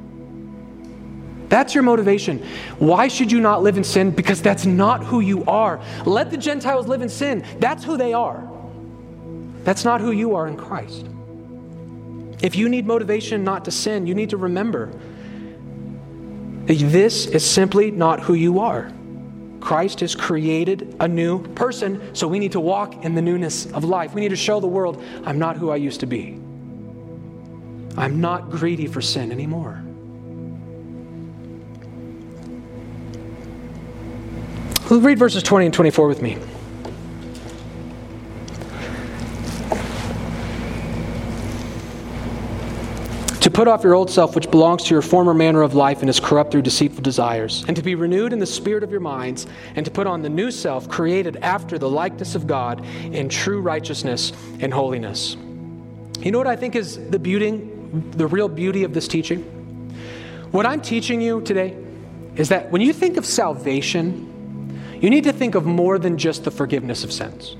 That's 1.50 1.74
your 1.74 1.84
motivation. 1.84 2.46
Why 2.78 3.08
should 3.08 3.32
you 3.32 3.42
not 3.42 3.64
live 3.64 3.78
in 3.78 3.84
sin? 3.84 4.12
Because 4.12 4.42
that's 4.42 4.66
not 4.66 5.04
who 5.04 5.20
you 5.20 5.44
are. 5.46 5.82
Let 6.06 6.30
the 6.30 6.38
Gentiles 6.38 6.88
live 6.88 7.02
in 7.02 7.10
sin. 7.10 7.44
That's 7.60 7.84
who 7.84 7.98
they 7.98 8.14
are. 8.14 8.48
That's 9.64 9.84
not 9.84 10.00
who 10.00 10.12
you 10.12 10.36
are 10.36 10.48
in 10.48 10.56
Christ. 10.56 11.08
If 12.42 12.56
you 12.56 12.70
need 12.70 12.86
motivation 12.86 13.44
not 13.44 13.66
to 13.66 13.72
sin, 13.72 14.08
you 14.08 14.14
need 14.14 14.30
to 14.30 14.38
remember 14.38 14.94
this 16.66 17.26
is 17.26 17.44
simply 17.44 17.90
not 17.90 18.20
who 18.20 18.36
you 18.36 18.60
are. 18.60 18.92
Christ 19.60 20.02
has 20.02 20.16
created 20.16 20.96
a 21.00 21.08
new 21.08 21.44
person, 21.54 22.14
so 22.16 22.28
we 22.28 22.38
need 22.38 22.52
to 22.52 22.60
walk 22.60 23.04
in 23.04 23.16
the 23.16 23.22
newness 23.22 23.66
of 23.72 23.84
life. 23.84 24.14
We 24.14 24.22
need 24.22 24.30
to 24.30 24.36
show 24.36 24.60
the 24.60 24.68
world, 24.68 25.04
I'm 25.26 25.40
not 25.40 25.58
who 25.58 25.72
I 25.72 25.78
used 25.78 26.00
to 26.02 26.06
be. 26.06 26.40
I'm 27.98 28.22
not 28.22 28.50
greedy 28.50 28.88
for 28.88 29.02
sin 29.02 29.32
anymore. 29.32 29.84
Read 34.90 35.20
verses 35.20 35.44
20 35.44 35.66
and 35.68 35.74
24 35.74 36.08
with 36.08 36.22
me. 36.22 36.38
to 43.50 43.50
put 43.50 43.68
off 43.68 43.84
your 43.84 43.96
old 43.96 44.12
self, 44.12 44.36
which 44.36 44.52
belongs 44.52 44.84
to 44.84 44.94
your 44.94 45.02
former 45.02 45.34
manner 45.34 45.62
of 45.62 45.74
life 45.74 46.02
and 46.02 46.10
is 46.10 46.20
corrupt 46.20 46.52
through 46.52 46.62
deceitful 46.62 47.02
desires, 47.02 47.64
and 47.68 47.76
to 47.76 47.82
be 47.82 47.96
renewed 47.96 48.34
in 48.34 48.40
the 48.40 48.46
spirit 48.46 48.84
of 48.84 48.92
your 48.92 49.00
minds, 49.00 49.48
and 49.76 49.86
to 49.86 49.92
put 49.92 50.06
on 50.06 50.22
the 50.22 50.30
new 50.30 50.52
self, 50.52 50.88
created 50.90 51.38
after 51.38 51.80
the 51.80 51.90
likeness 51.90 52.36
of 52.36 52.46
God 52.46 52.86
in 53.06 53.30
true 53.30 53.62
righteousness 53.62 54.34
and 54.60 54.74
holiness. 54.74 55.36
You 56.20 56.32
know 56.32 56.38
what 56.38 56.48
I 56.48 56.56
think 56.56 56.76
is 56.76 57.10
the 57.10 57.18
beauty, 57.18 57.70
the 57.92 58.28
real 58.28 58.48
beauty 58.48 58.84
of 58.84 58.94
this 58.94 59.08
teaching? 59.08 59.42
What 60.52 60.66
I'm 60.66 60.82
teaching 60.82 61.22
you 61.22 61.42
today 61.42 61.78
is 62.36 62.50
that 62.50 62.72
when 62.72 62.82
you 62.82 62.94
think 62.94 63.18
of 63.18 63.26
salvation, 63.26 64.26
you 65.02 65.10
need 65.10 65.24
to 65.26 65.34
think 65.34 65.56
of 65.56 65.66
more 65.66 66.00
than 66.00 66.18
just 66.18 66.44
the 66.44 66.52
forgiveness 66.52 67.04
of 67.04 67.12
sins. 67.12 67.56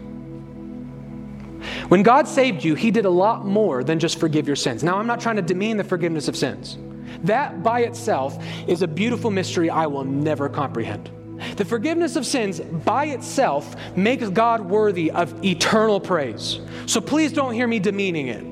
When 1.90 2.04
God 2.04 2.28
saved 2.28 2.64
you, 2.64 2.76
He 2.76 2.92
did 2.92 3.06
a 3.06 3.10
lot 3.10 3.46
more 3.46 3.84
than 3.84 4.00
just 4.00 4.20
forgive 4.20 4.48
your 4.48 4.56
sins. 4.56 4.84
Now, 4.84 4.98
I'm 4.98 5.08
not 5.08 5.20
trying 5.20 5.38
to 5.38 5.42
demean 5.42 5.78
the 5.78 5.84
forgiveness 5.84 6.28
of 6.28 6.36
sins. 6.36 6.78
That 7.24 7.64
by 7.64 7.82
itself 7.82 8.44
is 8.68 8.82
a 8.82 8.88
beautiful 8.88 9.32
mystery 9.32 9.70
I 9.70 9.88
will 9.88 10.06
never 10.06 10.50
comprehend. 10.50 11.10
The 11.56 11.66
forgiveness 11.66 12.16
of 12.16 12.26
sins 12.26 12.60
by 12.60 13.06
itself 13.06 13.76
makes 13.96 14.30
God 14.30 14.62
worthy 14.62 15.10
of 15.12 15.44
eternal 15.44 16.00
praise. 16.00 16.60
So 16.86 17.02
please 17.02 17.32
don't 17.34 17.54
hear 17.54 17.68
me 17.68 17.80
demeaning 17.80 18.28
it. 18.28 18.49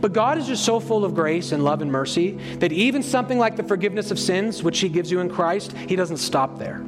But 0.00 0.12
God 0.12 0.38
is 0.38 0.46
just 0.46 0.64
so 0.64 0.80
full 0.80 1.04
of 1.04 1.14
grace 1.14 1.52
and 1.52 1.64
love 1.64 1.82
and 1.82 1.90
mercy 1.90 2.32
that 2.58 2.72
even 2.72 3.02
something 3.02 3.38
like 3.38 3.56
the 3.56 3.62
forgiveness 3.62 4.10
of 4.10 4.18
sins, 4.18 4.62
which 4.62 4.80
He 4.80 4.88
gives 4.88 5.10
you 5.10 5.20
in 5.20 5.28
Christ, 5.28 5.72
He 5.72 5.96
doesn't 5.96 6.18
stop 6.18 6.58
there. 6.58 6.84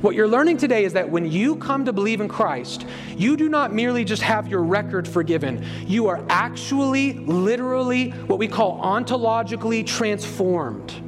What 0.00 0.14
you're 0.14 0.28
learning 0.28 0.58
today 0.58 0.84
is 0.84 0.92
that 0.94 1.08
when 1.08 1.30
you 1.30 1.56
come 1.56 1.84
to 1.84 1.92
believe 1.92 2.20
in 2.20 2.28
Christ, 2.28 2.86
you 3.16 3.36
do 3.36 3.48
not 3.48 3.72
merely 3.72 4.04
just 4.04 4.22
have 4.22 4.48
your 4.48 4.62
record 4.62 5.06
forgiven, 5.06 5.64
you 5.86 6.08
are 6.08 6.24
actually, 6.28 7.14
literally, 7.14 8.10
what 8.10 8.38
we 8.38 8.48
call 8.48 8.80
ontologically 8.82 9.86
transformed. 9.86 11.04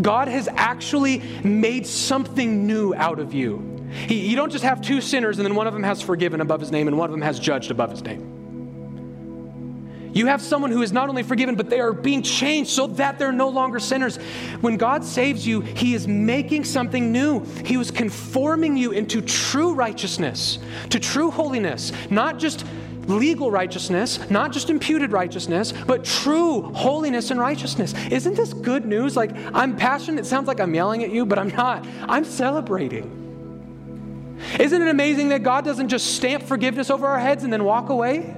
God 0.00 0.28
has 0.28 0.48
actually 0.48 1.18
made 1.42 1.86
something 1.86 2.66
new 2.66 2.94
out 2.94 3.18
of 3.18 3.32
you. 3.34 3.86
He, 4.06 4.28
you 4.28 4.36
don't 4.36 4.50
just 4.50 4.64
have 4.64 4.82
two 4.82 5.00
sinners 5.00 5.38
and 5.38 5.46
then 5.46 5.54
one 5.54 5.66
of 5.66 5.72
them 5.72 5.82
has 5.82 6.02
forgiven 6.02 6.40
above 6.40 6.60
his 6.60 6.70
name 6.70 6.88
and 6.88 6.98
one 6.98 7.06
of 7.06 7.12
them 7.12 7.22
has 7.22 7.40
judged 7.40 7.70
above 7.70 7.90
his 7.90 8.02
name. 8.02 8.37
You 10.18 10.26
have 10.26 10.42
someone 10.42 10.72
who 10.72 10.82
is 10.82 10.92
not 10.92 11.08
only 11.08 11.22
forgiven, 11.22 11.54
but 11.54 11.70
they 11.70 11.78
are 11.78 11.92
being 11.92 12.22
changed 12.22 12.70
so 12.70 12.88
that 12.88 13.20
they're 13.20 13.30
no 13.30 13.48
longer 13.48 13.78
sinners. 13.78 14.16
When 14.60 14.76
God 14.76 15.04
saves 15.04 15.46
you, 15.46 15.60
He 15.60 15.94
is 15.94 16.08
making 16.08 16.64
something 16.64 17.12
new. 17.12 17.44
He 17.64 17.76
was 17.76 17.92
conforming 17.92 18.76
you 18.76 18.90
into 18.90 19.20
true 19.20 19.74
righteousness, 19.74 20.58
to 20.90 20.98
true 20.98 21.30
holiness, 21.30 21.92
not 22.10 22.40
just 22.40 22.64
legal 23.06 23.52
righteousness, 23.52 24.28
not 24.28 24.52
just 24.52 24.70
imputed 24.70 25.12
righteousness, 25.12 25.72
but 25.86 26.04
true 26.04 26.62
holiness 26.62 27.30
and 27.30 27.38
righteousness. 27.38 27.94
Isn't 28.10 28.34
this 28.34 28.52
good 28.52 28.86
news? 28.86 29.16
Like, 29.16 29.30
I'm 29.54 29.76
passionate. 29.76 30.22
It 30.22 30.26
sounds 30.26 30.48
like 30.48 30.58
I'm 30.58 30.74
yelling 30.74 31.04
at 31.04 31.10
you, 31.10 31.26
but 31.26 31.38
I'm 31.38 31.50
not. 31.50 31.86
I'm 32.08 32.24
celebrating. 32.24 33.14
Isn't 34.58 34.82
it 34.82 34.88
amazing 34.88 35.28
that 35.28 35.44
God 35.44 35.64
doesn't 35.64 35.88
just 35.88 36.16
stamp 36.16 36.42
forgiveness 36.42 36.90
over 36.90 37.06
our 37.06 37.20
heads 37.20 37.44
and 37.44 37.52
then 37.52 37.62
walk 37.62 37.88
away? 37.88 38.34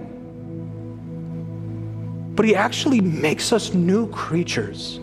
But 2.35 2.45
He 2.45 2.55
actually 2.55 3.01
makes 3.01 3.53
us 3.53 3.74
new 3.74 4.09
creatures. 4.11 5.01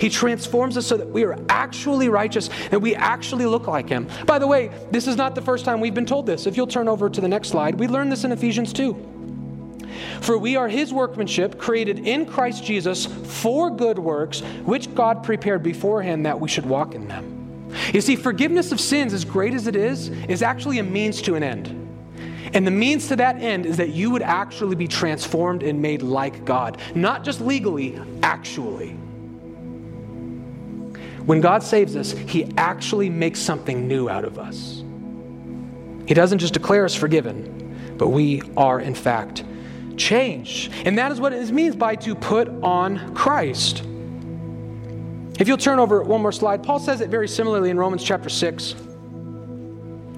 He 0.00 0.08
transforms 0.08 0.76
us 0.76 0.86
so 0.86 0.96
that 0.96 1.08
we 1.08 1.24
are 1.24 1.38
actually 1.48 2.08
righteous, 2.08 2.50
and 2.70 2.82
we 2.82 2.94
actually 2.94 3.46
look 3.46 3.66
like 3.66 3.88
Him. 3.88 4.08
By 4.26 4.38
the 4.38 4.46
way, 4.46 4.70
this 4.90 5.06
is 5.06 5.16
not 5.16 5.34
the 5.34 5.42
first 5.42 5.64
time 5.64 5.80
we've 5.80 5.94
been 5.94 6.06
told 6.06 6.26
this. 6.26 6.46
If 6.46 6.56
you'll 6.56 6.66
turn 6.66 6.88
over 6.88 7.08
to 7.08 7.20
the 7.20 7.28
next 7.28 7.48
slide, 7.48 7.76
we 7.76 7.86
learned 7.86 8.10
this 8.10 8.24
in 8.24 8.32
Ephesians 8.32 8.72
2. 8.72 9.10
For 10.20 10.38
we 10.38 10.56
are 10.56 10.68
His 10.68 10.92
workmanship, 10.92 11.58
created 11.58 12.00
in 12.00 12.26
Christ 12.26 12.64
Jesus 12.64 13.06
for 13.06 13.70
good 13.70 13.98
works, 13.98 14.40
which 14.64 14.92
God 14.94 15.22
prepared 15.22 15.62
beforehand 15.62 16.26
that 16.26 16.40
we 16.40 16.48
should 16.48 16.66
walk 16.66 16.94
in 16.94 17.08
them. 17.08 17.70
You 17.92 18.00
see, 18.00 18.16
forgiveness 18.16 18.72
of 18.72 18.80
sins, 18.80 19.12
as 19.12 19.24
great 19.24 19.54
as 19.54 19.66
it 19.66 19.76
is, 19.76 20.08
is 20.08 20.42
actually 20.42 20.78
a 20.78 20.84
means 20.84 21.20
to 21.22 21.34
an 21.34 21.42
end. 21.42 21.83
And 22.54 22.64
the 22.64 22.70
means 22.70 23.08
to 23.08 23.16
that 23.16 23.42
end 23.42 23.66
is 23.66 23.76
that 23.78 23.90
you 23.90 24.10
would 24.10 24.22
actually 24.22 24.76
be 24.76 24.86
transformed 24.86 25.64
and 25.64 25.82
made 25.82 26.02
like 26.02 26.44
God, 26.44 26.78
not 26.94 27.24
just 27.24 27.40
legally, 27.40 28.00
actually. 28.22 28.90
When 31.26 31.40
God 31.40 31.64
saves 31.64 31.96
us, 31.96 32.12
He 32.12 32.52
actually 32.56 33.10
makes 33.10 33.40
something 33.40 33.88
new 33.88 34.08
out 34.08 34.24
of 34.24 34.38
us. 34.38 34.84
He 36.06 36.14
doesn't 36.14 36.38
just 36.38 36.54
declare 36.54 36.84
us 36.84 36.94
forgiven, 36.94 37.96
but 37.98 38.08
we 38.08 38.42
are, 38.56 38.78
in 38.78 38.94
fact, 38.94 39.42
changed. 39.96 40.72
And 40.84 40.96
that 40.98 41.10
is 41.10 41.20
what 41.20 41.32
it 41.32 41.50
means 41.50 41.74
by 41.74 41.96
to 41.96 42.14
put 42.14 42.48
on 42.62 43.14
Christ. 43.14 43.82
If 45.40 45.48
you'll 45.48 45.56
turn 45.56 45.80
over 45.80 46.04
one 46.04 46.22
more 46.22 46.30
slide, 46.30 46.62
Paul 46.62 46.78
says 46.78 47.00
it 47.00 47.08
very 47.08 47.26
similarly 47.26 47.70
in 47.70 47.78
Romans 47.78 48.04
chapter 48.04 48.28
6. 48.28 48.74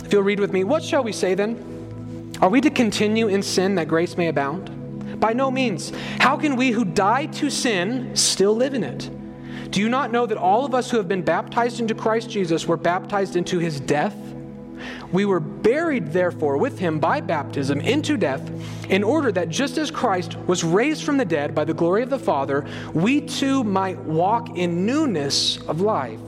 If 0.04 0.12
you'll 0.12 0.22
read 0.22 0.40
with 0.40 0.52
me, 0.52 0.64
what 0.64 0.82
shall 0.84 1.02
we 1.02 1.12
say 1.12 1.34
then? 1.34 1.75
Are 2.40 2.48
we 2.48 2.60
to 2.60 2.70
continue 2.70 3.28
in 3.28 3.42
sin 3.42 3.74
that 3.76 3.88
grace 3.88 4.16
may 4.16 4.28
abound? 4.28 5.20
By 5.20 5.32
no 5.32 5.50
means. 5.50 5.92
How 6.18 6.36
can 6.36 6.56
we 6.56 6.70
who 6.70 6.84
died 6.84 7.32
to 7.34 7.50
sin 7.50 8.14
still 8.14 8.54
live 8.54 8.74
in 8.74 8.84
it? 8.84 9.10
Do 9.70 9.80
you 9.80 9.88
not 9.88 10.12
know 10.12 10.26
that 10.26 10.38
all 10.38 10.64
of 10.64 10.74
us 10.74 10.90
who 10.90 10.96
have 10.98 11.08
been 11.08 11.22
baptized 11.22 11.80
into 11.80 11.94
Christ 11.94 12.30
Jesus 12.30 12.66
were 12.66 12.76
baptized 12.76 13.36
into 13.36 13.58
his 13.58 13.80
death? 13.80 14.14
We 15.12 15.24
were 15.24 15.40
buried, 15.40 16.12
therefore, 16.12 16.58
with 16.58 16.78
him 16.78 16.98
by 16.98 17.20
baptism 17.20 17.80
into 17.80 18.16
death, 18.16 18.48
in 18.90 19.02
order 19.02 19.32
that 19.32 19.48
just 19.48 19.78
as 19.78 19.90
Christ 19.90 20.36
was 20.40 20.62
raised 20.62 21.04
from 21.04 21.16
the 21.16 21.24
dead 21.24 21.54
by 21.54 21.64
the 21.64 21.74
glory 21.74 22.02
of 22.02 22.10
the 22.10 22.18
Father, 22.18 22.66
we 22.92 23.22
too 23.22 23.64
might 23.64 23.98
walk 23.98 24.56
in 24.56 24.84
newness 24.84 25.58
of 25.62 25.80
life. 25.80 26.20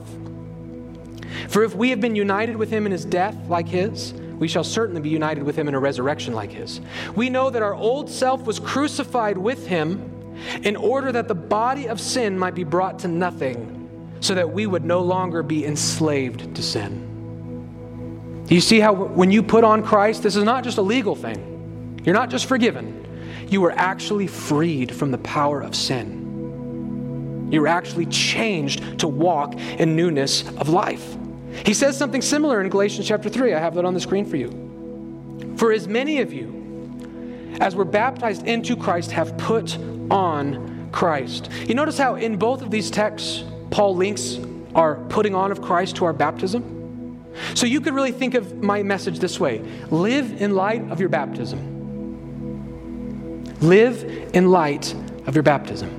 For 1.47 1.63
if 1.63 1.75
we 1.75 1.91
have 1.91 2.01
been 2.01 2.15
united 2.15 2.55
with 2.55 2.69
him 2.69 2.85
in 2.85 2.91
his 2.91 3.05
death, 3.05 3.35
like 3.47 3.67
his, 3.67 4.13
we 4.39 4.47
shall 4.47 4.63
certainly 4.63 5.01
be 5.01 5.09
united 5.09 5.43
with 5.43 5.55
him 5.55 5.67
in 5.67 5.75
a 5.75 5.79
resurrection 5.79 6.33
like 6.33 6.51
his. 6.51 6.81
We 7.15 7.29
know 7.29 7.49
that 7.49 7.61
our 7.61 7.75
old 7.75 8.09
self 8.09 8.45
was 8.45 8.59
crucified 8.59 9.37
with 9.37 9.67
him 9.67 10.15
in 10.63 10.75
order 10.75 11.11
that 11.11 11.27
the 11.27 11.35
body 11.35 11.87
of 11.87 11.99
sin 11.99 12.39
might 12.39 12.55
be 12.55 12.63
brought 12.63 12.99
to 12.99 13.07
nothing, 13.07 13.75
so 14.21 14.33
that 14.35 14.49
we 14.51 14.65
would 14.65 14.85
no 14.85 15.01
longer 15.01 15.43
be 15.43 15.65
enslaved 15.65 16.55
to 16.55 16.63
sin. 16.63 18.45
You 18.49 18.61
see 18.61 18.79
how 18.79 18.93
when 18.93 19.31
you 19.31 19.43
put 19.43 19.63
on 19.63 19.83
Christ, 19.83 20.23
this 20.23 20.35
is 20.35 20.43
not 20.43 20.63
just 20.63 20.77
a 20.77 20.81
legal 20.81 21.15
thing? 21.15 22.01
You're 22.03 22.15
not 22.15 22.29
just 22.29 22.45
forgiven, 22.45 23.05
you 23.49 23.63
are 23.65 23.71
actually 23.71 24.27
freed 24.27 24.95
from 24.95 25.11
the 25.11 25.17
power 25.19 25.61
of 25.61 25.75
sin. 25.75 27.49
You're 27.51 27.67
actually 27.67 28.05
changed 28.05 28.99
to 28.99 29.07
walk 29.07 29.55
in 29.55 29.95
newness 29.95 30.47
of 30.57 30.69
life. 30.69 31.17
He 31.65 31.73
says 31.73 31.97
something 31.97 32.21
similar 32.21 32.61
in 32.61 32.69
Galatians 32.69 33.07
chapter 33.07 33.29
3. 33.29 33.53
I 33.53 33.59
have 33.59 33.75
that 33.75 33.85
on 33.85 33.93
the 33.93 33.99
screen 33.99 34.25
for 34.25 34.37
you. 34.37 35.55
For 35.57 35.71
as 35.71 35.87
many 35.87 36.19
of 36.19 36.31
you 36.31 36.59
as 37.59 37.75
were 37.75 37.85
baptized 37.85 38.47
into 38.47 38.75
Christ 38.75 39.11
have 39.11 39.37
put 39.37 39.77
on 40.09 40.89
Christ. 40.91 41.49
You 41.67 41.75
notice 41.75 41.97
how 41.97 42.15
in 42.15 42.37
both 42.37 42.61
of 42.61 42.71
these 42.71 42.89
texts, 42.89 43.43
Paul 43.69 43.95
links 43.95 44.39
our 44.75 44.95
putting 44.95 45.35
on 45.35 45.51
of 45.51 45.61
Christ 45.61 45.97
to 45.97 46.05
our 46.05 46.13
baptism? 46.13 46.77
So 47.53 47.65
you 47.65 47.81
could 47.81 47.93
really 47.93 48.11
think 48.11 48.33
of 48.33 48.61
my 48.61 48.83
message 48.83 49.19
this 49.19 49.39
way 49.39 49.59
live 49.91 50.41
in 50.41 50.55
light 50.55 50.89
of 50.89 50.99
your 50.99 51.09
baptism. 51.09 51.75
Live 53.61 54.03
in 54.33 54.49
light 54.49 54.93
of 55.27 55.35
your 55.35 55.43
baptism. 55.43 55.98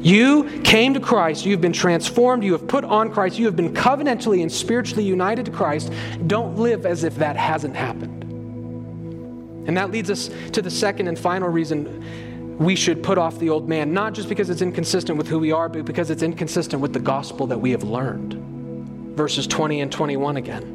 You 0.00 0.60
came 0.62 0.94
to 0.94 1.00
Christ. 1.00 1.44
You 1.44 1.52
have 1.52 1.60
been 1.60 1.72
transformed. 1.72 2.44
You 2.44 2.52
have 2.52 2.66
put 2.68 2.84
on 2.84 3.10
Christ. 3.10 3.38
You 3.38 3.46
have 3.46 3.56
been 3.56 3.74
covenantally 3.74 4.42
and 4.42 4.50
spiritually 4.50 5.04
united 5.04 5.46
to 5.46 5.52
Christ. 5.52 5.92
Don't 6.26 6.56
live 6.56 6.86
as 6.86 7.04
if 7.04 7.16
that 7.16 7.36
hasn't 7.36 7.74
happened. 7.74 8.24
And 9.68 9.76
that 9.76 9.90
leads 9.90 10.10
us 10.10 10.30
to 10.52 10.62
the 10.62 10.70
second 10.70 11.08
and 11.08 11.18
final 11.18 11.48
reason 11.48 12.56
we 12.58 12.74
should 12.74 13.02
put 13.02 13.18
off 13.18 13.38
the 13.38 13.50
old 13.50 13.68
man, 13.68 13.92
not 13.92 14.14
just 14.14 14.28
because 14.28 14.50
it's 14.50 14.62
inconsistent 14.62 15.18
with 15.18 15.28
who 15.28 15.38
we 15.38 15.52
are, 15.52 15.68
but 15.68 15.84
because 15.84 16.10
it's 16.10 16.22
inconsistent 16.22 16.82
with 16.82 16.92
the 16.92 17.00
gospel 17.00 17.46
that 17.48 17.58
we 17.58 17.70
have 17.72 17.84
learned. 17.84 18.34
Verses 19.16 19.46
20 19.46 19.80
and 19.80 19.92
21 19.92 20.36
again. 20.36 20.74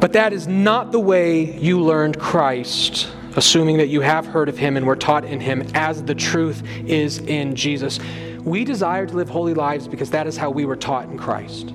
But 0.00 0.12
that 0.12 0.32
is 0.32 0.46
not 0.46 0.92
the 0.92 1.00
way 1.00 1.58
you 1.58 1.80
learned 1.80 2.18
Christ 2.18 3.08
assuming 3.38 3.76
that 3.76 3.86
you 3.86 4.00
have 4.00 4.26
heard 4.26 4.48
of 4.48 4.58
him 4.58 4.76
and 4.76 4.84
were 4.84 4.96
taught 4.96 5.24
in 5.24 5.38
him 5.38 5.62
as 5.72 6.02
the 6.02 6.14
truth 6.14 6.60
is 6.86 7.18
in 7.18 7.54
Jesus. 7.54 8.00
We 8.42 8.64
desire 8.64 9.06
to 9.06 9.14
live 9.14 9.28
holy 9.28 9.54
lives 9.54 9.86
because 9.86 10.10
that 10.10 10.26
is 10.26 10.36
how 10.36 10.50
we 10.50 10.64
were 10.64 10.74
taught 10.74 11.04
in 11.04 11.16
Christ. 11.16 11.72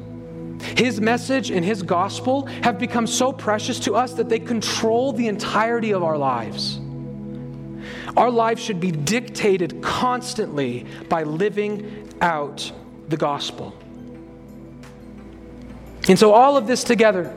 His 0.76 1.00
message 1.00 1.52
and 1.52 1.64
His 1.64 1.82
gospel 1.82 2.48
have 2.64 2.80
become 2.80 3.08
so 3.08 3.32
precious 3.32 3.80
to 3.82 3.96
us 3.96 4.14
that 4.16 4.28
they 4.28 4.40
control 4.40 5.14
the 5.14 5.28
entirety 5.28 5.94
of 5.94 6.04
our 6.04 6.18
lives. 6.18 6.80
Our 8.18 8.30
lives 8.30 8.62
should 8.62 8.80
be 8.80 8.92
dictated 8.92 9.82
constantly 9.82 10.86
by 11.08 11.24
living 11.24 12.10
out 12.22 12.72
the 13.08 13.18
gospel. 13.18 13.74
And 16.10 16.20
so, 16.20 16.34
all 16.34 16.58
of 16.58 16.68
this 16.68 16.84
together 16.84 17.36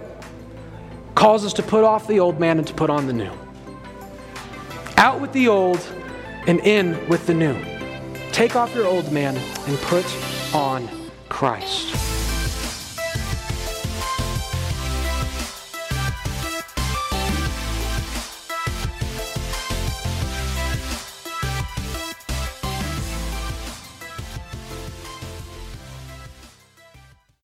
calls 1.15 1.45
us 1.45 1.53
to 1.55 1.63
put 1.63 1.85
off 1.85 2.09
the 2.09 2.21
old 2.21 2.41
man 2.41 2.59
and 2.59 2.67
to 2.67 2.75
put 2.75 2.91
on 2.91 3.07
the 3.07 3.13
new. 3.13 3.46
Out 4.99 5.21
with 5.21 5.33
the 5.33 5.49
old 5.49 5.81
and 6.47 6.61
in 6.61 7.07
with 7.09 7.27
the 7.27 7.35
new. 7.35 7.57
Take 8.33 8.57
off 8.57 8.75
your 8.75 8.87
old 8.87 9.13
man 9.13 9.37
and 9.67 9.79
put 9.79 10.05
on 10.55 10.89
Christ. 11.29 12.16